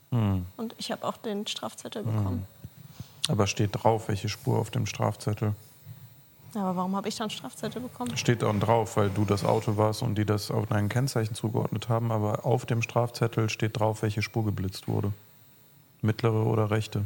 [0.56, 2.46] Und ich habe auch den Strafzettel bekommen.
[3.28, 5.54] Aber steht drauf, welche Spur auf dem Strafzettel.
[6.54, 8.16] Aber warum habe ich dann Strafzettel bekommen?
[8.16, 11.88] Steht dann drauf, weil du das Auto warst und die das auf dein Kennzeichen zugeordnet
[11.90, 12.10] haben.
[12.10, 15.12] Aber auf dem Strafzettel steht drauf, welche Spur geblitzt wurde.
[16.00, 17.04] Mittlere oder rechte?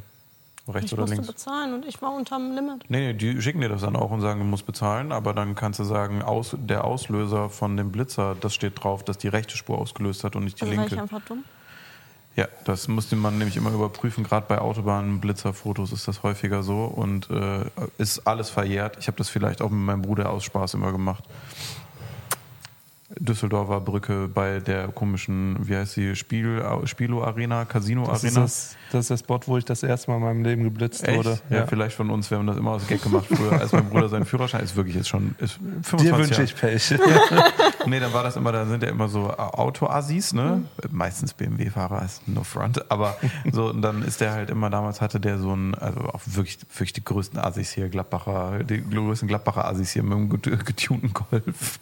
[0.68, 1.26] Rechts Ich oder musste links?
[1.32, 2.84] bezahlen und ich war unterm Limit.
[2.88, 5.56] Nee, nee, die schicken dir das dann auch und sagen, du musst bezahlen, aber dann
[5.56, 9.56] kannst du sagen, aus, der Auslöser von dem Blitzer, das steht drauf, dass die rechte
[9.56, 11.02] Spur ausgelöst hat und nicht die Also war ich linke.
[11.02, 11.42] einfach dumm.
[12.34, 14.24] Ja, das musste man nämlich immer überprüfen.
[14.24, 17.64] Gerade bei Autobahnblitzerfotos ist das häufiger so und äh,
[17.98, 18.96] ist alles verjährt.
[18.98, 21.24] Ich habe das vielleicht auch mit meinem Bruder aus Spaß immer gemacht.
[23.18, 28.40] Düsseldorfer Brücke bei der komischen, wie heißt sie, Spiel, Spielo Arena, Casino Das ist, Arena.
[28.46, 31.16] das, das ist der Spot, wo ich das erste Mal in meinem Leben geblitzt Echt?
[31.18, 31.38] wurde.
[31.50, 32.30] Ja, vielleicht von uns.
[32.30, 34.96] Wir haben das immer aus Gag gemacht früher, als mein Bruder seinen Führerschein ist wirklich
[34.96, 36.94] jetzt schon ist 25 Dir wünsche ich Pech.
[37.84, 40.62] Nee, dann war das immer, da sind ja immer so Autoassis, ne?
[40.92, 43.16] Meistens BMW-Fahrer, ist no front, aber
[43.50, 46.58] so, und dann ist der halt immer, damals hatte der so ein, also auch wirklich,
[46.72, 51.12] wirklich die größten Assis hier, Gladbacher, die größten Gladbacher Assis hier mit einem get- getunten
[51.12, 51.80] Golf.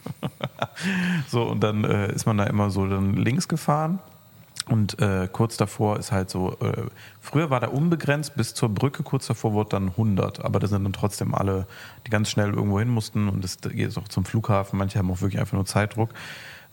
[1.27, 3.99] So, und dann äh, ist man da immer so dann links gefahren.
[4.67, 6.83] Und äh, kurz davor ist halt so, äh,
[7.19, 10.83] früher war der unbegrenzt bis zur Brücke, kurz davor wurde dann 100, aber da sind
[10.83, 11.65] dann trotzdem alle,
[12.05, 13.27] die ganz schnell irgendwo hin mussten.
[13.27, 16.11] Und das geht jetzt auch zum Flughafen, manche haben auch wirklich einfach nur Zeitdruck,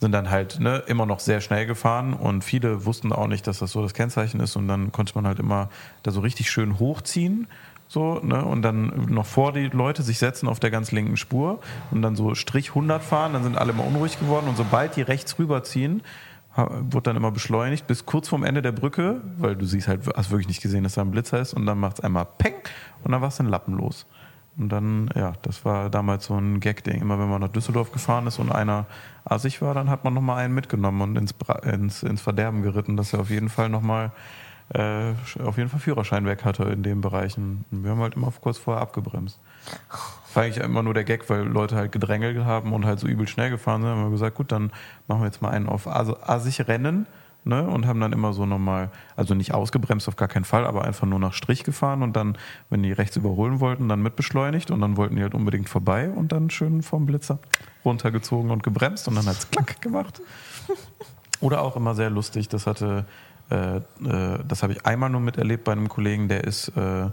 [0.00, 2.12] sind dann halt ne, immer noch sehr schnell gefahren.
[2.12, 4.54] Und viele wussten auch nicht, dass das so das Kennzeichen ist.
[4.54, 5.70] Und dann konnte man halt immer
[6.02, 7.48] da so richtig schön hochziehen
[7.88, 11.60] so, ne, und dann noch vor die Leute sich setzen auf der ganz linken Spur
[11.90, 15.02] und dann so Strich 100 fahren, dann sind alle immer unruhig geworden und sobald die
[15.02, 16.02] rechts rüberziehen,
[16.54, 20.30] wurde dann immer beschleunigt bis kurz vorm Ende der Brücke, weil du siehst halt, hast
[20.30, 22.54] wirklich nicht gesehen, dass da ein Blitzer ist und dann macht es einmal Peng
[23.04, 24.06] und dann war es ein Lappen los.
[24.58, 27.00] Und dann, ja, das war damals so ein Gag-Ding.
[27.00, 28.86] Immer wenn man nach Düsseldorf gefahren ist und einer
[29.24, 31.32] assig war, dann hat man nochmal einen mitgenommen und ins,
[31.62, 34.10] ins, ins Verderben geritten, dass er auf jeden Fall nochmal
[34.74, 35.12] äh,
[35.42, 37.64] auf jeden Fall Führerschein weg hatte in den Bereichen.
[37.70, 39.40] Und wir haben halt immer kurz vorher abgebremst.
[40.34, 43.26] War eigentlich immer nur der Gag, weil Leute halt gedrängelt haben und halt so übel
[43.26, 43.90] schnell gefahren sind.
[43.90, 44.70] Haben wir gesagt, gut, dann
[45.06, 47.06] machen wir jetzt mal einen auf As- assig Rennen.
[47.44, 50.84] Ne, und haben dann immer so nochmal, also nicht ausgebremst auf gar keinen Fall, aber
[50.84, 52.36] einfach nur nach Strich gefahren und dann,
[52.68, 56.32] wenn die rechts überholen wollten, dann mitbeschleunigt und dann wollten die halt unbedingt vorbei und
[56.32, 57.38] dann schön vom Blitzer
[57.84, 60.20] runtergezogen und gebremst und dann hat's klack gemacht.
[61.40, 63.06] Oder auch immer sehr lustig, das hatte,
[63.50, 63.80] äh, äh,
[64.46, 67.10] das habe ich einmal nur miterlebt bei einem Kollegen, der ist, äh, äh,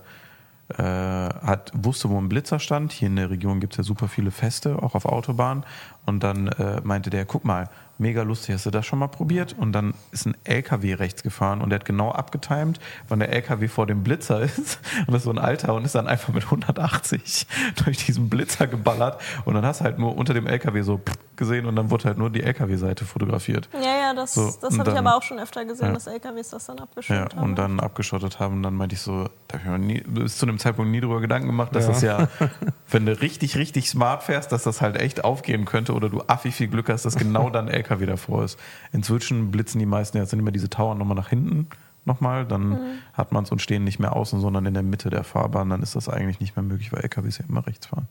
[0.77, 2.91] hat, wusste, wo ein Blitzer stand.
[2.91, 5.63] Hier in der Region gibt es ja super viele Feste, auch auf Autobahnen.
[6.05, 6.49] Und dann
[6.83, 9.55] meinte der, guck mal, mega lustig, hast du das schon mal probiert?
[9.57, 13.67] Und dann ist ein LKW rechts gefahren und der hat genau abgetimt, wann der LKW
[13.67, 14.79] vor dem Blitzer ist.
[15.07, 17.47] Und das ist so ein Alter und ist dann einfach mit 180
[17.85, 19.21] durch diesen Blitzer geballert.
[19.45, 20.99] Und dann hast du halt nur unter dem LKW so
[21.35, 23.67] gesehen und dann wurde halt nur die LKW-Seite fotografiert.
[23.73, 25.93] Ja, ja, das, So, das habe ich aber auch schon öfter gesehen, Ja.
[25.93, 27.43] dass LKWs das dann Ja, abgeschottet haben.
[27.43, 28.55] und dann abgeschottet haben.
[28.55, 31.01] Und dann meinte ich so, da habe ich mir nie, bis zu dem Zeitpunkt nie
[31.01, 32.17] drüber Gedanken gemacht, dass Ja.
[32.19, 32.49] das ja,
[32.89, 36.55] wenn du richtig, richtig smart fährst, dass das halt echt aufgehen könnte oder du affig
[36.55, 38.59] viel Glück hast, dass genau dann ein LKW davor ist.
[38.91, 41.67] Inzwischen blitzen die meisten jetzt sind immer diese Tower nochmal nach hinten
[42.05, 42.77] nochmal, dann Mhm.
[43.13, 45.69] hat man es und stehen nicht mehr außen, sondern in der Mitte der Fahrbahn.
[45.69, 48.07] Dann ist das eigentlich nicht mehr möglich, weil LKWs ja immer rechts fahren.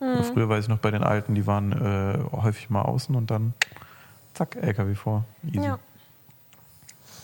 [0.00, 0.24] Mhm.
[0.24, 3.54] Früher weiß ich noch bei den Alten, die waren äh, häufig mal außen und dann
[4.34, 5.24] zack, LKW vor.
[5.46, 5.64] Easy.
[5.66, 5.78] ja.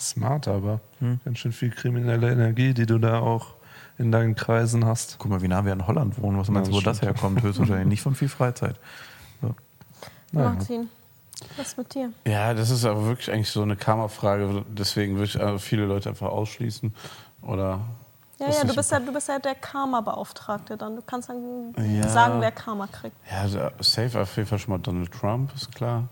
[0.01, 0.81] Smart aber.
[1.01, 1.19] Hm.
[1.25, 3.55] Ganz schön viel kriminelle Energie, die du da auch
[3.97, 5.17] in deinen Kreisen hast.
[5.19, 6.39] Guck mal, wie nah wir in Holland wohnen.
[6.39, 7.43] Was meinst Ja, du, wo das das herkommt?
[7.43, 8.79] Höchstwahrscheinlich nicht von viel Freizeit.
[9.41, 9.55] So.
[10.33, 10.51] Naja.
[10.51, 10.89] Martin,
[11.57, 12.13] Was mit dir?
[12.27, 14.65] Ja, das ist aber wirklich eigentlich so eine Karma-Frage.
[14.69, 16.95] Deswegen würde ich also viele Leute einfach ausschließen.
[17.43, 17.81] Oder.
[18.39, 20.97] Ja, ja, du bist ja, du bist ja der Karma-Beauftragte dann.
[20.97, 22.09] Du kannst dann Ja.
[22.09, 23.17] sagen, wer Karma kriegt.
[23.31, 26.09] Ja, da- safe auf jeden Fall schon mal Donald Trump, ist klar.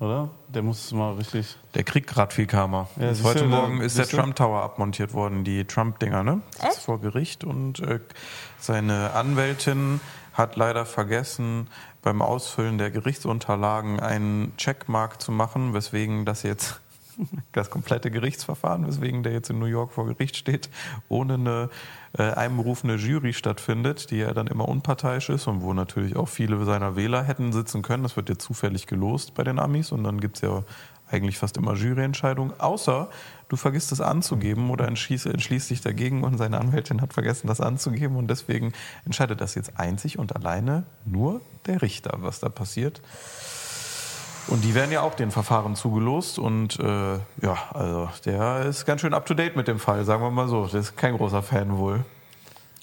[0.00, 0.28] Oder?
[0.48, 1.56] Der muss es mal richtig.
[1.74, 2.88] Der kriegt gerade viel Karma.
[2.96, 4.06] Ja, Heute du, Morgen ist der?
[4.08, 6.40] Trump Tower abmontiert worden, die Trump-Dinger, ne?
[6.60, 6.72] Echt?
[6.72, 8.00] Ist vor Gericht und äh,
[8.58, 10.00] seine Anwältin
[10.32, 11.68] hat leider vergessen,
[12.02, 16.80] beim Ausfüllen der Gerichtsunterlagen einen Checkmark zu machen, weswegen das jetzt
[17.52, 20.68] das komplette Gerichtsverfahren, weswegen der jetzt in New York vor Gericht steht,
[21.08, 21.70] ohne eine
[22.18, 26.64] äh, einberufene Jury stattfindet, die ja dann immer unparteiisch ist und wo natürlich auch viele
[26.64, 28.02] seiner Wähler hätten sitzen können.
[28.02, 30.64] Das wird ja zufällig gelost bei den Amis und dann gibt es ja
[31.12, 33.08] eigentlich fast immer Juryentscheidungen, außer
[33.48, 37.60] du vergisst es anzugeben oder entschließt, entschließt dich dagegen und seine Anwältin hat vergessen, das
[37.60, 38.72] anzugeben und deswegen
[39.04, 43.02] entscheidet das jetzt einzig und alleine nur der Richter, was da passiert.
[44.48, 49.00] Und die werden ja auch den Verfahren zugelost und äh, ja, also der ist ganz
[49.00, 50.66] schön up to date mit dem Fall, sagen wir mal so.
[50.66, 52.04] Der ist kein großer Fan wohl.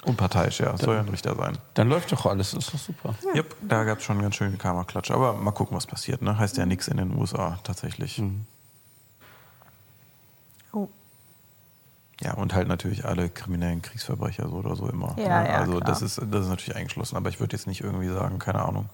[0.06, 1.58] Unparteiisch, ja, soll ja ein Richter sein.
[1.74, 3.16] Dann läuft doch alles, ist doch super.
[3.36, 5.12] Yep, da gab es schon ganz schön Karma-Klatsch.
[5.12, 6.22] Aber mal gucken, was passiert.
[6.22, 6.38] Ne?
[6.38, 8.22] Heißt ja nichts in den USA tatsächlich.
[10.72, 10.88] Oh.
[12.22, 15.16] Ja, und halt natürlich alle kriminellen Kriegsverbrecher so oder so immer.
[15.18, 15.50] Ja, ne?
[15.50, 15.84] ja, also klar.
[15.84, 18.90] das ist das ist natürlich eingeschlossen, aber ich würde jetzt nicht irgendwie sagen, keine Ahnung.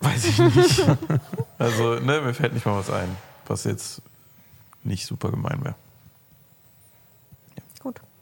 [0.00, 0.84] Weiß ich nicht.
[1.58, 3.16] also, ne, mir fällt nicht mal was ein,
[3.46, 4.02] was jetzt
[4.82, 5.76] nicht super gemein wäre.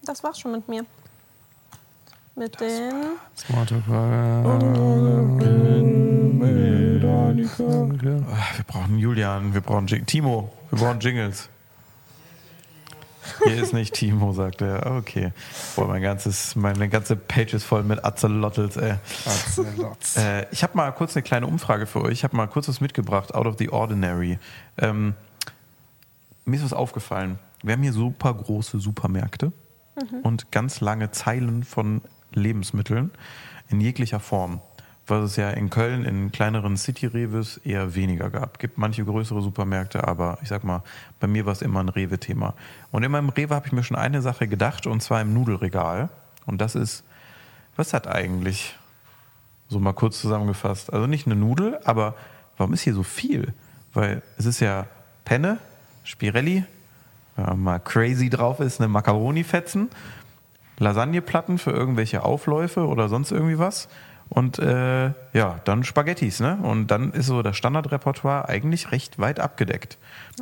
[0.05, 0.85] Das war's schon mit mir.
[2.35, 2.93] Mit den.
[3.37, 3.83] Smarte.
[3.89, 4.59] Ah,
[8.57, 11.49] Wir brauchen Julian, wir brauchen Jing Timo, wir brauchen Jingles.
[13.45, 14.87] Hier ist nicht Timo, sagt er.
[14.97, 15.33] Okay.
[15.77, 18.97] Boah, mein ganzes, meine ganze Page ist voll mit Azelottels, ey.
[20.17, 22.13] Äh, ich habe mal kurz eine kleine Umfrage für euch.
[22.13, 24.39] Ich habe mal kurz was mitgebracht, out of the ordinary.
[24.79, 25.15] Ähm,
[26.45, 27.39] mir ist was aufgefallen.
[27.63, 29.53] Wir haben hier super große Supermärkte
[30.23, 33.11] und ganz lange Zeilen von Lebensmitteln
[33.69, 34.61] in jeglicher Form.
[35.07, 38.59] Was es ja in Köln in kleineren City-Reves eher weniger gab.
[38.61, 40.83] Gibt manche größere Supermärkte, aber ich sag mal,
[41.19, 42.55] bei mir war es immer ein Rewe-Thema.
[42.93, 46.09] Und in meinem Rewe habe ich mir schon eine Sache gedacht, und zwar im Nudelregal.
[46.47, 47.03] Und das ist,
[47.75, 48.77] was hat eigentlich
[49.69, 50.93] so mal kurz zusammengefasst.
[50.93, 52.15] Also nicht eine Nudel, aber
[52.57, 53.53] warum ist hier so viel?
[53.93, 54.87] Weil es ist ja
[55.25, 55.59] Penne,
[56.05, 56.65] Spirelli,
[57.37, 59.91] mal crazy drauf ist, eine Macaroni-Fetzen,
[60.79, 63.89] Lasagneplatten für irgendwelche Aufläufe oder sonst irgendwie was.
[64.35, 66.59] Und äh, ja, dann Spaghettis, ne?
[66.63, 69.99] Und dann ist so das Standardrepertoire eigentlich recht weit abgedeckt.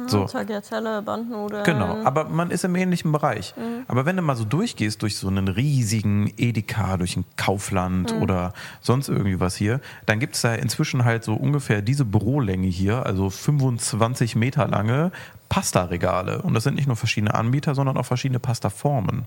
[0.07, 0.27] So.
[0.27, 1.65] Tagliatelle, Bandnudeln.
[1.65, 3.53] Genau, aber man ist im ähnlichen Bereich.
[3.89, 8.53] Aber wenn du mal so durchgehst durch so einen riesigen Edeka, durch ein Kaufland oder
[8.81, 13.05] sonst irgendwie was hier, dann gibt es da inzwischen halt so ungefähr diese Bürolänge hier,
[13.05, 15.11] also 25 Meter lange
[15.51, 16.41] Pasta-Regale.
[16.41, 19.27] Und das sind nicht nur verschiedene Anbieter, sondern auch verschiedene Pasta-Formen.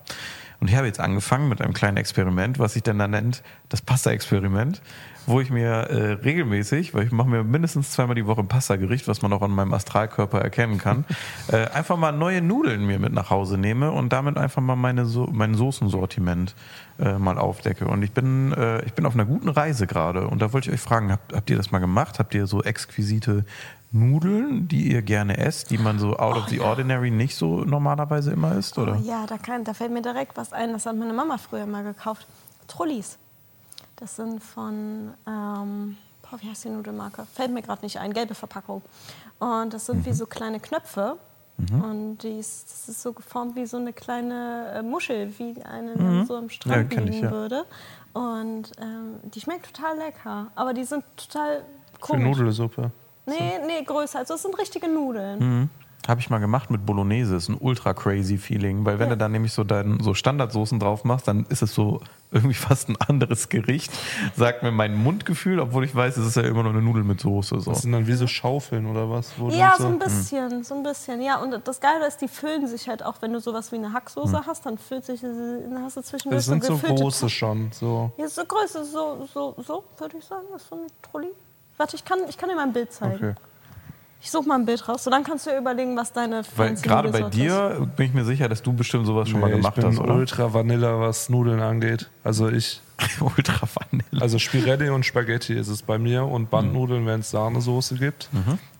[0.59, 3.81] Und ich habe jetzt angefangen mit einem kleinen Experiment, was sich dann da nennt, das
[3.81, 4.81] Pasta-Experiment,
[5.25, 9.07] wo ich mir äh, regelmäßig, weil ich mache mir mindestens zweimal die Woche ein Pasta-Gericht,
[9.09, 11.03] was man auch an meinem Astralkörper erkennen kann,
[11.51, 15.05] äh, einfach mal neue Nudeln mir mit nach Hause nehme und damit einfach mal meine
[15.05, 16.55] so mein Soßensortiment
[16.99, 17.85] äh, mal aufdecke.
[17.85, 20.27] Und ich bin, äh, ich bin auf einer guten Reise gerade.
[20.27, 22.19] Und da wollte ich euch fragen, habt, habt ihr das mal gemacht?
[22.19, 23.43] Habt ihr so exquisite
[23.93, 28.31] Nudeln, die ihr gerne esst, die man so out of the ordinary nicht so normalerweise
[28.31, 28.77] immer isst?
[28.77, 28.97] Oder?
[28.99, 30.73] Oh, ja, da, kann, da fällt mir direkt was ein.
[30.73, 32.25] Das hat meine Mama früher mal gekauft.
[32.67, 33.17] Trullis.
[33.97, 37.25] Das sind von, ähm, boah, wie heißt die Nudelmarke?
[37.33, 38.13] Fällt mir gerade nicht ein.
[38.13, 38.81] Gelbe Verpackung.
[39.39, 40.05] Und das sind Mhm.
[40.07, 41.17] wie so kleine Knöpfe.
[41.71, 45.93] Und die ist, das ist so geformt wie so eine kleine äh, Muschel, wie eine
[45.95, 46.89] dann so am Strand Mhm.
[46.89, 47.31] kenn ich, liegen ja.
[47.31, 47.65] würde.
[48.13, 50.47] Und ähm, die schmeckt total lecker.
[50.55, 51.61] Aber die sind total
[51.93, 52.37] Für komisch.
[52.39, 52.91] Nudelsuppe.
[53.25, 54.19] Nee, nee, größer.
[54.19, 55.69] Also es sind richtige Nudeln.
[56.05, 57.37] Habe ich mal gemacht mit Bolognese.
[57.37, 59.15] Ist ein ultra crazy Feeling, weil wenn Ja.
[59.15, 62.89] du dann nämlich so deinen so Standardsoßen drauf machst, dann ist es so irgendwie fast
[62.89, 63.89] ein anderes Gericht.
[64.35, 67.21] Sagt mir mein Mundgefühl, obwohl ich weiß, es ist ja immer nur eine Nudel mit
[67.21, 67.57] Soße.
[67.61, 67.71] So.
[67.71, 69.31] Das sind dann wie so Schaufeln oder was?
[69.37, 71.21] Wo Ja, dann so ein bisschen, so ein bisschen.
[71.21, 73.93] Ja, und das Geile ist, die füllen sich halt auch, wenn du sowas wie eine
[73.93, 77.69] Hacksoße hast, dann füllt sich, dann hast du zwischendurch Das sind so gefüllte große schon.
[77.71, 78.11] So.
[78.17, 81.29] Ja, so Größe, so, so, so, würde ich sagen, das ist so ein Trolli.
[81.77, 83.15] Warte, ich kann, ich kann dir mal ein Bild zeigen.
[83.15, 83.33] Okay.
[84.21, 86.75] Ich suche mal ein Bild raus, so dann kannst du dir überlegen, was deine Weil
[86.75, 87.79] gerade bei Nudelsorte ist.
[87.81, 89.91] dir bin ich mir sicher, dass du bestimmt sowas schon mal Nee, gemacht ich bin
[89.91, 90.13] hast, oder?
[90.15, 92.09] ultra Vanilla, was Nudeln angeht.
[92.23, 92.81] Also ich,
[93.19, 94.21] ultra Vanille.
[94.21, 98.29] also Spirelli und Spaghetti ist es bei mir und Bandnudeln, wenn es Sahnesoße gibt.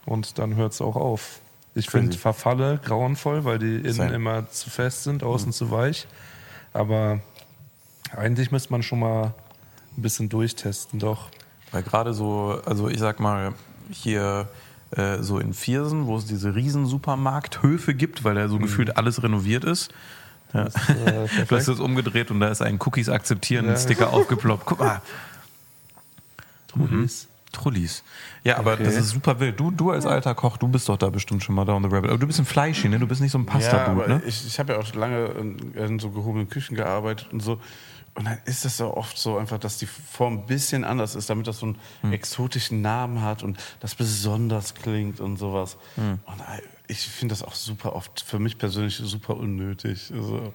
[0.05, 1.39] Und dann hört es auch auf.
[1.75, 2.15] Ich finde.
[2.17, 4.13] Verfalle grauenvoll, weil die innen Same.
[4.13, 6.07] immer zu fest sind, außen zu weich.
[6.71, 7.19] Aber
[8.15, 9.33] eigentlich müsste man schon mal
[9.97, 11.27] ein bisschen durchtesten, doch.
[11.73, 13.53] Weil gerade so, also ich sag mal,
[13.91, 14.47] hier
[14.91, 19.21] äh, so in Viersen, wo es diese riesen Supermarkthöfe gibt, weil da so gefühlt alles
[19.23, 19.91] renoviert ist.
[20.53, 20.65] Ja.
[20.67, 20.69] Äh,
[21.27, 21.51] perfekt.
[21.51, 23.75] Du hast das umgedreht und da ist ein Cookies akzeptieren Ja.
[23.75, 24.65] Sticker aufgeploppt.
[24.65, 25.01] Guck mal,
[26.67, 27.27] Trullis.
[27.51, 28.03] Trullis.
[28.43, 28.83] Ja, aber Okay.
[28.83, 29.59] das ist super wild.
[29.59, 32.09] Du, du als alter Koch, du bist doch da bestimmt schon mal down the rabbit.
[32.09, 32.97] Aber du bist ein Fleischi, ne?
[32.97, 34.21] Du bist nicht so ein Ja, Pasta-Boot, aber ne?
[34.25, 37.59] ich, ich habe ja auch lange in, in so gehobenen Küchen gearbeitet und so.
[38.15, 41.29] Und dann ist es so oft so einfach, dass die Form ein bisschen anders ist,
[41.31, 42.13] damit das so einen Hm.
[42.13, 45.77] exotischen Namen hat und das besonders klingt und sowas.
[45.95, 46.19] Hm.
[46.25, 50.11] Und äh, ich finde das auch super oft, für mich persönlich super unnötig.
[50.13, 50.53] Also,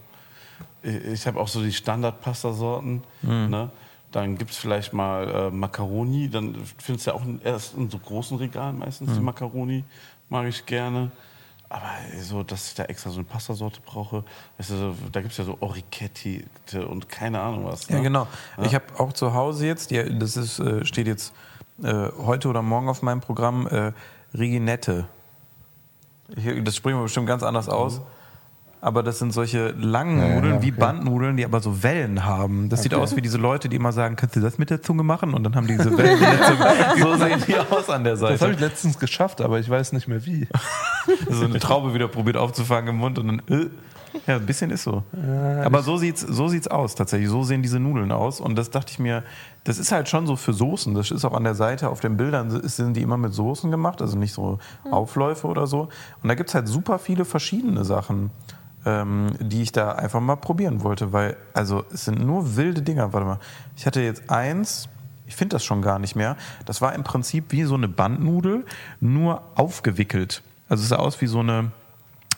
[0.83, 3.03] ich habe auch so die Standard-Pasta-Sorten.
[3.23, 3.51] Hm.
[3.51, 3.71] Ne?
[4.13, 6.31] Dann gibt es vielleicht mal äh, Macaroni.
[6.31, 9.17] Dann findest du ja auch in- erst in so großen Regalen meistens Hm.
[9.17, 9.85] die Macaroni.
[10.29, 11.11] Mag ich gerne.
[11.71, 11.91] Aber
[12.23, 14.25] so, dass ich da extra so eine Pastasorte brauche,
[14.57, 16.47] weißt du, so, da gibt es ja so Orichetti
[16.89, 17.89] und keine Ahnung was.
[17.89, 18.03] Ja, ne?
[18.03, 18.27] genau.
[18.63, 21.35] Ich habe auch zu Hause jetzt, ja, das ist, äh, steht jetzt
[21.83, 23.93] äh, heute oder morgen auf meinem Programm, äh,
[24.37, 25.07] Riginette.
[26.37, 28.01] Ich, das sprechen wir bestimmt ganz anders aus.
[28.81, 30.81] Aber das sind solche langen Ja, ja, Nudeln wie okay.
[30.81, 32.69] Bandnudeln, die aber so Wellen haben.
[32.69, 35.03] Das sieht aus wie diese Leute, die immer sagen, kannst du das mit der Zunge
[35.03, 35.35] machen?
[35.35, 36.77] Und dann haben die diese Wellen mit der Zunge.
[37.03, 38.61] So sehen die aus an der Das habe ich Seite.
[38.61, 40.47] letztens geschafft, aber ich weiß nicht mehr wie.
[41.31, 43.69] So eine Traube wieder probiert aufzufangen im Mund und dann, äh,
[44.27, 45.03] ja, ein bisschen ist so.
[45.65, 47.29] Aber so sieht's, so sieht's aus tatsächlich.
[47.29, 48.41] So sehen diese Nudeln aus.
[48.41, 49.23] Und das dachte ich mir,
[49.65, 50.95] das ist halt schon so für Soßen.
[50.95, 54.01] Das ist auch an der Seite auf den Bildern sind die immer mit Soßen gemacht,
[54.01, 54.59] also nicht so
[54.91, 55.89] Aufläufe oder so.
[56.23, 58.31] Und da gibt's halt super viele verschiedene Sachen,
[58.87, 63.13] ähm, die ich da einfach mal probieren wollte, weil, also es sind nur wilde Dinger.
[63.13, 63.41] Warte mal,
[63.77, 64.89] ich hatte jetzt eins.
[65.27, 66.39] Ich finde das schon gar nicht mehr.
[66.65, 68.65] Das war im Prinzip wie so eine Bandnudel,
[69.01, 70.43] nur aufgewickelt.
[70.69, 71.71] Also es sah aus wie so eine,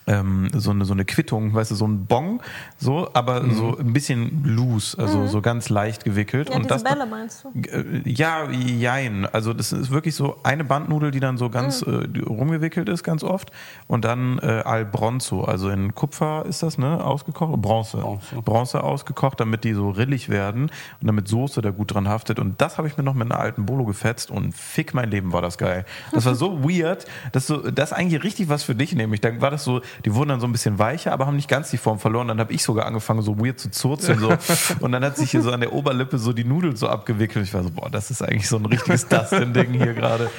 [0.07, 2.41] ähm, so eine so eine Quittung, weißt du, so ein Bon,
[2.79, 6.51] so, aber so ein bisschen loose, also so ganz leicht gewickelt.
[6.51, 7.53] Ja, und das Bälle meinst du?
[7.71, 9.27] äh, Ja, jein.
[9.27, 13.05] Also das ist wirklich so eine Bandnudel, die dann so ganz äh, die rumgewickelt ist,
[13.05, 13.51] ganz oft.
[13.87, 17.05] Und dann äh, al bronzo, also in Kupfer ist das, ne?
[17.05, 17.61] Ausgekocht?
[17.61, 17.99] Bronze.
[17.99, 18.37] Bronze.
[18.43, 20.71] Bronze ausgekocht, damit die so rillig werden
[21.01, 22.39] und damit Soße da gut dran haftet.
[22.39, 25.33] Und das habe ich mir noch mit einer alten Bolo gefetzt und fick mein Leben
[25.33, 25.85] war das geil.
[26.13, 29.21] Das war so weird, dass so, das ist eigentlich richtig was für dich, nämlich.
[29.21, 31.71] Dann war das so, die wurden dann so ein bisschen weicher, aber haben nicht ganz
[31.71, 32.29] die Form verloren.
[32.29, 34.19] Dann habe ich sogar angefangen, so weird zu zurzeln.
[34.19, 34.31] So.
[34.81, 37.45] Und dann hat sich hier so an der Oberlippe so die Nudel so abgewickelt.
[37.45, 40.31] Ich war so, boah, das ist eigentlich so ein richtiges Dustin-Ding hier gerade.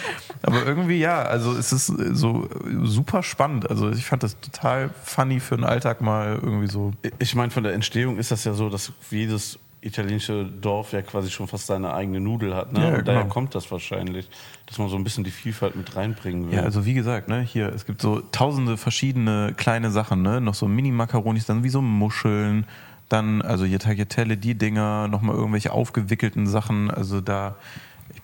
[0.44, 2.48] Aber irgendwie ja, also es ist so
[2.84, 3.70] super spannend.
[3.70, 6.92] Also ich fand das total funny für den Alltag mal irgendwie so.
[7.20, 11.30] Ich meine, von der Entstehung ist das ja so, dass jedes italienische Dorf ja quasi
[11.32, 12.72] schon fast seine eigene Nudel hat.
[12.72, 12.80] Ne?
[12.80, 13.34] Ja, und daher genau.
[13.34, 14.30] kommt das wahrscheinlich,
[14.68, 16.58] dass man so ein bisschen die Vielfalt mit reinbringen will.
[16.58, 20.40] Ja, also wie gesagt, ne, hier, es gibt so tausende verschiedene kleine Sachen, ne?
[20.40, 22.66] Noch so Mini-Makaronis, dann wie so Muscheln,
[23.10, 27.56] dann, also hier Tagliatelle, die Dinger, nochmal irgendwelche aufgewickelten Sachen, also da.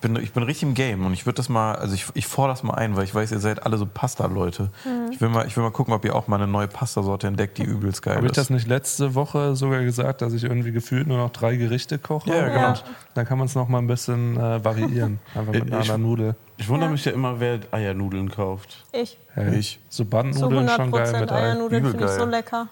[0.00, 2.24] Ich bin, ich bin richtig im Game und ich würde das mal, also ich, ich
[2.28, 4.70] fordere das mal ein, weil ich weiß, ihr seid alle so Pasta-Leute.
[5.10, 7.58] Ich, will mal, ich will mal gucken, ob ihr auch mal eine neue Pastasorte entdeckt,
[7.58, 8.38] die übelst geil Habe ich ist.
[8.38, 12.30] das nicht letzte Woche sogar gesagt, dass ich irgendwie gefühlt nur noch drei Gerichte koche?
[12.30, 12.68] Ja, genau.
[12.68, 12.84] Und
[13.14, 15.18] dann kann man es noch mal ein bisschen äh, variieren.
[15.34, 16.36] Einfach mit einer Ich- anderen Nudel.
[16.58, 16.92] Ich wundere Ja.
[16.92, 18.84] mich ja immer, wer Eiernudeln kauft.
[18.92, 19.18] Ich.
[19.34, 19.80] Hey, Ich.
[19.88, 21.42] So Bandnudeln schon geil 100% mit Ei.
[21.42, 22.68] Eiernudeln finde ich so lecker.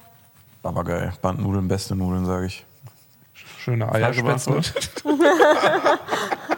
[0.62, 1.12] Aber geil.
[1.23, 2.65] Bandnudeln, beste Nudeln, sage ich.
[3.59, 4.61] Schöne Eierspätzle.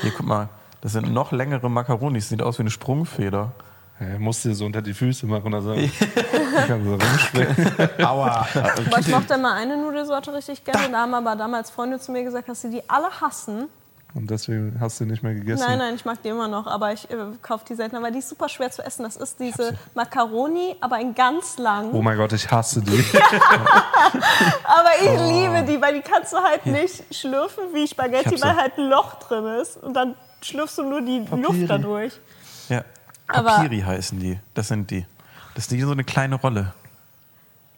[0.00, 0.48] Hier, guck mal.
[0.80, 2.28] Das sind noch längere Makaronis.
[2.28, 3.52] Sieht aus wie eine Sprungfeder.
[4.18, 5.54] Musst dir so unter die Füße machen.
[5.54, 5.98] Also, ich
[6.66, 7.72] kann so rumschwingen.
[8.04, 8.46] Aua.
[8.54, 10.90] Aber ich mochte mal eine Nudelsorte richtig gerne.
[10.90, 13.68] Da haben aber damals Freunde zu mir gesagt, dass sie die alle hassen.
[14.14, 15.64] Und deswegen hast du nicht mehr gegessen.
[15.66, 18.20] Nein, nein, ich mag die immer noch, aber ich äh, kaufe die seltener, weil die
[18.20, 19.02] ist super schwer zu essen.
[19.02, 21.90] Das ist diese Macaroni, aber in ganz lang.
[21.92, 23.04] Oh mein Gott, ich hasse die.
[24.64, 25.28] Aber ich Oh.
[25.30, 29.14] liebe die, weil die kannst du halt nicht schlürfen wie Spaghetti, weil halt ein Loch
[29.14, 29.76] drin ist.
[29.78, 32.12] Und dann schlürfst du nur die Luft dadurch.
[32.68, 32.84] Ja.
[33.26, 34.38] Aber- Papiri heißen die.
[34.54, 35.04] Das sind die.
[35.54, 36.72] Das ist die so eine kleine Rolle.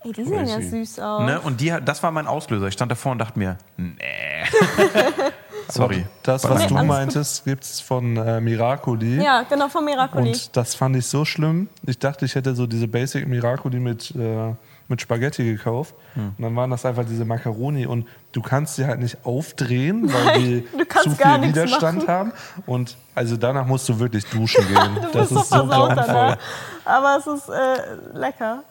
[0.03, 1.23] Ey, die sehen ja süß aus.
[1.23, 1.41] Ne?
[1.41, 2.67] Und die, das war mein Auslöser.
[2.69, 3.95] Ich stand davor und dachte mir, nee.
[5.69, 6.07] Sorry.
[6.23, 9.23] Das, was das du meintest, gibt es von äh, Miracoli.
[9.23, 10.31] Ja, genau, von Miracoli.
[10.33, 11.69] Und das fand ich so schlimm.
[11.87, 14.53] Ich dachte, ich hätte so diese Basic Miracoli mit, äh,
[14.89, 15.95] mit Spaghetti gekauft.
[16.15, 16.35] Hm.
[16.37, 17.87] Und dann waren das einfach diese Macaroni.
[17.87, 22.09] Und du kannst sie halt nicht aufdrehen, weil die du kannst zu viel Widerstand machen.
[22.09, 22.33] haben.
[22.67, 24.99] Und also danach musst du wirklich duschen gehen.
[25.13, 26.05] du das ist so grauenvoll.
[26.07, 26.39] danach.
[26.85, 28.63] Aber es ist äh, lecker.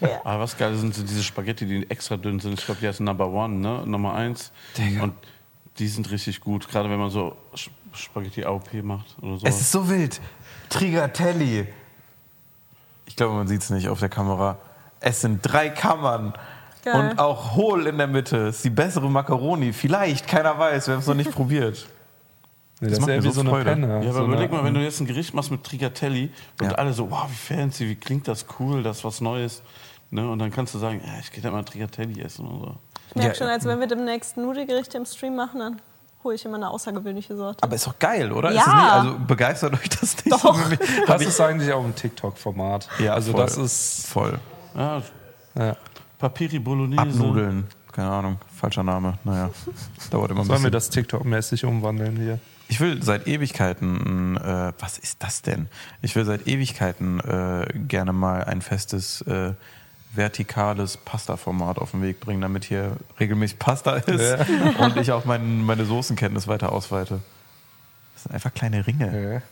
[0.00, 0.20] Ja.
[0.24, 2.58] Aber was geil sind, sind diese Spaghetti, die extra dünn sind.
[2.58, 3.82] Ich glaube, die heißen Number One, ne?
[3.86, 4.52] Nummer eins.
[5.00, 5.14] Und
[5.78, 7.36] die sind richtig gut, gerade wenn man so
[7.94, 9.46] Spaghetti AOP macht oder so.
[9.46, 10.20] Es ist so wild.
[10.68, 11.66] Trigatelli.
[13.06, 14.58] Ich glaube, man sieht es nicht auf der Kamera.
[15.00, 16.34] Es sind drei Kammern.
[16.84, 17.10] Geil.
[17.10, 18.36] Und auch hohl in der Mitte.
[18.48, 19.72] Ist die bessere Macaroni.
[19.72, 20.88] Vielleicht, keiner weiß.
[20.88, 21.86] Wir haben es noch nicht probiert.
[22.82, 23.64] Nee, Das das, macht ist wie so so eine Freude.
[23.70, 23.86] Penne.
[23.88, 26.30] Ja, aber so überleg eine, mal, wenn du jetzt ein Gericht machst mit Trigatelli
[26.60, 26.76] und Ja.
[26.76, 29.62] alle so, wow, wie fancy, wie klingt das cool, das ist was Neues.
[30.10, 30.28] Ne?
[30.28, 32.76] Und dann kannst du sagen, ja, ich gehe da mal Trigatelli essen oder so.
[33.10, 35.80] Ich merke Ja, schon, als wenn wir demnächst Nudelgerichte im Stream machen, dann
[36.24, 37.62] hole ich immer eine außergewöhnliche Sorte.
[37.62, 38.50] Aber ist doch geil, oder?
[38.52, 38.64] Ja.
[38.66, 40.32] Nicht, also begeistert euch das nicht?
[40.32, 40.58] Doch.
[41.06, 42.88] Das ist eigentlich auch ein TikTok-Format.
[42.98, 43.40] Ja, also voll.
[43.42, 44.06] das ist.
[44.08, 44.38] voll.
[44.76, 45.02] Ja,
[45.56, 45.76] Ja.
[46.18, 47.02] Papiri Bolognese.
[47.02, 47.66] Abnudeln.
[47.90, 49.18] Keine Ahnung, falscher Name.
[49.24, 49.50] Naja,
[50.10, 50.72] dauert immer ein Sollen wir bisschen.
[50.72, 52.38] das TikTok-mäßig umwandeln hier?
[52.68, 55.68] Ich will seit Ewigkeiten, äh, was ist das denn?
[56.00, 59.52] Ich will seit Ewigkeiten äh, gerne mal ein festes äh,
[60.14, 64.36] vertikales Pasta-Format auf den Weg bringen, damit hier regelmäßig Pasta ist
[64.78, 67.20] und ich auch mein, meine Soßenkenntnis weiter ausweite.
[68.14, 69.42] Das sind einfach kleine Ringe.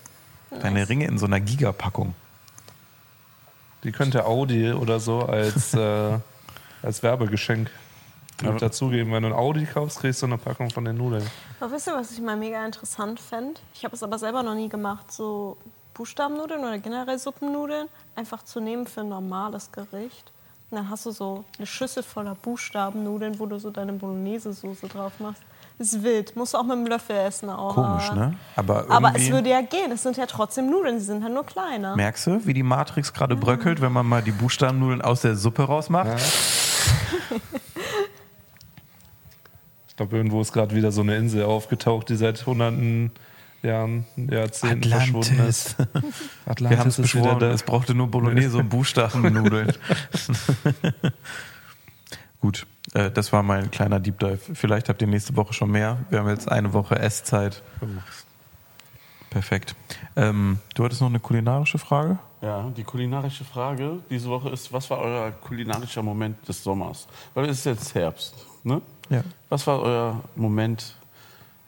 [0.58, 2.14] Kleine Ringe in so einer Gigapackung.
[3.84, 6.18] Die könnte Audi oder so als, äh,
[6.82, 7.70] als Werbegeschenk
[8.42, 9.12] mit dazugeben.
[9.12, 11.26] Wenn du ein Audi kaufst, kriegst du eine Packung von den Nudeln.
[11.60, 13.60] Aber wisst ihr, was ich mal mega interessant fände?
[13.74, 15.56] Ich habe es aber selber noch nie gemacht, so
[15.94, 20.32] Buchstabennudeln oder generell Suppennudeln einfach zu nehmen für ein normales Gericht.
[20.70, 25.12] Und dann hast du so eine Schüssel voller Buchstabennudeln, wo du so deine Bolognese-Soße drauf
[25.18, 25.42] machst.
[25.78, 26.36] Ist wild.
[26.36, 27.48] Musst du auch mit dem Löffel essen.
[27.48, 27.74] Auch.
[27.74, 28.34] Komisch, ne?
[28.54, 29.90] Aber, Aber es würde ja gehen.
[29.90, 30.98] Es sind ja trotzdem Nudeln.
[30.98, 31.96] Die sind halt nur kleiner.
[31.96, 35.62] Merkst du, wie die Matrix gerade bröckelt, wenn man mal die Buchstabennudeln aus der Suppe
[35.62, 36.08] rausmacht?
[39.90, 43.10] Ich glaube, irgendwo ist gerade wieder so eine Insel aufgetaucht, die seit hunderten
[43.60, 45.76] Jahren, Jahrzehnten verschwunden ist.
[46.46, 47.50] Atlantis Wir haben es beschworen, da.
[47.50, 49.72] es brauchte nur Bolognese und Buchstabennudeln.
[52.40, 54.38] Gut, äh, das war mein kleiner Deep Dive.
[54.54, 55.98] Vielleicht habt ihr nächste Woche schon mehr.
[56.08, 57.62] Wir haben jetzt eine Woche Esszeit.
[59.28, 59.74] Perfekt.
[60.16, 62.18] Ähm, du hattest noch eine kulinarische Frage?
[62.40, 67.08] Ja, die kulinarische Frage diese Woche ist, was war euer kulinarischer Moment des Sommers?
[67.34, 68.80] Weil es ist jetzt Herbst, ne?
[69.10, 69.22] Ja.
[69.48, 70.94] Was war euer Moment,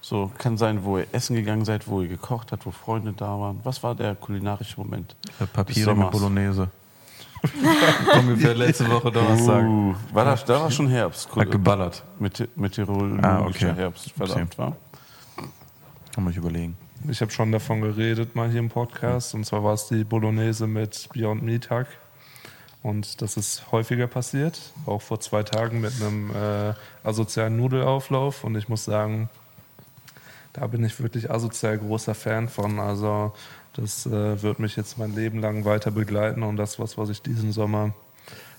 [0.00, 3.38] so kann sein, wo ihr essen gegangen seid, wo ihr gekocht habt, wo Freunde da
[3.38, 3.60] waren?
[3.64, 5.16] Was war der kulinarische Moment?
[5.40, 6.10] Äh, Papiere mit.
[6.10, 6.68] Bolognese.
[8.20, 9.64] Ungefähr letzte Woche Donnerstag.
[9.64, 11.34] Uh, war das, da war schon Herbst.
[11.34, 12.04] Hat geballert.
[12.20, 13.74] Mete- Meteorologischer Ah, okay.
[13.74, 14.76] Herbst, verdammt, war.
[16.14, 16.76] Kann man sich überlegen.
[17.08, 19.34] Ich habe schon davon geredet, mal hier im Podcast.
[19.34, 21.88] Und zwar war es die Bolognese mit Beyond Meat Hack.
[22.82, 24.58] Und das ist häufiger passiert.
[24.86, 28.42] Auch vor zwei Tagen mit einem äh, asozialen Nudelauflauf.
[28.42, 29.28] Und ich muss sagen,
[30.52, 32.80] da bin ich wirklich asozial großer Fan von.
[32.80, 33.32] Also
[33.74, 36.42] das äh, wird mich jetzt mein Leben lang weiter begleiten.
[36.42, 37.94] Und das was, was ich diesen Sommer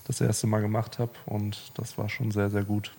[0.08, 1.12] das erste Mal gemacht habe.
[1.26, 2.94] Und das war schon sehr, sehr gut.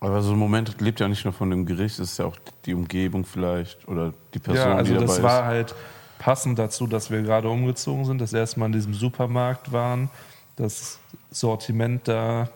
[0.00, 2.36] Aber so ein Moment lebt ja nicht nur von dem Gericht, es ist ja auch
[2.66, 5.22] die Umgebung vielleicht oder die Person, Ja, also die dabei das ist.
[5.22, 5.74] war halt
[6.24, 10.08] passend dazu, dass wir gerade umgezogen sind, das erste Mal in diesem Supermarkt waren,
[10.56, 10.98] das
[11.30, 12.48] Sortiment da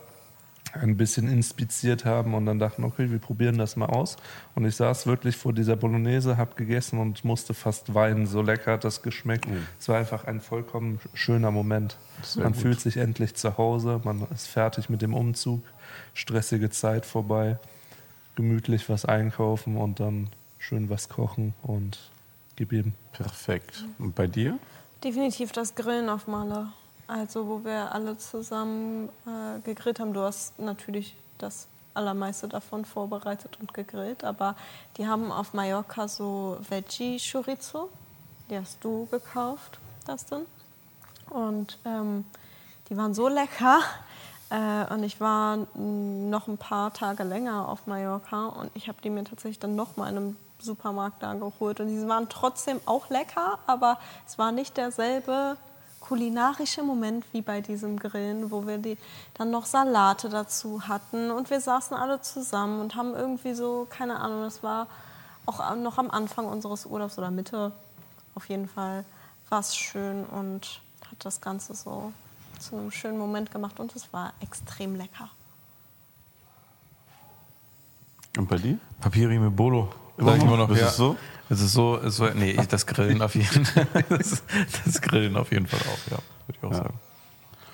[0.73, 4.17] ein bisschen inspiziert haben und dann dachten, okay, wir probieren das mal aus.
[4.55, 8.27] Und ich saß wirklich vor dieser Bolognese, habe gegessen und musste fast weinen.
[8.27, 9.47] So lecker hat das geschmeckt.
[9.79, 11.99] Es war einfach ein vollkommen schöner Moment.
[12.37, 15.63] Man fühlt sich endlich zu Hause, man ist fertig mit dem Umzug,
[16.15, 17.59] stressige Zeit vorbei,
[18.35, 20.29] gemütlich was einkaufen und dann
[20.59, 21.99] schön was kochen und
[22.61, 22.95] ihm.
[23.13, 23.85] Perfekt.
[23.99, 24.59] Und bei dir?
[25.03, 26.73] Definitiv das Grillen auf Maler.
[27.07, 30.13] Also, wo wir alle zusammen äh, gegrillt haben.
[30.13, 34.57] Du hast natürlich das allermeiste davon vorbereitet und gegrillt, aber
[34.97, 37.89] die haben auf Mallorca so Veggie-Chorizo.
[38.51, 40.47] Die hast du gekauft, Dustin.
[41.31, 42.25] Und ähm,
[42.89, 43.81] die waren so lecker.
[44.51, 49.11] Äh, und ich war noch ein paar Tage länger auf Mallorca und ich habe die
[49.11, 51.81] mir tatsächlich dann noch mal in einem Supermarkt da geholt.
[51.81, 55.57] Und die waren trotzdem auch lecker, aber es war nicht derselbe
[56.01, 58.97] kulinarische Moment wie bei diesem Grillen, wo wir die,
[59.35, 64.19] dann noch Salate dazu hatten und wir saßen alle zusammen und haben irgendwie so, keine
[64.21, 64.87] Ahnung, das war
[65.45, 67.73] auch noch am Anfang unseres Urlaubs oder Mitte
[68.35, 69.05] auf jeden Fall,
[69.51, 70.81] war es schön und
[71.11, 72.13] hat das Ganze so
[72.59, 75.29] zu einem schönen Moment gemacht und es war extrem lecker.
[78.37, 78.79] Und bei dir?
[79.01, 79.89] Papiri mit Bolo.
[80.19, 80.71] Sag ich immer noch.
[80.71, 80.87] Ist ja.
[80.89, 81.17] es so?
[81.51, 83.87] Es ist so, es war, nee, das Grillen auf jeden Fall.
[84.11, 84.43] Das,
[84.85, 86.19] das Grillen auf jeden Fall auch, ja.
[86.47, 86.77] Würde ich auch Ja.
[86.77, 86.95] sagen.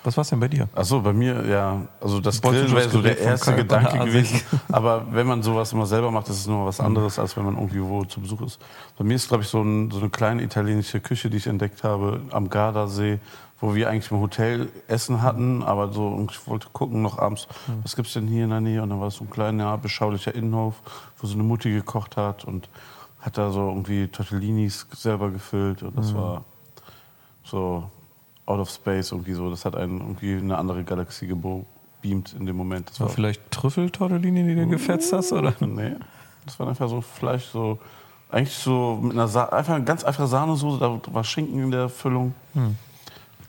[0.05, 0.69] Was war's denn bei dir?
[0.75, 4.05] Achso, bei mir, ja, also das Grillen wäre das so der erste Köln Gedanke an
[4.05, 4.39] gewesen.
[4.71, 7.55] Aber wenn man sowas immer selber macht, ist es nur was anderes, als wenn man
[7.55, 8.59] irgendwie wo zu Besuch ist.
[8.99, 11.83] Bei mir ist, glaube ich, so, ein, so eine kleine italienische Küche, die ich entdeckt
[11.83, 13.17] habe am Gardasee,
[13.59, 17.47] wo wir eigentlich im Hotel Essen hatten, aber so, und ich wollte gucken noch abends,
[17.83, 18.83] was gibt's denn hier in der Nähe?
[18.83, 20.81] Und dann war es so ein kleiner, beschaulicher Innenhof,
[21.17, 22.69] wo so eine Mutti gekocht hat und
[23.21, 26.43] hat da so irgendwie Tortellinis selber gefüllt und das war
[27.43, 27.89] so
[28.45, 29.49] out of space irgendwie so.
[29.49, 32.89] Das hat einen irgendwie in eine andere Galaxie gebeamt in dem Moment.
[32.89, 35.53] Das War war vielleicht Trüffeltortellini, die du gefetzt hast, oder?
[35.59, 35.95] Nee.
[36.45, 37.79] Das war einfach so Fleisch, so
[38.29, 42.35] eigentlich so mit einer Sa einfach ganz einfache Sahnesoße, da war Schinken in der Füllung.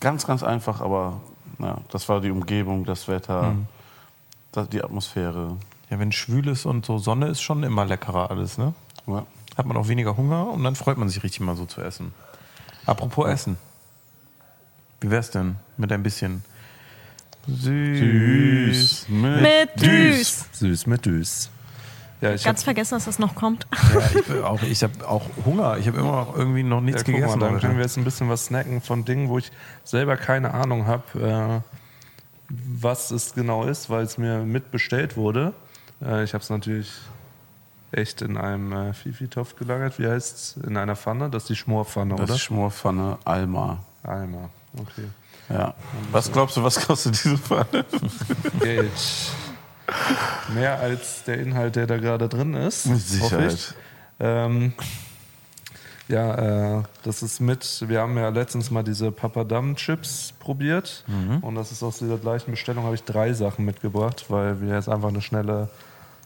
[0.01, 1.21] Ganz, ganz einfach, aber
[1.59, 3.55] ja, das war die Umgebung, das Wetter,
[4.53, 5.57] das, die Atmosphäre.
[5.91, 8.75] Ja, wenn schwül ist und so Sonne ist schon immer leckerer alles, ne?
[9.07, 9.27] Ja.
[9.57, 12.13] Hat man auch weniger Hunger und dann freut man sich richtig mal so zu essen.
[12.85, 13.57] Apropos Essen.
[15.01, 16.45] Wie wär's denn mit ein bisschen
[17.47, 19.09] süß?
[19.09, 20.47] Mit Düs.
[20.53, 21.51] Süß mit Düs.
[22.21, 23.67] Ja, ich Ganz hab, vergessen, dass das noch kommt.
[23.93, 25.77] Ja, ich ich habe auch Hunger.
[25.79, 27.41] Ich habe immer noch irgendwie noch ja, nichts mal, gegessen.
[27.41, 27.61] dann heute.
[27.61, 29.53] können wir jetzt ein bisschen was snacken von Dingen, wo ich
[29.85, 35.53] selber keine Ahnung habe, äh, was es genau ist, weil es mir mitbestellt wurde.
[36.03, 36.91] Äh, ich habe es natürlich
[37.93, 39.99] echt in einem äh, Fifi-Topf gelagert.
[39.99, 40.65] Wie heißt es?
[40.65, 41.31] In einer Pfanne?
[41.31, 42.35] Das ist die Schmorpfanne, Das oder?
[42.35, 43.79] ist Schmorpfanne Alma.
[44.03, 44.49] Einmal.
[44.79, 45.09] Okay.
[45.49, 45.75] Ja.
[46.13, 47.85] Was glaubst du, was kostet diese Pfanne?
[48.61, 48.91] Geld.
[50.55, 52.87] Mehr als der Inhalt, der da gerade drin ist.
[52.87, 53.53] Mit hoffe Sicherheit.
[53.53, 53.75] ich.
[54.19, 54.73] Ähm,
[56.09, 61.05] ja, äh, das ist mit, wir haben ja letztens mal diese Papadam-Chips probiert
[61.41, 64.89] und das ist aus dieser gleichen Bestellung, habe ich drei Sachen mitgebracht, weil wir jetzt
[64.89, 65.69] einfach eine schnelle,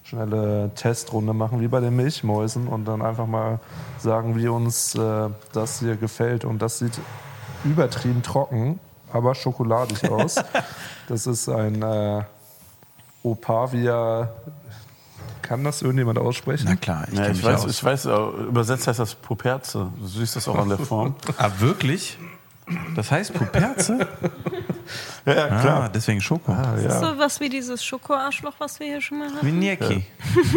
[0.04, 3.58] schnelle Testrunde machen, wie bei den Milchmäusen und dann einfach mal
[3.98, 7.00] sagen, wie uns äh, das hier gefällt und das sieht
[7.64, 8.78] übertrieben trocken,
[9.10, 10.34] aber schokoladig aus.
[11.08, 12.22] das ist ein äh,
[13.22, 14.30] Opavia,
[15.42, 16.66] kann das irgendjemand aussprechen?
[16.68, 17.70] Na klar, ich Ja, ich, weiß, aus.
[17.70, 18.10] ich weiß, äh,
[18.48, 19.90] übersetzt heißt das Puperze.
[19.98, 21.14] Du siehst das auch an der Form.
[21.38, 22.18] Ah, wirklich?
[22.94, 23.98] Das heißt Puperze?
[25.26, 25.48] ja, ja,
[25.80, 26.52] Ah, deswegen Schoko.
[26.52, 29.44] So was wie dieses Schokoarschloch, was wir hier schon mal hatten.
[29.44, 30.04] Winieki.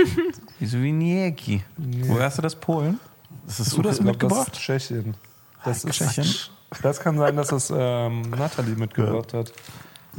[0.60, 1.64] Wieso Winieki?
[1.78, 2.56] Woher hast du das?
[2.56, 3.00] Polen?
[3.48, 4.50] Das ist du das das mitgebracht?
[4.54, 5.16] ist Tschechien.
[5.66, 6.28] Das ist Tschechien?
[6.84, 9.52] Das kann sein, dass das ähm, Nathalie mitgebracht hat.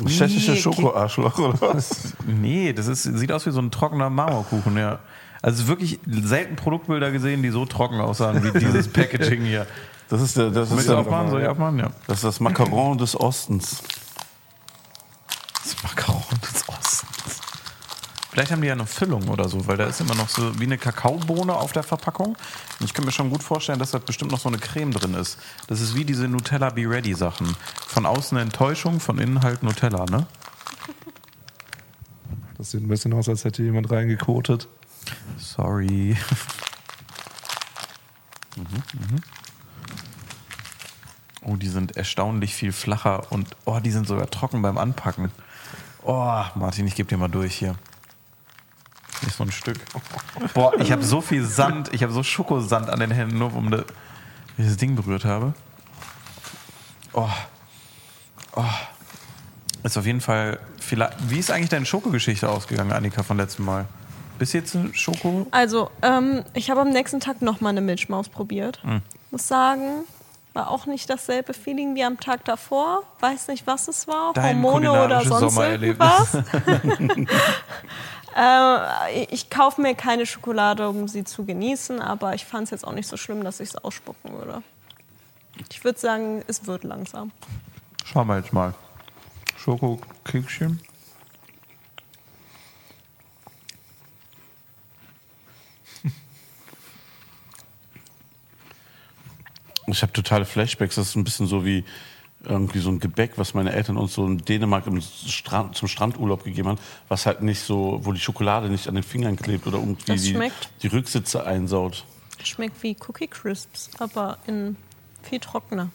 [0.06, 2.14] Tschechische Schokoarschloch oder was?
[2.26, 4.98] Nee, das ist, sieht aus wie so ein trockener Marmorkuchen, ja.
[5.42, 9.66] Also wirklich selten Produktbilder gesehen, die so trocken aussahen wie dieses Packaging hier.
[10.08, 11.30] Das ist der, das Soll ist der, aufmachen?
[11.30, 11.78] Soll ich aufmachen?
[11.78, 11.90] Ja.
[12.06, 13.82] das ist das Macaron des Ostens.
[15.62, 16.22] Das Macaron.
[18.34, 20.64] Vielleicht haben die ja eine Füllung oder so, weil da ist immer noch so wie
[20.64, 22.30] eine Kakaobohne auf der Verpackung.
[22.80, 25.14] Und ich kann mir schon gut vorstellen, dass da bestimmt noch so eine Creme drin
[25.14, 25.38] ist.
[25.68, 27.54] Das ist wie diese Nutella Be Ready Sachen.
[27.86, 30.26] Von außen Enttäuschung, von innen halt Nutella, ne?
[32.58, 34.66] Das sieht ein bisschen aus, als hätte jemand reingekotet.
[35.38, 36.16] Sorry.
[41.46, 45.30] Oh, die sind erstaunlich viel flacher und oh, die sind sogar trocken beim Anpacken.
[46.02, 47.74] Oh, Martin, ich gebe dir mal durch hier.
[49.22, 49.78] Nicht so ein Stück.
[50.54, 53.84] Boah, ich habe so viel Sand, ich habe so Schokosand an den Händen, nur um
[54.58, 55.54] dieses Ding berührt habe.
[57.12, 57.28] Oh.
[58.56, 58.62] Oh.
[59.82, 61.30] Ist auf jeden Fall vielleicht.
[61.30, 63.86] Wie ist eigentlich deine Schokogeschichte ausgegangen, Annika, von letztem Mal?
[64.38, 65.46] Bis jetzt ein Schoko?
[65.50, 68.82] Also, ähm, ich habe am nächsten Tag nochmal eine Milchmaus probiert.
[68.82, 69.02] Hm.
[69.30, 70.04] Muss sagen,
[70.54, 73.02] war auch nicht dasselbe Feeling wie am Tag davor.
[73.20, 74.32] Weiß nicht, was es war.
[74.32, 76.38] Dein Hormone oder sonst irgendwas.
[78.36, 82.86] äh, ich kaufe mir keine Schokolade, um sie zu genießen, aber ich fand es jetzt
[82.86, 84.62] auch nicht so schlimm, dass ich es ausspucken würde.
[85.70, 87.30] Ich würde sagen, es wird langsam.
[88.04, 88.74] Schauen wir jetzt mal.
[89.56, 90.80] Schokokekschen.
[99.86, 100.96] Ich habe totale Flashbacks.
[100.96, 101.84] Das ist ein bisschen so wie
[102.46, 106.44] irgendwie so ein Gebäck, was meine Eltern uns so in Dänemark im Strand, zum Strandurlaub
[106.44, 109.78] gegeben haben, was halt nicht so, wo die Schokolade nicht an den Fingern klebt oder
[109.78, 110.32] irgendwie die,
[110.82, 112.04] die Rücksitze einsaut.
[112.42, 114.76] Schmeckt wie Cookie Crisps, aber in
[115.22, 115.90] viel trockener.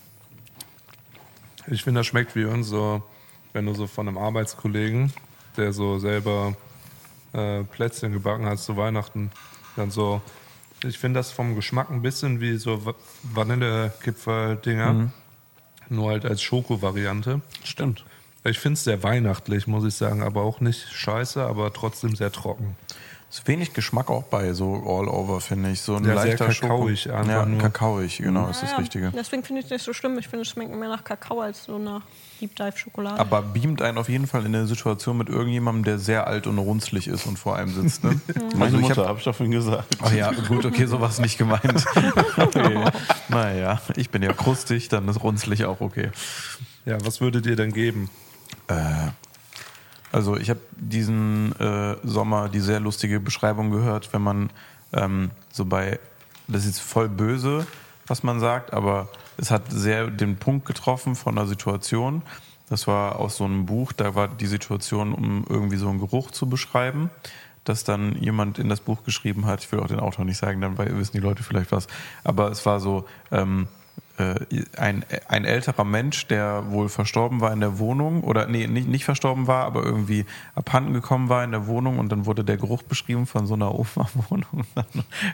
[1.68, 3.04] Ich finde, das schmeckt wie uns so,
[3.54, 5.14] wenn du so von einem Arbeitskollegen,
[5.58, 6.56] der so selber
[7.34, 9.32] äh, Plätzchen gebacken hat zu Weihnachten,
[9.76, 10.22] dann so.
[10.84, 15.12] Ich finde das vom Geschmack ein bisschen wie so Va- Vanillekipferl-Dinger,
[15.91, 17.41] nur halt als Schoko-Variante.
[17.64, 18.06] Stimmt.
[18.44, 22.32] Ich finde es sehr weihnachtlich, muss ich sagen, aber auch nicht scheiße, aber trotzdem sehr
[22.32, 22.78] trocken.
[23.32, 25.82] Ist wenig Geschmack auch bei, so all over, finde ich.
[25.82, 27.16] So ein Ja, sehr leichter kakaoig Schoko.
[27.16, 27.60] einfach Ja, nur.
[27.62, 29.12] kakaoig, genau, ist das Ja, Richtige.
[29.16, 30.18] Deswegen finde ich es nicht so schlimm.
[30.18, 32.02] Ich finde, es schmeckt mehr nach Kakao als so nach
[32.42, 33.20] Deep Dive Schokolade.
[33.20, 36.58] Aber beamt einen auf jeden Fall in eine Situation mit irgendjemandem, der sehr alt und
[36.58, 38.04] runzlig ist und vor einem sitzt.
[38.04, 38.20] Ne?
[38.56, 39.96] Meine Also ich Mutter, hab- habe ich doch vorhin gesagt.
[40.02, 41.86] Ach ja, gut, okay, sowas nicht gemeint.
[42.38, 42.84] okay.
[43.28, 46.10] Naja, ich bin ja krustig, dann ist runzlig auch okay.
[46.86, 48.10] Ja, was würdet ihr denn geben?
[50.11, 54.49] Also ich habe diesen äh, Sommer die sehr lustige Beschreibung gehört, wenn man
[54.94, 55.99] ähm, so bei,
[56.48, 57.68] das ist voll böse,
[58.07, 62.23] was man sagt, aber es hat sehr den Punkt getroffen von einer Situation.
[62.69, 66.31] Das war aus so einem Buch, da war die Situation, um irgendwie so einen Geruch
[66.31, 67.10] zu beschreiben.
[67.65, 70.60] dass dann jemand in das Buch geschrieben hat, ich will auch den Autor nicht sagen,
[70.61, 71.88] dann wissen die Leute vielleicht was,
[72.23, 73.79] aber es war so, ähm, äh,
[74.78, 79.06] ein, ein älterer Mensch, der wohl verstorben war in der Wohnung oder nee, nicht, nicht
[79.06, 80.26] verstorben war, aber irgendwie
[80.56, 83.74] abhanden gekommen war in der Wohnung und dann wurde der Geruch beschrieben von so einer
[83.80, 84.66] Oma-Wohnung.
[84.76, 84.86] Dann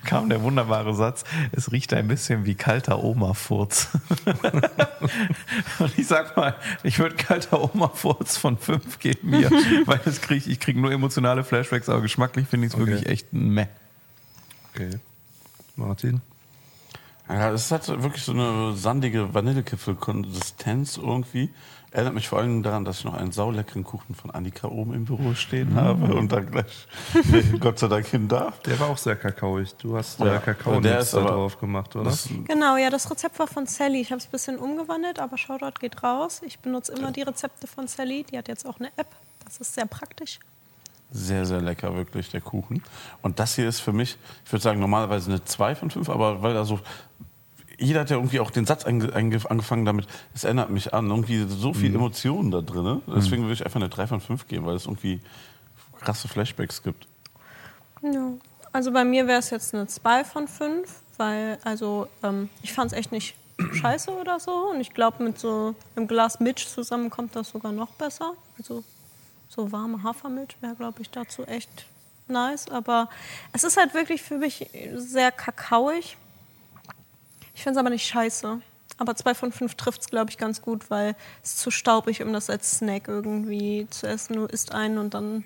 [0.06, 3.90] kam der wunderbare Satz, es riecht ein bisschen wie kalter Oma-Furz.
[5.80, 9.50] und ich sag mal, ich würde kalter Oma-Furz von fünf geben mir,
[9.86, 12.92] weil das krieg, ich kriege nur emotionale Flashbacks, aber geschmacklich finde ich es Okay.
[12.92, 13.66] wirklich echt Meh.
[14.74, 14.92] Okay.
[15.76, 16.22] Martin?
[17.28, 21.50] Ja, es hat wirklich so eine sandige Vanillekipfel-Konsistenz irgendwie.
[21.92, 25.06] Erinnert mich vor allem daran, dass ich noch einen sauleckeren Kuchen von Annika oben im
[25.06, 25.76] Büro stehen Mhm.
[25.76, 26.88] habe und dann gleich
[27.62, 28.60] Gott sei Dank hin darf.
[28.64, 29.78] Der war auch sehr kakaoig.
[29.78, 32.06] Du hast Ja, kakao der ist da aber- drauf gemacht, oder?
[32.06, 34.02] Das, Genau, ja, das Rezept war von Sally.
[34.02, 36.42] Ich habe es ein bisschen umgewandelt, aber Shoutout geht raus.
[36.46, 38.26] Ich benutze immer die Rezepte von Sally.
[38.30, 39.08] Die hat jetzt auch eine App.
[39.46, 40.40] Das ist sehr praktisch.
[41.16, 42.84] Sehr, sehr lecker, wirklich, der Kuchen.
[43.22, 46.42] Und das hier ist für mich, ich würde sagen, normalerweise eine 2 von 5, aber
[46.42, 46.80] weil da so.
[47.78, 51.74] Jeder hat ja irgendwie auch den Satz angefangen damit, es erinnert mich an, irgendwie so
[51.74, 53.02] viel Emotionen da drin.
[53.06, 55.20] Deswegen würde ich einfach eine 3 von 5 geben, weil es irgendwie
[56.00, 57.06] krasse Flashbacks gibt.
[58.02, 58.32] Ja.
[58.72, 62.92] Also bei mir wäre es jetzt eine 2 von 5, weil, also, ähm, ich fand
[62.92, 63.36] es echt nicht
[63.74, 64.52] scheiße oder so.
[64.72, 68.34] Und ich glaube, mit so einem Glas Milch zusammen kommt das sogar noch besser.
[68.58, 68.84] Also,
[69.48, 71.86] so warme Hafermilch wäre, glaube ich, dazu echt
[72.28, 72.70] nice.
[72.70, 73.10] Aber
[73.54, 76.18] es ist halt wirklich für mich sehr kakaoig.
[77.54, 78.60] Ich finde es aber nicht scheiße.
[78.98, 82.22] Aber 2 von 5 trifft es, glaube ich, ganz gut, weil es ist zu staubig,
[82.22, 84.36] um das als Snack irgendwie zu essen.
[84.36, 85.44] Du isst einen und dann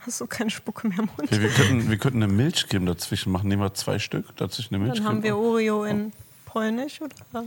[0.00, 1.30] hast du keine Spucke mehr im Mund.
[1.30, 3.48] Okay, wir, könnten, wir könnten eine Milchcreme dazwischen machen.
[3.48, 5.08] Nehmen wir zwei Stück, dazwischen eine Dann Milchcreme.
[5.16, 6.12] haben wir Oreo in
[6.46, 7.44] Polnisch oder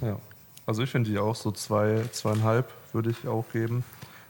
[0.00, 0.18] Ja.
[0.66, 3.84] Also ich finde die auch so zwei, zweieinhalb würde ich auch geben.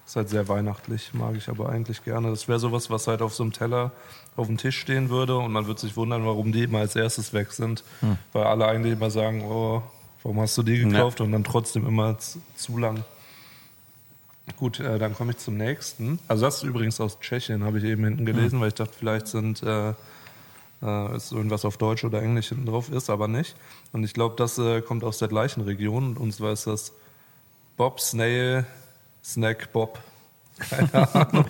[0.06, 2.30] Ist halt sehr weihnachtlich, mag ich aber eigentlich gerne.
[2.30, 3.92] Das wäre sowas, was halt auf so einem Teller
[4.36, 7.32] auf dem Tisch stehen würde und man würde sich wundern, warum die immer als erstes
[7.32, 7.84] weg sind.
[8.32, 9.82] Weil alle eigentlich immer sagen, oh,
[10.22, 13.04] warum hast du die gekauft und dann trotzdem immer zu, lang.
[14.58, 16.18] Gut, äh, dann komme ich zum nächsten.
[16.28, 19.26] Also das ist übrigens aus Tschechien, habe ich eben hinten gelesen, weil ich dachte, vielleicht
[19.28, 19.94] sind äh,
[20.84, 23.56] äh, ist irgendwas auf Deutsch oder Englisch hinten drauf ist, aber nicht.
[23.92, 26.16] Und ich glaube, das äh, kommt aus der gleichen Region.
[26.16, 26.92] Und zwar ist das
[27.76, 28.66] Bob Snail
[29.24, 29.98] Snack Bob.
[30.70, 31.46] Keine Ahnung.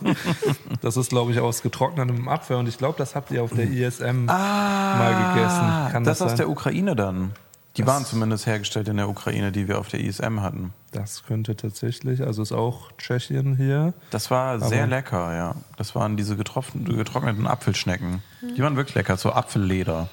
[0.81, 2.57] Das ist, glaube ich, aus getrocknetem Apfel.
[2.57, 5.93] Und ich glaube, das habt ihr auf der ISM mal gegessen.
[5.93, 6.37] Kann Ah, das, das, aus sein?
[6.39, 7.33] der Ukraine dann.
[7.77, 10.73] Die Das- waren zumindest hergestellt in der Ukraine, die wir auf der ISM hatten.
[10.93, 13.93] Das könnte tatsächlich, also ist auch Tschechien hier.
[14.11, 15.57] Das war sehr lecker, ja.
[15.77, 18.23] Das waren diese getrockneten Apfelschnecken.
[18.57, 20.09] Die waren wirklich lecker, so Apfelleder.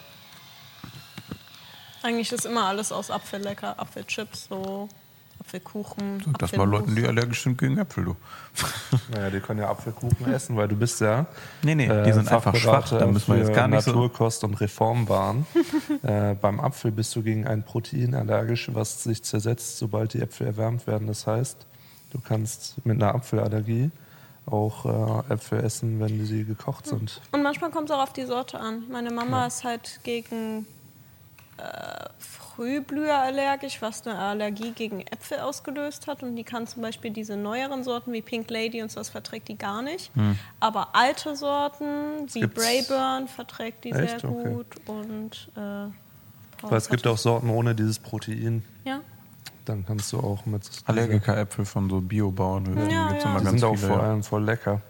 [2.01, 3.79] eigentlich ist immer alles aus Apfel lecker.
[3.79, 4.89] Apfelchips, so
[5.51, 6.23] Apfelkuchen.
[6.39, 8.15] Das mal Leuten, die allergisch sind gegen Äpfel, du.
[9.13, 11.25] Naja, die können ja Apfelkuchen essen, weil du bist ja.
[11.61, 14.53] Nee, nee, die sind einfach schwach, da müssen wir jetzt gar nicht so- Naturkost und
[14.61, 15.45] Reformwahn.
[16.03, 20.47] äh, beim Apfel bist du gegen ein Protein allergisch, was sich zersetzt, sobald die Äpfel
[20.47, 21.07] erwärmt werden.
[21.07, 21.65] Das heißt,
[22.11, 23.91] du kannst mit einer Apfelallergie
[24.45, 27.21] auch äh, Äpfel essen, wenn sie gekocht sind.
[27.31, 28.83] Und manchmal kommt es auch auf die Sorte an.
[28.89, 30.65] Meine Mama ist halt gegen
[31.57, 31.61] äh,
[32.55, 36.23] Frühblüher allergisch, was eine Allergie gegen Äpfel ausgelöst hat.
[36.23, 39.57] Und die kann zum Beispiel diese neueren Sorten wie Pink Lady und sowas verträgt die
[39.57, 40.11] gar nicht.
[40.59, 44.21] Aber alte Sorten wie gibt's- Braeburn verträgt die Echt?
[44.21, 44.53] sehr Okay.
[44.53, 44.67] gut.
[44.87, 45.59] Und äh,
[46.69, 48.63] Weil es gibt auch Sorten ohne dieses Protein.
[48.83, 49.01] Ja.
[49.65, 50.67] Dann kannst du auch mit.
[50.85, 52.65] Allergiker-Äpfel von so Biobauern.
[52.77, 53.13] Ja, ja.
[53.13, 54.81] Die ganz sind auch viele, vor allem voll lecker.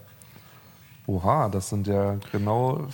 [1.06, 2.86] Oha, das sind ja genau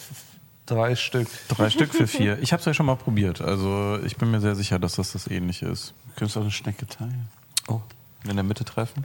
[0.69, 1.29] drei Stück.
[1.49, 2.39] Drei Stück für vier.
[2.41, 3.41] Ich habe es ja schon mal probiert.
[3.41, 5.95] Also ich bin mir sehr sicher, dass das das ähnliche ist.
[6.09, 7.29] Du könntest auch eine Schnecke teilen.
[7.69, 7.81] Oh.
[8.29, 9.05] In der Mitte treffen?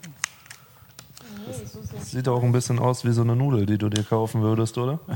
[2.01, 4.99] Sieht auch ein bisschen aus wie so eine Nudel, die du dir kaufen würdest, oder?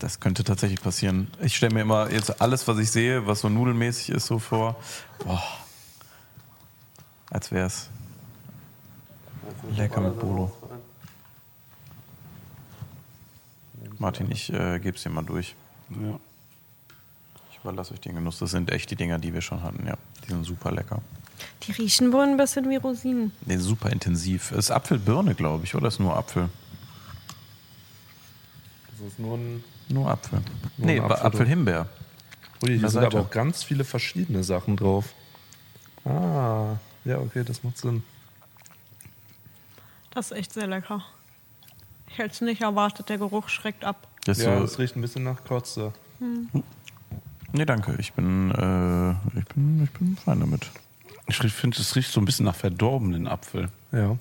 [0.00, 1.28] Das könnte tatsächlich passieren.
[1.42, 4.76] Ich stelle mir immer jetzt alles, was ich sehe, was so nudelmäßig ist, so vor.
[5.22, 5.42] Boah.
[7.30, 7.90] Als wär's.
[9.76, 10.50] Lecker mit Bolo.
[14.00, 15.54] Martin, ich äh, gebe es dir mal durch.
[15.90, 16.18] Ja.
[17.52, 18.38] Ich überlasse euch den Genuss.
[18.38, 19.98] Das sind echt die Dinger, die wir schon hatten, ja.
[20.24, 21.02] Die sind super lecker.
[21.62, 23.30] Die riechen wohl ein bisschen wie Rosinen.
[23.44, 24.52] Nee, super intensiv.
[24.52, 26.48] Ist Apfelbirne, glaube ich, oder ist nur Apfel?
[28.90, 29.62] Das ist nur ein.
[29.90, 30.40] Nur Apfel.
[30.78, 31.26] Nur nee, Apfel.
[31.26, 31.86] Apfelhimbeer.
[32.62, 35.12] Ui, hier sind aber auch ganz viele verschiedene Sachen drauf.
[36.06, 38.02] Ah, ja, okay, das macht Sinn.
[40.12, 41.04] Das ist echt sehr lecker.
[42.12, 44.06] Ich hätte es nicht erwartet, der Geruch schreckt ab.
[44.24, 45.92] Das Ja, so, es riecht ein bisschen nach Kotze.
[47.52, 47.94] nee, danke.
[47.98, 50.70] Ich bin, äh, ich bin, ich bin fein damit.
[51.28, 53.68] Ich finde, es riecht so ein bisschen nach verdorbenen Apfel.
[53.92, 54.16] Ja.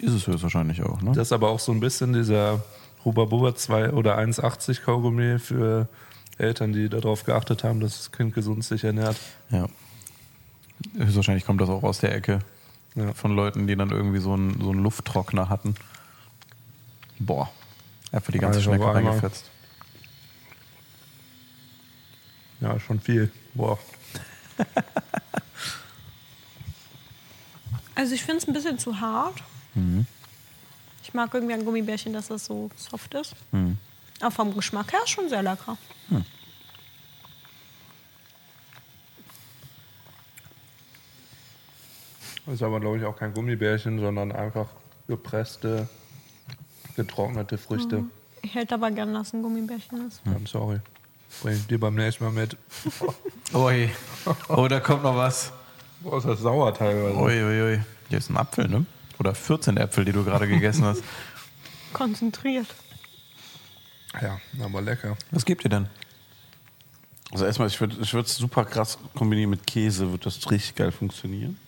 [0.00, 1.12] Ist es höchstwahrscheinlich auch, ne?
[1.12, 2.62] Das ist aber auch so ein bisschen dieser
[3.04, 5.88] Huba Buba 2 oder 1,80 Kaugummi für
[6.38, 9.16] Eltern, die darauf geachtet haben, dass das Kind gesund sich ernährt.
[9.50, 9.66] Ja.
[10.96, 12.38] Höchstwahrscheinlich kommt das auch aus der Ecke
[12.94, 13.12] Ja.
[13.12, 15.74] von Leuten, die dann irgendwie so einen, so einen Lufttrockner hatten.
[17.18, 17.50] Boah.
[18.12, 19.04] Einfach die ganze Also Schnecke einmal.
[19.12, 19.44] reingefetzt.
[22.60, 23.30] Ja, schon viel.
[23.54, 23.78] Boah.
[27.94, 29.42] Also ich finde es ein bisschen zu hart.
[31.02, 33.34] Ich mag irgendwie an Gummibärchen, dass das so soft ist.
[34.20, 35.76] Aber vom Geschmack her ist schon sehr lecker.
[42.46, 44.68] Das ist aber, glaube ich, auch kein Gummibärchen, sondern einfach
[45.06, 45.88] gepresste,
[46.98, 48.04] getrocknete Früchte.
[48.42, 50.22] Ich hätte aber gern, dass ein Gummibärchen ist.
[50.26, 50.80] I'm sorry.
[51.42, 52.56] Bring ich dir beim nächsten Mal mit.
[53.54, 53.90] Ui.
[54.48, 55.52] Oh, da kommt noch was.
[56.00, 57.16] Boah, ist das sauer teilweise.
[57.16, 57.80] Ui, ui, ui.
[58.08, 58.86] Hier ist ein Apfel, ne?
[59.18, 61.02] Oder 14 Äpfel, die du gerade gegessen hast.
[61.92, 62.66] Konzentriert.
[64.20, 65.16] Ja, aber lecker.
[65.30, 65.86] Was gibt ihr denn?
[67.30, 70.92] Also erstmal, ich würde ich es super krass kombinieren mit Käse, wird das richtig geil
[70.92, 71.58] funktionieren.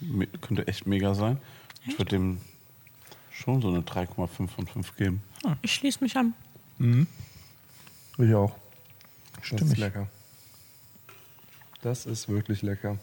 [0.00, 1.38] Me könnte echt mega sein.
[1.86, 2.40] Ich würde dem
[3.40, 5.22] schon so eine 3,5 von 5 geben.
[5.62, 6.34] Ich schließe mich an.
[8.18, 8.54] Ich auch.
[9.36, 9.64] Das Stimmig.
[9.72, 10.06] ist lecker.
[11.82, 12.98] Das ist wirklich lecker.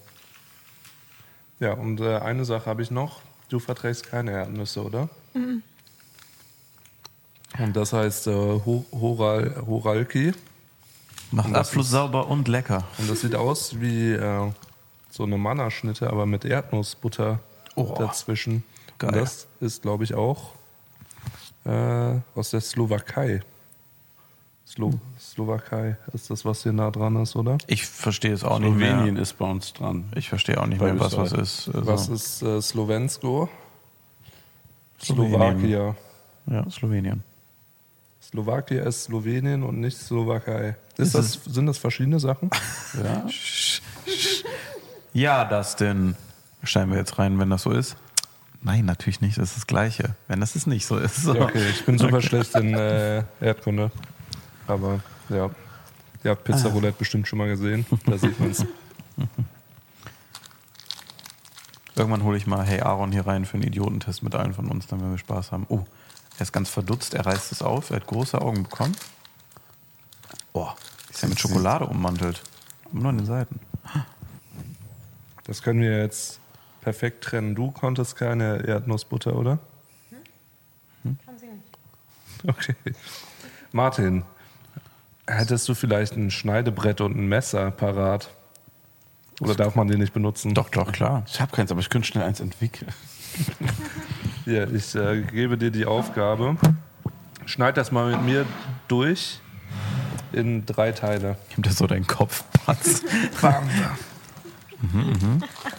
[1.59, 3.21] Ja, und äh, eine Sache habe ich noch.
[3.49, 5.09] Du verträgst keine Erdnüsse, oder?
[5.33, 5.63] Und
[7.75, 10.33] das heißt äh, Ho- Horal, Horalki.
[11.31, 12.83] Macht das Abfluss sauber und lecker.
[12.99, 14.51] Und das sieht aus wie äh,
[15.09, 17.39] so eine Mannerschnitte, aber mit Erdnussbutter
[17.75, 18.63] Oh, dazwischen.
[18.97, 19.11] Geil.
[19.11, 20.51] Und das ist, glaube ich, auch
[21.65, 23.41] äh, aus der Slowakei.
[24.65, 27.57] Slo Slowakei ist das, was hier nah dran ist, oder?
[27.67, 30.11] Ich verstehe es auch nicht Slowenien ist bei uns dran.
[30.15, 31.69] Ich verstehe auch nicht Bei mehr, was was ist.
[31.69, 33.49] Also, Was ist äh, Slowensko?
[35.01, 35.59] Slowenien.
[35.59, 35.95] Slowakia.
[36.47, 37.23] Ja, Slowenien.
[38.21, 40.75] Slowakia ist Slowenien und nicht Slowakei.
[40.97, 42.49] Ist Ist das, sind das verschiedene Sachen?
[43.01, 43.25] Ja?
[45.13, 46.15] Ja, das denn.
[46.61, 47.95] Schneiden wir jetzt rein, wenn das so ist?
[48.61, 49.37] Nein, natürlich nicht.
[49.37, 50.15] Das ist das Gleiche.
[50.27, 51.23] Wenn das ist nicht so ist.
[51.23, 51.35] So.
[51.35, 53.91] Ja, okay, ich bin super schlecht in äh, Erdkunde.
[54.67, 55.49] Aber ja.
[56.23, 57.85] Ihr habt Pizza Roulette bestimmt schon mal gesehen.
[58.05, 58.65] Da sieht man es.
[61.95, 64.85] Irgendwann hole ich mal Hey Aaron hier rein für einen Idiotentest mit allen von uns,
[64.87, 65.65] dann werden wir Spaß haben.
[65.69, 65.83] Oh,
[66.37, 68.95] er ist ganz verdutzt, er reißt es auf, er hat große Augen bekommen.
[70.53, 70.75] Boah,
[71.09, 72.43] ist ja mit Schokolade ummantelt.
[72.91, 73.59] Nur an den Seiten.
[75.45, 76.39] Das können wir jetzt
[76.87, 77.53] perfekt trennen.
[77.53, 79.59] Du konntest keine Erdnussbutter, oder?
[81.03, 82.47] Kann sie nicht.
[82.47, 82.75] Okay.
[83.73, 84.23] Martin,
[85.27, 88.29] hättest du vielleicht ein Schneidebrett und ein Messer parat?
[89.41, 90.53] Oder darf man die nicht benutzen?
[90.53, 91.25] Doch, doch, klar.
[91.27, 92.89] Ich habe keins, aber ich könnte schnell eins entwickeln.
[94.45, 96.55] Hier, ich äh, gebe dir die Aufgabe.
[97.45, 98.45] Schneid das mal mit mir
[98.87, 99.41] durch
[100.31, 101.35] in drei Teile.
[101.49, 103.03] Nimm das so deinen Kopf, Patz.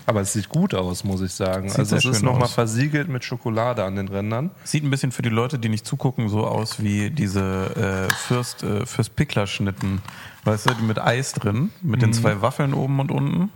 [0.07, 1.69] Aber es sieht gut aus, muss ich sagen.
[1.69, 4.51] Sieht also sehr es ist nochmal versiegelt mit Schokolade an den Rändern.
[4.65, 8.63] Sieht ein bisschen für die Leute, die nicht zugucken, so aus wie diese äh, Fürst,
[8.63, 10.01] äh, Fürst Pickler-Schnitten.
[10.45, 13.51] Weißt du, die mit Eis drin, mit den zwei Waffeln oben und unten.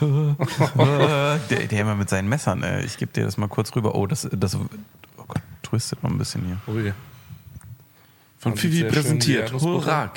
[0.00, 3.94] der, der immer mit seinen Messern, äh, ich gebe dir das mal kurz rüber.
[3.94, 4.66] Oh, das, das oh
[5.28, 6.56] Gott, twistet noch ein bisschen hier.
[6.74, 6.92] Ui.
[8.38, 9.52] Von Und Fifi präsentiert.
[9.52, 10.12] Erdnussbutter.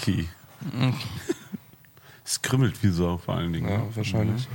[2.31, 3.67] Es kribbelt wie Sau vor allen Dingen.
[3.67, 3.87] Ja, ne?
[3.93, 4.47] wahrscheinlich.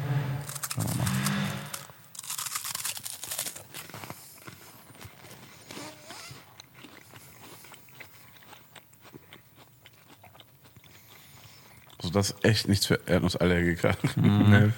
[11.99, 13.95] Also das ist echt nichts für Erdnussallergiker.
[14.17, 14.73] Nee.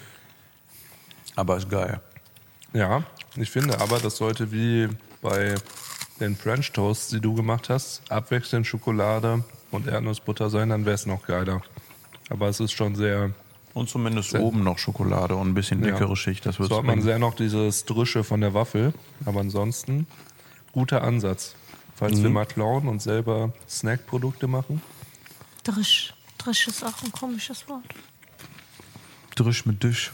[1.36, 2.00] Aber ist geil.
[2.72, 3.04] Ja,
[3.36, 4.88] ich finde aber, das sollte wie
[5.22, 5.54] bei
[6.18, 11.06] den French Toasts, die du gemacht hast, abwechselnd Schokolade und Erdnussbutter sein, dann wäre es
[11.06, 11.62] noch geiler.
[12.30, 13.30] Aber es ist schon sehr,
[13.74, 15.92] Und zumindest Sehr- oben noch Schokolade und ein bisschen Ja.
[15.92, 16.44] dickere Schicht.
[16.46, 18.92] Das wird so hat man sehr noch dieses Drische von der Waffel.
[19.24, 20.06] Aber ansonsten,
[20.72, 21.54] guter Ansatz.
[21.94, 24.82] Falls wir mal klauen und selber Snackprodukte machen.
[25.64, 26.14] Drisch.
[26.38, 27.84] Drisch ist auch ein komisches Wort.
[29.34, 30.12] Drisch mit Disch.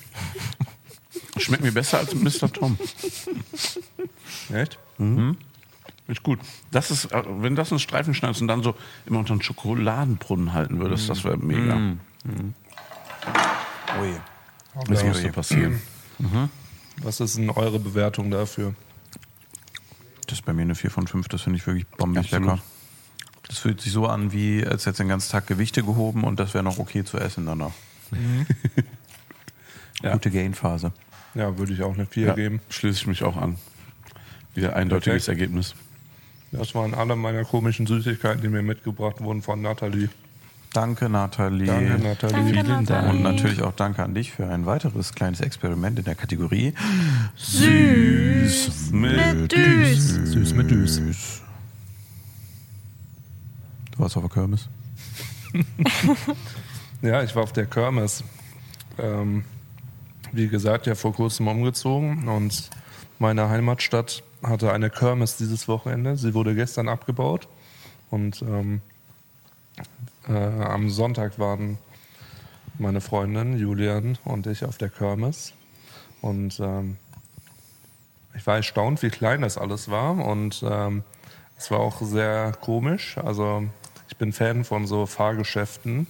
[1.38, 2.50] Schmeckt mir besser als Mr.
[2.52, 2.78] Tom.
[4.52, 4.78] Echt?
[6.06, 6.38] Ist gut.
[6.70, 8.74] Das ist, äh, wenn das ein Streifen schneidest und dann so
[9.06, 11.76] immer unter einen Schokoladenbrunnen halten würdest, das wäre mega.
[14.00, 14.14] Ui.
[14.88, 15.32] Das Ja, müsste ja.
[15.32, 15.80] passieren.
[17.02, 18.74] Was ist denn eure Bewertung dafür?
[20.26, 22.48] Das ist bei mir eine 4 von 5, das finde ich wirklich bombig Absolut.
[22.48, 22.62] lecker.
[23.46, 26.54] Das fühlt sich so an, wie als jetzt den ganzen Tag Gewichte gehoben und das
[26.54, 27.72] wäre noch okay zu essen danach.
[30.02, 30.12] Ja.
[30.12, 30.92] Gute Gain-Phase.
[31.34, 32.60] Ja, würde ich auch eine 4 Ja, geben.
[32.68, 33.56] schließe ich mich auch an.
[34.54, 35.40] Wieder eindeutiges Perfekt.
[35.40, 35.74] Ergebnis.
[36.56, 40.08] Das waren alle meiner komischen Süßigkeiten, die mir mitgebracht wurden von Nathalie.
[40.72, 41.66] Danke, Nathalie.
[41.66, 42.34] Danke, Nathalie.
[42.34, 43.10] Danke, Vielen Nathalie.
[43.10, 46.74] Und natürlich auch danke an dich für ein weiteres kleines Experiment in der Kategorie
[47.36, 50.08] Süß mit Düs.
[50.32, 51.42] Süß mit Düs.
[53.92, 54.68] Du warst auf der Kirmes.
[57.02, 58.24] Ja, ich war auf der Kirmes.
[58.98, 59.44] Ähm,
[60.32, 62.70] wie gesagt, ja vor kurzem umgezogen und
[63.18, 66.16] meine Heimatstadt hatte eine Kirmes dieses Wochenende.
[66.16, 67.48] Sie wurde gestern abgebaut
[68.10, 68.80] und ähm,
[70.28, 71.78] äh, am Sonntag waren
[72.78, 75.52] meine Freundin Julian und ich auf der Kirmes
[76.20, 76.96] und ähm,
[78.36, 81.04] ich war erstaunt, wie klein das alles war und ähm,
[81.56, 83.16] es war auch sehr komisch.
[83.18, 83.64] Also
[84.08, 86.06] ich bin Fan von so Fahrgeschäften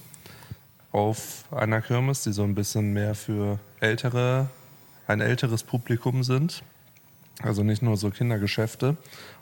[0.91, 4.47] auf einer Kirmes, die so ein bisschen mehr für ältere,
[5.07, 6.63] ein älteres Publikum sind.
[7.41, 8.95] Also nicht nur so Kindergeschäfte.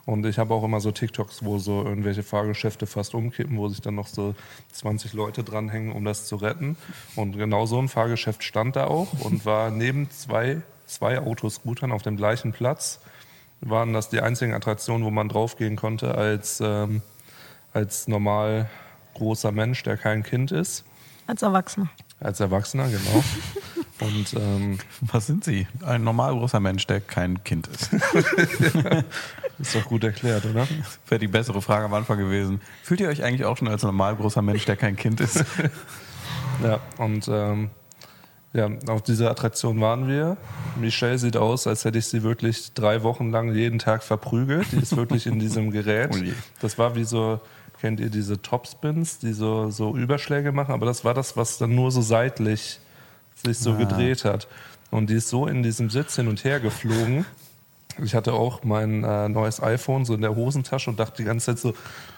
[0.04, 3.80] Und ich habe auch immer so TikToks, wo so irgendwelche Fahrgeschäfte fast umkippen, wo sich
[3.80, 4.34] dann noch so
[4.72, 6.76] 20 Leute dranhängen, um das zu retten.
[7.16, 12.02] Und genau so ein Fahrgeschäft stand da auch und war neben zwei, zwei Autoscootern auf
[12.02, 13.00] dem gleichen Platz.
[13.60, 17.00] Waren das die einzigen Attraktionen, wo man draufgehen konnte als, ähm,
[17.72, 18.68] als normal
[19.14, 20.84] großer Mensch, der kein Kind ist.
[21.26, 21.88] Als Erwachsener.
[22.20, 23.24] Als Erwachsener, genau.
[24.00, 25.66] Und ähm, Was sind Sie?
[25.84, 27.92] Ein normal großer Mensch, der kein Kind ist.
[29.58, 30.66] ist doch gut erklärt, oder?
[31.08, 32.60] Wäre die bessere Frage am Anfang gewesen.
[32.82, 35.44] Fühlt ihr euch eigentlich auch schon als normal großer Mensch, der kein Kind ist?
[36.62, 37.70] Ja, und ähm,
[38.52, 40.36] ja, auf dieser Attraktion waren wir.
[40.76, 44.70] Michelle sieht aus, als hätte ich sie wirklich drei Wochen lang jeden Tag verprügelt.
[44.70, 46.10] Die ist wirklich in diesem Gerät.
[46.14, 46.32] Oh.
[46.60, 47.40] Das war wie so,
[47.84, 50.72] kennt ihr diese Topspins, die so, so Überschläge machen?
[50.72, 52.80] Aber das war das, was dann nur so seitlich
[53.34, 54.48] sich so gedreht hat.
[54.90, 57.26] Und die ist so in diesem Sitz hin und her geflogen.
[58.02, 61.44] Ich hatte auch mein äh, neues iPhone so in der Hosentasche und dachte die ganze
[61.44, 61.74] Zeit so,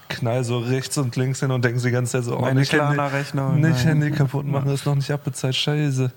[0.08, 2.60] knall so rechts und links hin und denken sie die ganze Zeit so, oh, Meine
[2.60, 4.00] nicht, Handy, Klarna-Rechnung, nicht nein.
[4.00, 6.12] Handy kaputt machen, ist noch nicht abbezahlt, scheiße.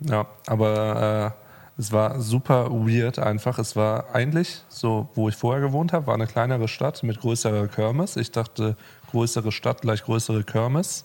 [0.00, 1.43] Ja, aber äh,
[1.76, 3.58] es war super weird einfach.
[3.58, 7.66] Es war eigentlich so, wo ich vorher gewohnt habe, war eine kleinere Stadt mit größerer
[7.68, 8.16] Kirmes.
[8.16, 8.76] Ich dachte,
[9.10, 11.04] größere Stadt gleich größere Kirmes.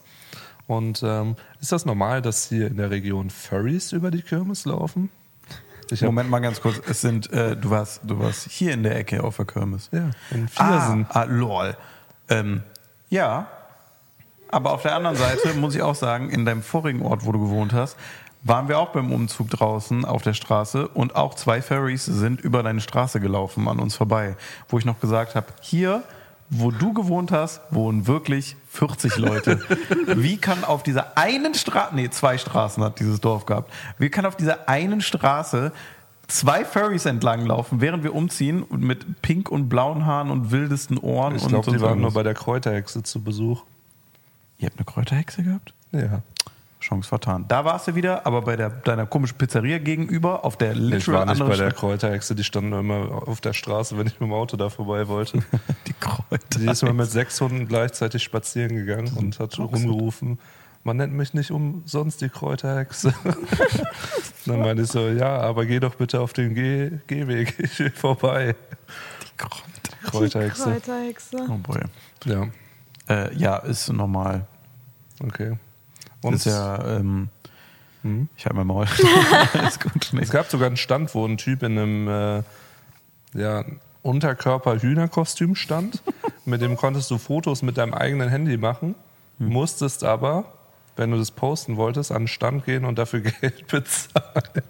[0.67, 5.09] Und ähm, ist das normal, dass hier in der Region Furries über die Kirmes laufen?
[6.01, 6.79] Moment mal ganz kurz.
[6.87, 9.89] Es sind, äh, du warst, du warst hier in der Ecke auf der Kirmes.
[9.91, 11.07] Ja, in Viersen.
[11.09, 11.75] Ah, ah lol.
[12.29, 12.61] Ähm,
[13.09, 13.47] ja,
[14.49, 17.39] aber auf der anderen Seite muss ich auch sagen, in deinem vorigen Ort, wo du
[17.39, 17.97] gewohnt hast,
[18.43, 22.63] waren wir auch beim Umzug draußen auf der Straße und auch zwei Ferries sind über
[22.63, 24.35] deine Straße gelaufen an uns vorbei,
[24.69, 26.03] wo ich noch gesagt habe, hier,
[26.49, 29.59] wo du gewohnt hast, wohnen wirklich 40 Leute.
[30.15, 34.25] Wie kann auf dieser einen Straße, nee, zwei Straßen hat dieses Dorf gehabt, wie kann
[34.25, 35.71] auf dieser einen Straße
[36.27, 40.97] zwei Ferries entlang laufen, während wir umziehen und mit pink und blauen Haaren und wildesten
[40.97, 43.63] Ohren Ich glaube, die waren nur bei der Kräuterhexe zu Besuch.
[44.59, 45.73] Ihr habt eine Kräuterhexe gehabt?
[45.91, 46.21] Ja.
[46.89, 47.45] Chance vertan.
[47.47, 51.27] Da warst du wieder, aber bei der, deiner komischen Pizzeria gegenüber auf der Ich literal
[51.27, 54.33] war nicht bei der Kräuterhexe, die standen immer auf der Straße, wenn ich mit dem
[54.33, 55.39] Auto da vorbei wollte.
[55.87, 56.59] die Kräuter.
[56.59, 60.39] Die ist immer mit sechs Hunden gleichzeitig spazieren gegangen und hat rumgerufen,
[60.83, 63.13] man nennt mich nicht umsonst die Kräuterhexe.
[64.45, 67.91] Dann meinte ich so, ja, aber geh doch bitte auf den Geh Gehweg, ich will
[67.91, 68.55] vorbei.
[69.21, 69.61] Die Kräuter.
[70.05, 70.63] Kräuterhexe.
[70.63, 71.37] Kräuterhexe.
[71.49, 71.81] Oh boy.
[72.25, 72.47] Ja,
[73.09, 74.47] Äh, ja, ist normal.
[75.23, 75.57] okay.
[76.21, 77.29] Und ja, ähm,
[78.37, 78.85] ich halte mein Maul.
[79.67, 80.13] ist gut.
[80.19, 82.43] Es gab sogar einen Stand, wo ein Typ in einem äh,
[83.33, 83.65] ja,
[84.03, 86.01] Unterkörper-Hühnerkostüm stand.
[86.45, 88.95] mit dem konntest du Fotos mit deinem eigenen Handy machen,
[89.37, 90.45] musstest aber,
[90.95, 94.63] wenn du das posten wolltest, an den Stand gehen und dafür Geld bezahlen.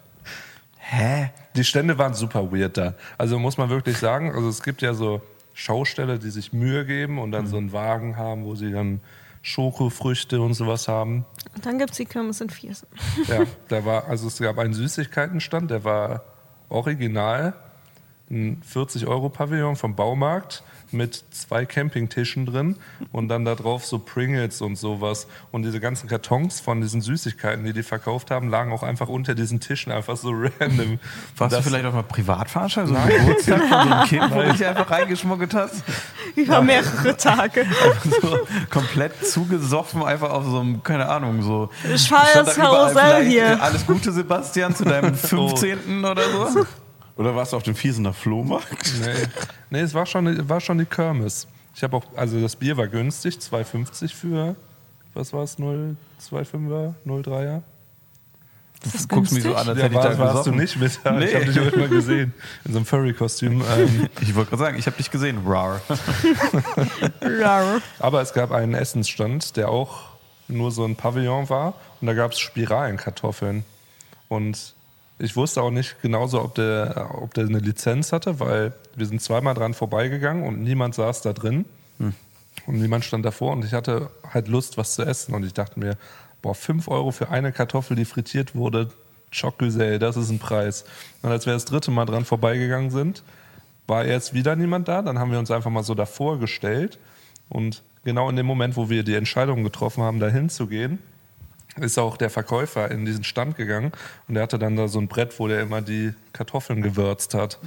[0.76, 1.30] Hä?
[1.54, 2.94] Die Stände waren super weird da.
[3.16, 5.22] Also muss man wirklich sagen, also es gibt ja so
[5.54, 9.00] Schausteller, die sich Mühe geben und dann so einen Wagen haben, wo sie dann
[9.42, 11.24] Schokofrüchte und sowas haben.
[11.54, 12.88] Und dann gibt es die Kirmes in Viersen.
[13.26, 16.24] Ja, da war, also es gab einen Süßigkeitenstand, der war
[16.68, 17.54] original,
[18.30, 20.62] ein 40-Euro-Pavillon vom Baumarkt
[20.92, 22.76] mit zwei Campingtischen drin
[23.12, 25.26] und dann da drauf so Pringles und sowas.
[25.52, 29.34] Und diese ganzen Kartons von diesen Süßigkeiten, die die verkauft haben, lagen auch einfach unter
[29.34, 30.98] diesen Tischen, einfach so random.
[31.36, 32.94] Warst Das- du vielleicht auf einer Privatveranstaltung?
[32.96, 35.82] So einem Geburtstag von so einem Kind, wo du dich einfach reingeschmuggelt hast?
[36.36, 37.66] Über mehrere Tage.
[38.22, 38.38] so
[38.70, 41.70] komplett zugesoffen, einfach auf so einem, keine Ahnung, so.
[41.92, 43.62] Ich fahr Stand das Karussell hier.
[43.62, 46.04] Alles Gute, Sebastian, zu deinem 15.
[46.04, 46.66] oder so.
[47.20, 48.94] Oder warst du auf dem Viesener Flohmarkt?
[49.02, 49.12] Nee,
[49.68, 51.46] nee es war schon, war schon die Kirmes.
[51.74, 54.56] Ich habe auch, also das Bier war günstig, 2,50 für,
[55.12, 57.60] was war es, 0,25er, 0,3er?
[58.82, 59.68] Ist das Du guckst mich so günstig?
[59.68, 60.98] an, als Ja, hätte ich da war, warst du nicht mit?
[61.04, 61.34] Ja, Ich Nee.
[61.34, 62.32] habe dich auch immer gesehen.
[62.64, 63.62] In so einem Furry-Kostüm.
[63.76, 65.42] Ähm, Ich wollte gerade sagen, ich habe dich gesehen.
[65.46, 65.82] Rar.
[67.20, 67.82] Rar.
[67.98, 70.08] aber es gab einen Essensstand, der auch
[70.48, 71.74] nur so ein Pavillon war.
[72.00, 73.64] Und da gab es Spiralenkartoffeln.
[74.28, 74.74] Und
[75.20, 79.20] ich wusste auch nicht genauso, ob der, ob der eine Lizenz hatte, weil wir sind
[79.20, 81.64] zweimal dran vorbeigegangen und niemand saß da drin.
[82.66, 85.34] Und niemand stand davor und ich hatte halt Lust, was zu essen.
[85.34, 85.96] Und ich dachte mir,
[86.42, 88.90] boah, 5 Euro für eine Kartoffel, die frittiert wurde,
[89.32, 90.84] Choc-Güsel, das ist ein Preis.
[91.22, 93.22] Und als wir das dritte Mal dran vorbeigegangen sind,
[93.86, 95.02] war jetzt wieder niemand da.
[95.02, 96.98] Dann haben wir uns einfach mal so davor gestellt.
[97.48, 100.98] Und genau in dem Moment, wo wir die Entscheidung getroffen haben, da hinzugehen,
[101.76, 103.92] ist auch der Verkäufer in diesen Stand gegangen
[104.28, 107.58] und er hatte dann da so ein Brett, wo der immer die Kartoffeln gewürzt hat.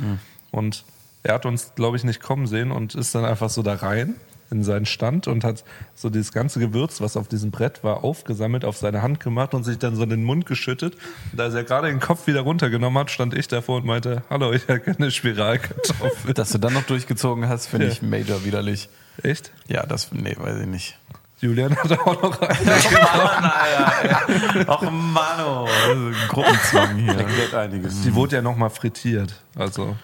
[0.51, 0.83] Und
[1.23, 4.15] er hat uns, glaube ich, nicht kommen sehen und ist dann einfach so da rein
[4.51, 5.63] in seinen Stand und hat
[5.95, 9.63] so dieses ganze Gewürz, was auf diesem Brett war, aufgesammelt, auf seine Hand gemacht und
[9.63, 10.95] sich dann so in den Mund geschüttet.
[11.31, 14.51] Und als er gerade den Kopf wieder runtergenommen hat, stand ich davor und meinte, hallo,
[14.51, 16.33] ich hätte eine Spiralkartoffel.
[16.35, 17.91] Dass du dann noch durchgezogen hast, finde Ja.
[17.93, 18.89] ich major widerlich.
[19.23, 19.51] Echt?
[19.67, 20.99] Ja, das, nee, weiß ich nicht.
[21.43, 22.65] Julian hat auch noch einen.
[22.65, 24.69] Mann, Alter.
[24.69, 25.65] Och, Mano.
[25.91, 27.15] Ein Gruppenzwang hier.
[27.17, 28.01] Erklärt einiges.
[28.01, 29.33] Die wurde ja nochmal frittiert.
[29.55, 29.95] Also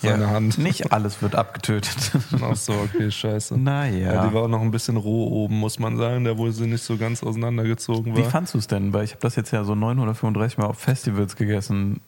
[0.00, 0.58] seine Ja, Hand.
[0.58, 2.12] Nicht alles wird abgetötet.
[2.40, 3.58] Ach so, okay, scheiße.
[3.58, 4.14] Naja.
[4.14, 6.66] Ja, die war auch noch ein bisschen roh oben, muss man sagen, da wo sie
[6.68, 8.30] nicht so ganz auseinandergezogen Wie war.
[8.30, 8.92] fandst du es denn?
[8.92, 12.00] Weil ich habe das jetzt ja so 935 Mal auf Festivals gegessen.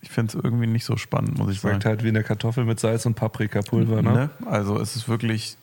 [0.00, 1.74] Ich finde es irgendwie nicht so spannend, muss ich sagen.
[1.74, 4.12] Schmeckt halt wie eine Kartoffel mit Salz und Paprikapulver, ne?
[4.12, 4.30] Ne?
[4.46, 5.57] Also es ist wirklich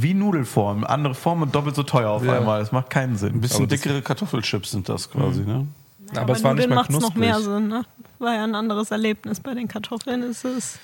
[0.00, 0.84] wie Nudelform.
[0.84, 2.38] Andere Form und doppelt so teuer auf Ja.
[2.38, 2.60] einmal.
[2.60, 3.34] Das macht keinen Sinn.
[3.34, 5.66] Ein bisschen Aber dickere Kartoffelchips sind das quasi, ne?
[6.14, 7.20] Ja, Aber es war nicht mal macht's noch knusprig.
[7.20, 7.84] mehr Sinn, ne?
[8.18, 9.40] War ja ein anderes Erlebnis.
[9.40, 10.78] Bei den Kartoffeln ist es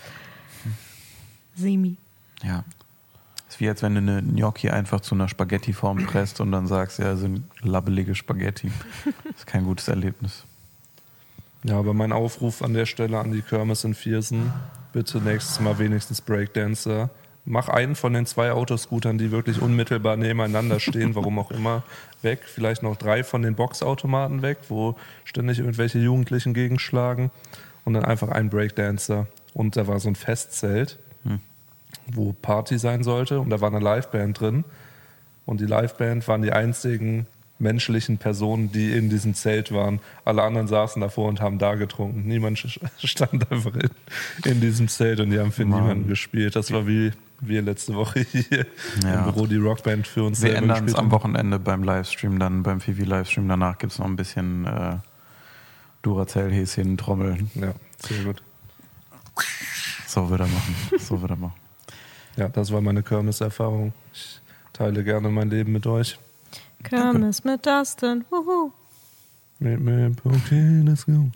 [1.55, 1.97] semi.
[2.43, 2.65] Ja.
[3.49, 6.99] ist wie als wenn du eine Gnocchi einfach zu einer Spaghetti-Form presst und dann sagst,
[6.99, 8.71] ja, sind labbelige Spaghetti.
[9.25, 10.45] Das ist kein gutes Erlebnis.
[11.63, 14.53] Ja, aber mein Aufruf an der Stelle an die Kirmes in Viersen,
[14.93, 17.09] bitte nächstes Mal wenigstens Breakdancer.
[17.47, 21.83] Mach einen von den zwei Autoscootern, die wirklich unmittelbar nebeneinander stehen, warum auch immer,
[22.23, 22.41] weg.
[22.47, 27.31] Vielleicht noch drei von den Boxautomaten weg, wo ständig irgendwelche Jugendlichen gegenschlagen.
[27.85, 29.27] Und dann einfach ein Breakdancer.
[29.53, 30.99] Und da war so ein Festzelt,
[32.07, 33.41] wo Party sein sollte.
[33.41, 34.65] Und da war eine Liveband drin.
[35.45, 37.27] Und die Liveband waren die einzigen
[37.59, 40.01] menschlichen Personen, die in diesem Zelt waren.
[40.25, 42.27] Alle anderen saßen davor und haben da getrunken.
[42.27, 42.59] Niemand
[43.05, 43.91] stand einfach in,
[44.45, 45.83] in diesem Zelt und die haben für Mann.
[45.83, 46.57] niemanden gespielt.
[46.57, 47.13] Das war wie
[47.49, 48.67] wir letzte Woche hier
[49.03, 49.25] Ja.
[49.27, 51.11] im Büro die Rockband für uns Wir ändern es am.
[51.11, 53.49] Wochenende beim Livestream, dann beim Fivi-Livestream.
[53.49, 54.97] Danach gibt es noch ein bisschen äh,
[56.03, 57.51] Duracell-Häschen, Trommeln.
[57.55, 58.43] Ja, sehr gut.
[60.07, 60.75] So wird er machen.
[60.99, 61.55] So wird er machen.
[62.37, 63.93] Ja, das war meine Kirmes-Erfahrung.
[64.13, 64.41] Ich
[64.73, 66.19] teile gerne mein Leben mit euch.
[66.83, 68.25] Kirmes mit Dustin.
[68.31, 68.73] Wuhu.
[69.61, 71.13] Mit mir, okay, let's go.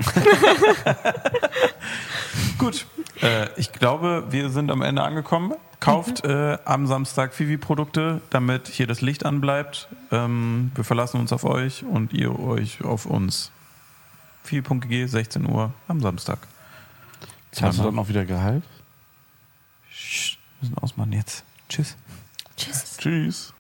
[2.59, 2.87] Gut.
[3.23, 5.55] Äh, ich glaube, wir sind am Ende angekommen.
[5.81, 9.89] Kauft äh, am Samstag Fivi-Produkte, damit hier das Licht anbleibt.
[10.11, 13.53] Ähm, wir verlassen uns auf euch und ihr euch auf uns.
[14.43, 16.39] Fivi.gg, 16 Uhr am Samstag.
[17.53, 18.65] Zahlst du dann noch wieder Gehalt?
[19.89, 20.37] Wir
[20.69, 21.45] müssen ausmachen jetzt.
[21.69, 21.97] Tschüss.
[22.57, 22.97] Tschüss.
[22.97, 23.55] Tschüss.